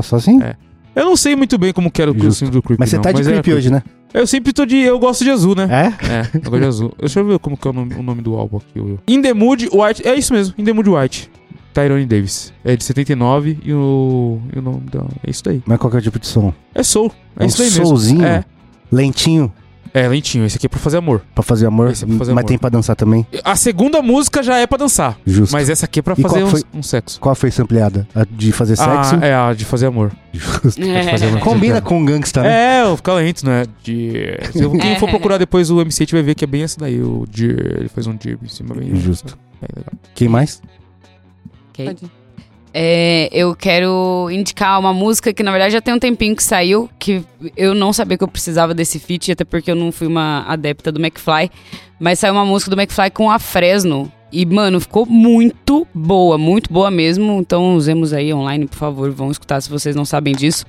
[0.03, 0.43] só assim?
[0.43, 0.57] É.
[0.95, 2.51] Eu não sei muito bem como que era o Justo.
[2.51, 2.79] do creep.
[2.81, 3.83] Mas você não, tá de era creep hoje, né?
[4.13, 4.77] Eu sempre tô de.
[4.77, 5.69] Eu gosto de azul, né?
[5.71, 6.13] É?
[6.13, 6.95] É, eu gosto de azul.
[6.99, 8.99] Deixa eu ver como que é o nome, o nome do álbum aqui.
[9.07, 10.07] In the Mood White.
[10.07, 11.31] É isso mesmo, In the Mood White.
[11.73, 12.53] Tyrone Davis.
[12.65, 14.41] É de 79 e o.
[14.55, 15.05] E o nome da.
[15.25, 15.63] É isso daí.
[15.65, 16.53] Mas qual que é o tipo de som?
[16.75, 17.13] É Soul.
[17.37, 17.87] É É um isso daí mesmo.
[17.87, 18.25] soulzinho?
[18.25, 18.45] É.
[18.91, 19.53] Lentinho,
[19.93, 20.45] É, lentinho.
[20.45, 21.21] Esse aqui é pra fazer amor.
[21.35, 22.49] pra fazer amor, Esse é pra fazer mas amor.
[22.49, 23.27] tem pra dançar também.
[23.45, 25.19] A segunda música já é pra dançar.
[25.27, 25.53] Justo.
[25.53, 27.21] Mas essa aqui é pra E fazer qual um, foi- um sexo.
[27.21, 28.07] Qual foi sampleada?
[28.15, 29.17] A de fazer sexo?
[29.21, 30.13] Ah, é a de fazer amor.
[30.33, 30.81] Justo.
[30.81, 31.11] É.
[31.11, 31.41] fazer amor.
[31.41, 32.83] Combina com gangsta, né?
[32.83, 33.65] É, fica lento, né?
[33.83, 34.39] De...
[34.53, 37.01] Se eu- Quem for procurar depois o MC vai ver que é bem essa daí.
[37.03, 37.47] O de...
[37.51, 38.95] Ele faz um jib em cima bem.
[38.95, 39.37] Justo.
[39.61, 39.93] É legal.
[40.15, 40.63] Quem mais?
[41.71, 41.97] Ok.
[42.73, 46.89] É, eu quero indicar uma música que na verdade já tem um tempinho que saiu,
[46.99, 47.25] que
[47.57, 50.93] eu não sabia que eu precisava desse feat, até porque eu não fui uma adepta
[50.93, 51.51] do McFly.
[51.99, 56.73] Mas saiu uma música do McFly com a Fresno, E, mano, ficou muito boa, muito
[56.73, 57.39] boa mesmo.
[57.41, 60.65] Então, usemos aí online, por favor, vão escutar se vocês não sabem disso.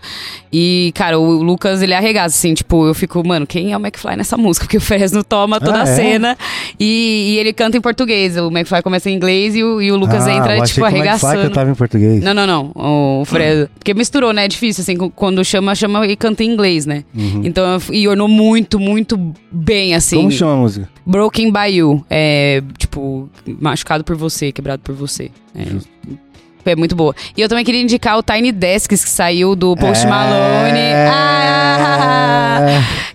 [0.51, 4.16] E, cara, o Lucas, ele arregaça, assim, tipo, eu fico, mano, quem é o McFly
[4.18, 4.66] nessa música?
[4.72, 5.95] Porque o Fresno toma toda Ah, a é?
[5.95, 6.38] cena
[6.80, 8.38] e, e ele canta em português.
[8.38, 10.86] O McFly começa em inglês e o, e o Lucas Ah, entra, tipo, que o
[10.86, 11.41] McFly arregaçando.
[11.43, 12.24] cantava em português.
[12.24, 12.72] Não, não, não.
[13.22, 13.70] O Fresno.
[13.78, 14.45] Porque misturou, né?
[14.45, 17.03] É difícil, assim, quando chama, chama e canta em inglês, né?
[17.43, 19.18] Então, e ornou muito, muito
[19.51, 20.16] bem, assim.
[20.18, 20.89] Como chama a música?
[21.05, 22.05] Broken by You.
[22.09, 23.30] É, tipo,
[23.60, 25.32] machucado por você, quebrado por você.
[25.56, 27.16] É, é muito boa.
[27.36, 30.10] E eu também queria indicar o Tiny Desks, que saiu do Post É.
[30.10, 30.80] Malone.
[31.10, 32.60] Ah,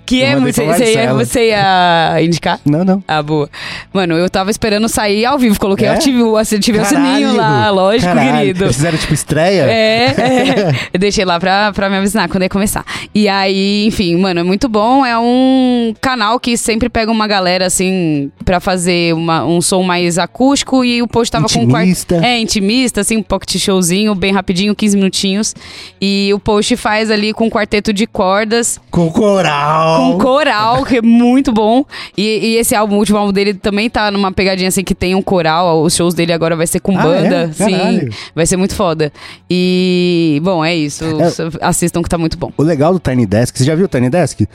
[0.06, 2.60] que é pra Você ia, você ia indicar?
[2.64, 3.02] Não, não.
[3.06, 3.50] Ah, boa.
[3.92, 5.58] Mano, eu tava esperando sair ao vivo.
[5.58, 5.94] Coloquei, É?
[5.94, 8.38] eu tive, o- tive o sininho lá, lógico, Caralho.
[8.38, 8.64] querido.
[8.64, 9.62] Eles fizeram tipo estreia?
[9.62, 10.74] É, é.
[10.94, 12.84] eu deixei lá pra, pra me avisar quando ia começar.
[13.14, 15.04] E aí, enfim, mano, é muito bom.
[15.04, 20.18] É um canal que sempre pega uma galera, assim, pra fazer uma- um som mais
[20.18, 20.84] acústico.
[20.84, 21.82] E o post tava com um quarto.
[21.86, 22.16] Intimista.
[22.24, 25.54] É, intimista, assim, um pocket showzinho, bem rapidinho, 15 minutinhos.
[26.00, 28.80] E o post faz ali com um quarteto de cordas.
[28.90, 29.95] Com coral.
[29.96, 31.84] Com coral, que é muito bom.
[32.16, 35.14] E, e esse álbum, o último álbum dele também tá numa pegadinha assim que tem
[35.14, 35.82] um coral.
[35.82, 37.36] Os shows dele agora vai ser com Ah, banda.
[37.50, 37.52] é?
[37.52, 38.08] Sim.
[38.34, 39.12] Vai ser muito foda.
[39.50, 41.04] E, bom, é isso.
[41.04, 41.66] É.
[41.66, 42.52] Assistam que tá muito bom.
[42.56, 44.46] O legal do Tiny Desk, você já viu o Tiny Desk?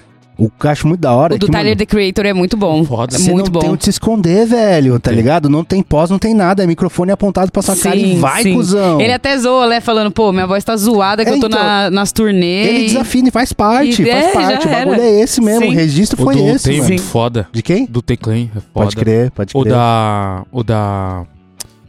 [0.44, 2.26] O que eu acho muito da hora O é do que, Tyler mano, The Creator
[2.26, 2.84] é muito bom.
[2.84, 3.16] Foda.
[3.16, 3.74] É você muito não tem bom.
[3.76, 5.18] onde se esconder, velho, tá tem.
[5.18, 5.48] ligado?
[5.50, 6.64] Não tem pós, não tem nada.
[6.64, 8.56] É microfone apontado pra sua cara e vai, sim.
[8.56, 9.00] cuzão.
[9.00, 9.80] Ele até zoa, né?
[9.80, 12.68] Falando, pô, minha voz tá zoada, que É, eu tô então, na- nas turnês.
[12.68, 14.68] Ele desafina e faz parte, E- faz é, parte.
[14.68, 15.04] O bagulho era.
[15.04, 15.68] é esse mesmo, Sim.
[15.68, 16.90] o registro O foi do esse, tem mano.
[16.90, 17.48] muito foda.
[17.52, 17.86] De quem?
[17.86, 18.62] Do Teclan é foda.
[18.74, 19.74] Pode crer, pode O crer.
[19.74, 20.44] da.
[20.52, 21.24] O da.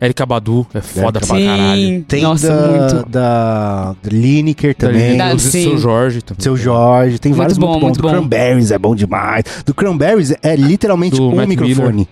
[0.05, 1.47] Erika Badu é foda pra Sim.
[1.47, 2.05] caralho.
[2.09, 3.09] Tem Nossa, da, muito.
[3.09, 5.17] da Lineker também.
[5.17, 5.63] Da- O sim.
[5.63, 6.43] seu Jorge também.
[6.43, 7.87] Seu Jorge, tem Muito vários bom, muito bons.
[7.89, 8.11] muito Do bom.
[8.11, 9.45] Cranberries é bom demais.
[9.65, 12.09] Do Cranberries é literalmente Do um Mac microfone.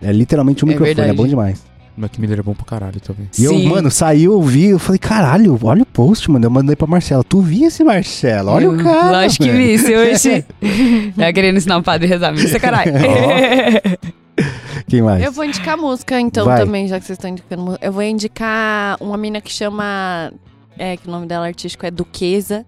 [0.00, 1.16] É literalmente um É microfone, é verdade.
[1.16, 1.62] bom demais.
[1.96, 3.28] O Mac Miller é bom pra caralho também.
[3.38, 6.44] E eu, mano, saiu, eu vi, eu falei, caralho, olha o post, mano.
[6.44, 7.22] Eu mandei pra Marcela.
[7.22, 8.50] Tu vi esse Marcelo?
[8.50, 9.10] Olha o cara.
[9.22, 9.64] Lógico que velho.
[9.66, 10.44] vi, se hoje.
[11.16, 12.92] Tá querendo ensinar o padre a rezar, me isso é caralho.
[14.88, 15.22] Quem mais?
[15.22, 16.60] Eu vou indicar música, então, Vai.
[16.60, 17.84] também, já que vocês estão indicando música.
[17.86, 20.32] Eu vou indicar uma mina que chama.
[20.76, 22.66] É, que o nome dela artístico é Duquesa.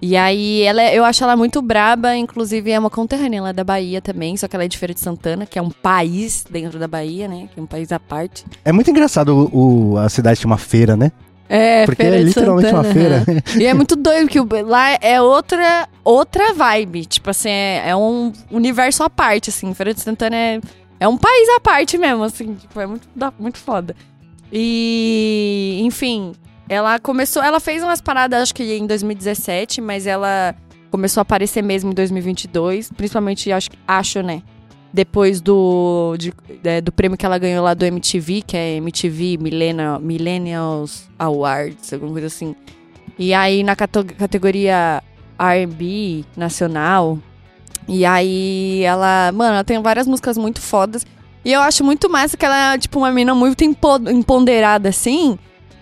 [0.00, 3.52] E aí, ela é- eu acho ela muito braba, inclusive é uma conterrânea, ela é
[3.52, 6.44] da Bahia também, só que ela é de Feira de Santana, que é um país
[6.48, 7.48] dentro da Bahia, né?
[7.52, 8.44] Que é um país à parte.
[8.64, 11.10] É muito engraçado o, o- a cidade chama feira, né?
[11.48, 12.94] É, Porque Feira é de literalmente uma Santana,
[13.24, 13.24] feira.
[13.26, 13.60] aham.
[13.62, 17.06] E é muito doido, que lá é outra, outra vibe.
[17.06, 19.72] Tipo assim, é, é um universo à parte, assim.
[19.72, 20.60] Feira de Santana é,
[21.00, 22.54] é um país à parte mesmo, assim.
[22.54, 23.94] Tipo, é muito, muito foda.
[24.52, 26.32] E, enfim,
[26.68, 27.42] ela começou...
[27.42, 30.54] Ela fez umas paradas, acho que em 2017, mas ela
[30.90, 32.90] começou a aparecer mesmo em 2022.
[32.92, 34.42] Principalmente, acho, acho né?
[34.92, 36.32] Depois do, de-
[36.64, 41.92] é, do prêmio que ela ganhou lá do MTV, que é MTV Millennial, Millennials Awards,
[41.92, 42.56] alguma coisa assim.
[43.18, 45.02] E aí na categoria
[45.38, 47.18] R&B nacional.
[47.88, 51.06] E aí ela, mano, ela tem várias músicas muito fodas.
[51.44, 55.38] E eu acho muito massa que ela é, tipo, uma mina muito empo- empoderada, assim.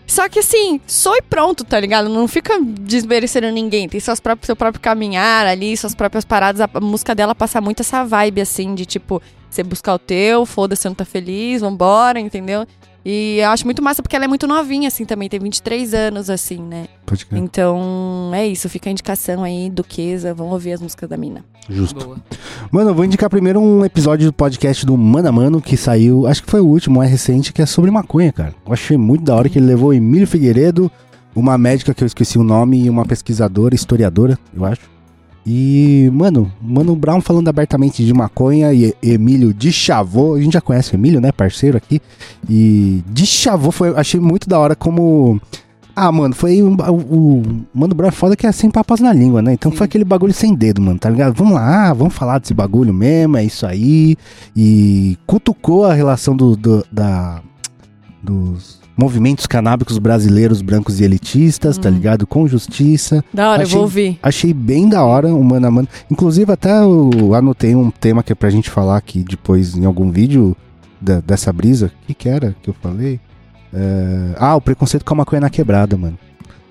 [0.06, 2.08] Só que assim, sou e pronto, tá ligado?
[2.08, 3.88] Não fica desmerecendo ninguém.
[3.88, 6.60] Tem seus próprios, seu próprio caminhar ali, suas próprias paradas.
[6.60, 10.86] A, música dela passa muito essa vibe, assim, de tipo, você buscar o teu, foda-se,
[10.86, 12.64] não tá feliz, vambora, entendeu?
[13.08, 15.28] E eu acho muito massa porque ela é muito novinha, assim, também.
[15.28, 16.88] Tem 23 anos, assim, né?
[17.06, 17.40] Pode crer.
[17.40, 18.68] Então, é isso.
[18.68, 20.34] Fica a indicação aí, Duquesa.
[20.34, 21.44] Vamos ouvir as músicas da mina.
[21.70, 22.04] Justo.
[22.04, 22.16] Boa.
[22.68, 26.26] Mano, eu vou indicar primeiro um episódio do podcast do Mano a Mano, que saiu,
[26.26, 28.52] acho que foi o último, é recente, que é sobre maconha, cara.
[28.66, 30.90] Eu achei muito da hora que ele levou Emílio Figueiredo,
[31.32, 34.95] uma médica que eu esqueci o nome, e uma pesquisadora, historiadora, eu acho.
[35.46, 40.60] E, mano, Mano Brown falando abertamente de maconha e Emílio de Chavô, a gente já
[40.60, 42.02] conhece o Emílio, né, parceiro aqui.
[42.50, 45.40] E de Chavô foi, achei muito da hora como
[45.94, 47.42] ah, mano, foi um, o, o
[47.72, 49.54] Mano Brown é foda que é sem papas na língua, né?
[49.54, 49.78] Então Sim.
[49.78, 51.32] foi aquele bagulho sem dedo, mano, tá ligado?
[51.34, 54.14] Vamos lá, vamos falar desse bagulho mesmo, é isso aí.
[54.54, 57.40] E cutucou a relação do, do- da,
[58.22, 61.92] dos movimentos canábicos brasileiros brancos e elitistas, tá Hum.
[61.92, 62.26] ligado?
[62.26, 63.24] Com justiça.
[63.32, 64.18] Da hora, Achei- eu vou ouvir.
[64.22, 65.88] Achei bem da hora o mano a mano.
[66.10, 70.10] Inclusive, até eu anotei um tema que é pra gente falar aqui depois em algum
[70.10, 70.56] vídeo
[71.00, 71.92] da- dessa brisa.
[72.02, 73.20] O que, que era que eu falei?
[73.74, 76.18] É, Ah, o preconceito com a maconha na quebrada, mano.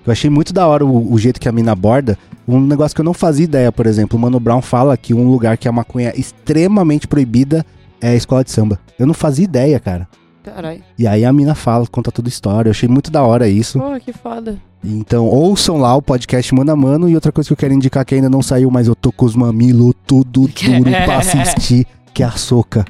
[0.04, 2.16] Eu achei muito da hora o, o jeito que a mina aborda.
[2.46, 4.16] Um negócio que eu não fazia ideia, por exemplo.
[4.16, 7.66] O Mano Brown fala que um lugar que a maconha é extremamente proibida
[8.00, 8.78] é a escola de samba.
[8.98, 10.06] Eu não fazia ideia, cara.
[10.98, 12.68] E aí a mina fala, conta toda a história.
[12.68, 13.78] Eu achei muito da hora isso.
[13.78, 14.56] Pô, que foda.
[14.84, 17.08] Então, ouçam lá o podcast Mano a Mano.
[17.08, 19.24] E outra coisa que eu quero indicar que ainda não saiu, mas eu tô com
[19.26, 22.84] os mamilos tudo duro pra assistir, que é a Soca.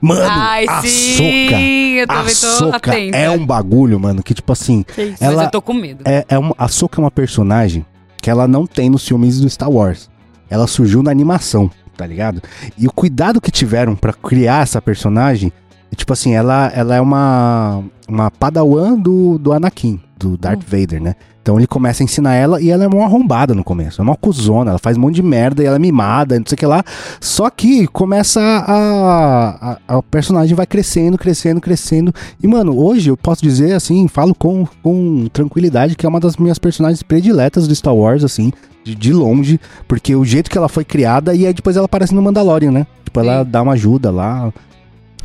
[0.00, 3.16] Mano, Ai, a tô Ahsoka atenta.
[3.18, 6.02] é um bagulho, mano, que tipo assim, Mas ela eu tô com medo.
[6.06, 7.84] é, é uma, a Ahsoka é uma personagem
[8.22, 10.08] que ela não tem nos filmes do Star Wars.
[10.48, 12.42] Ela surgiu na animação, tá ligado?
[12.78, 15.52] E o cuidado que tiveram pra criar essa personagem,
[15.96, 21.14] tipo assim, ela, ela é uma uma padawan do, do Anakin, do Darth Vader, né?
[21.42, 24.00] Então ele começa a ensinar ela e ela é uma arrombada no começo.
[24.00, 26.54] É uma cuzona, ela faz um monte de merda e ela é mimada, não sei
[26.54, 26.84] o que lá.
[27.18, 32.12] Só que começa a, a, a personagem vai crescendo, crescendo, crescendo.
[32.42, 36.36] E, mano, hoje eu posso dizer, assim, falo com, com tranquilidade que é uma das
[36.36, 38.52] minhas personagens prediletas do Star Wars, assim,
[38.84, 39.58] de, de longe.
[39.88, 42.86] Porque o jeito que ela foi criada e aí depois ela aparece no Mandalorian, né?
[43.04, 44.52] Tipo, ela dá uma ajuda lá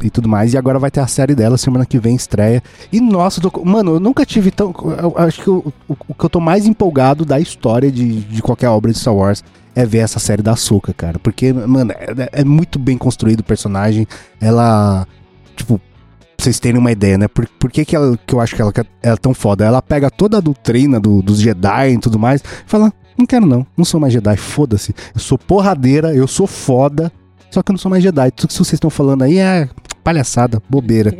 [0.03, 0.53] e tudo mais.
[0.53, 2.61] E agora vai ter a série dela, semana que vem estreia.
[2.91, 4.73] E nossa, eu tô- mano, eu nunca tive tão.
[5.01, 8.41] eu acho que o, o- o que eu tô mais empolgado da história de, de
[8.41, 9.43] qualquer obra de Star Wars
[9.76, 11.19] é ver essa série da Açúcar, cara.
[11.19, 14.07] Porque, mano, é, é muito bem construído o personagem.
[14.41, 15.07] Ela.
[15.55, 15.80] Tipo.
[16.38, 17.30] Pra vocês terem uma ideia, né?
[17.30, 19.63] Por, por que, que, ela, que eu acho que ela, ela é tão foda?
[19.63, 23.45] Ela pega toda a doutrina do, dos Jedi e tudo mais e fala: Não quero
[23.45, 24.93] não, não sou mais Jedi, foda-se.
[25.13, 27.09] Eu sou porradeira, eu sou foda,
[27.49, 28.31] só que eu não sou mais Jedi.
[28.31, 29.69] Tudo que vocês estão falando aí é
[30.06, 31.11] palhaçada, bobeira.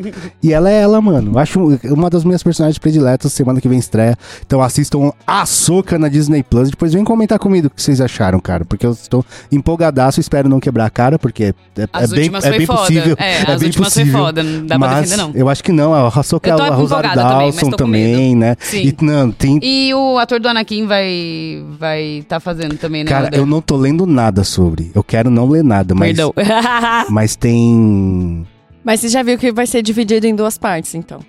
[0.44, 1.32] e ela é ela, mano.
[1.34, 3.34] Eu acho uma das minhas personagens prediletas.
[3.34, 4.16] Semana que vem estreia.
[4.45, 6.70] Então assistam Açúcar na Disney Plus.
[6.70, 8.64] Depois vem comentar comigo o que vocês acharam, cara.
[8.64, 10.20] Porque eu estou empolgadaço.
[10.20, 11.45] Espero não quebrar a cara, porque
[11.76, 12.80] é, é As bem, é bem foda.
[12.82, 13.16] possível.
[13.18, 14.12] É, é as bem últimas possível.
[14.14, 14.44] foi foda.
[14.44, 15.32] Não dá pra mas defender, não.
[15.34, 15.95] eu acho que não.
[15.95, 17.30] A Eu tô a Rosário empolgada
[17.76, 18.56] também, Dawson né?
[18.60, 18.94] Sim.
[19.02, 19.60] E, não, tem...
[19.64, 23.10] E o ator do Anakin vai vai tá fazendo também, né?
[23.10, 24.91] Cara, eu não tô lendo nada sobre.
[24.94, 26.10] Eu quero não ler nada, mas...
[26.10, 26.34] Perdão.
[27.10, 28.45] Mas tem...
[28.86, 31.20] Mas você já viu que vai ser dividido em duas partes, então.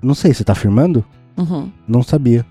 [0.00, 1.04] Não sei, você tá afirmando?
[1.36, 1.68] Uhum.
[1.86, 2.46] Não sabia.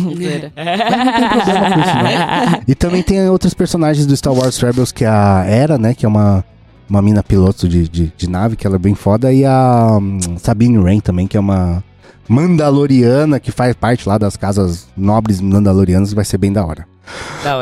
[0.00, 0.52] Zoeira.
[0.54, 2.62] problema com isso, não.
[2.68, 5.92] E também tem outros personagens do Star Wars Rebels, que é a Era, né?
[5.92, 6.44] Que é uma,
[6.88, 9.32] uma mina piloto de, de, de nave, que ela é bem foda.
[9.32, 11.82] E a hum, Sabine Wren também, que é uma
[12.28, 16.86] Mandaloriana, que faz parte lá das casas nobres Mandalorianas, vai ser bem da hora.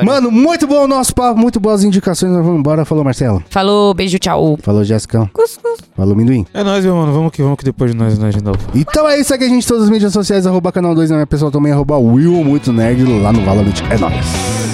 [0.05, 2.33] Mano, muito bom o nosso papo, muito boas indicações.
[2.33, 2.85] Nós vamos embora.
[2.85, 3.43] Falou, Marcelo.
[3.51, 4.59] Falou, beijo, tchau.
[4.63, 5.31] Falou, Jéssica.
[5.97, 6.47] Falou, Minduim.
[6.53, 7.13] É nóis, meu mano.
[7.13, 8.59] Vamos que vamos que depois de nós, nós de novo.
[8.75, 11.27] Então é isso, segue a gente todas as mídias sociais, arroba canal 2 na minha
[11.27, 13.75] pessoal também, arroba Will Muito Nerd lá no Valorant.
[13.91, 14.68] É nóis.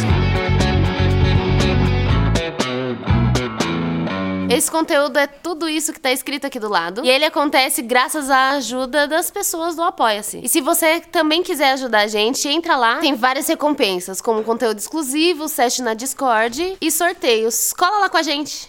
[4.50, 7.04] Esse conteúdo é tudo isso que tá escrito aqui do lado.
[7.04, 10.40] E ele acontece graças à ajuda das pessoas do Apoia-se.
[10.42, 12.98] E se você também quiser ajudar a gente, entra lá.
[12.98, 17.72] Tem várias recompensas, como conteúdo exclusivo, session na Discord e sorteios.
[17.72, 18.68] Cola lá com a gente.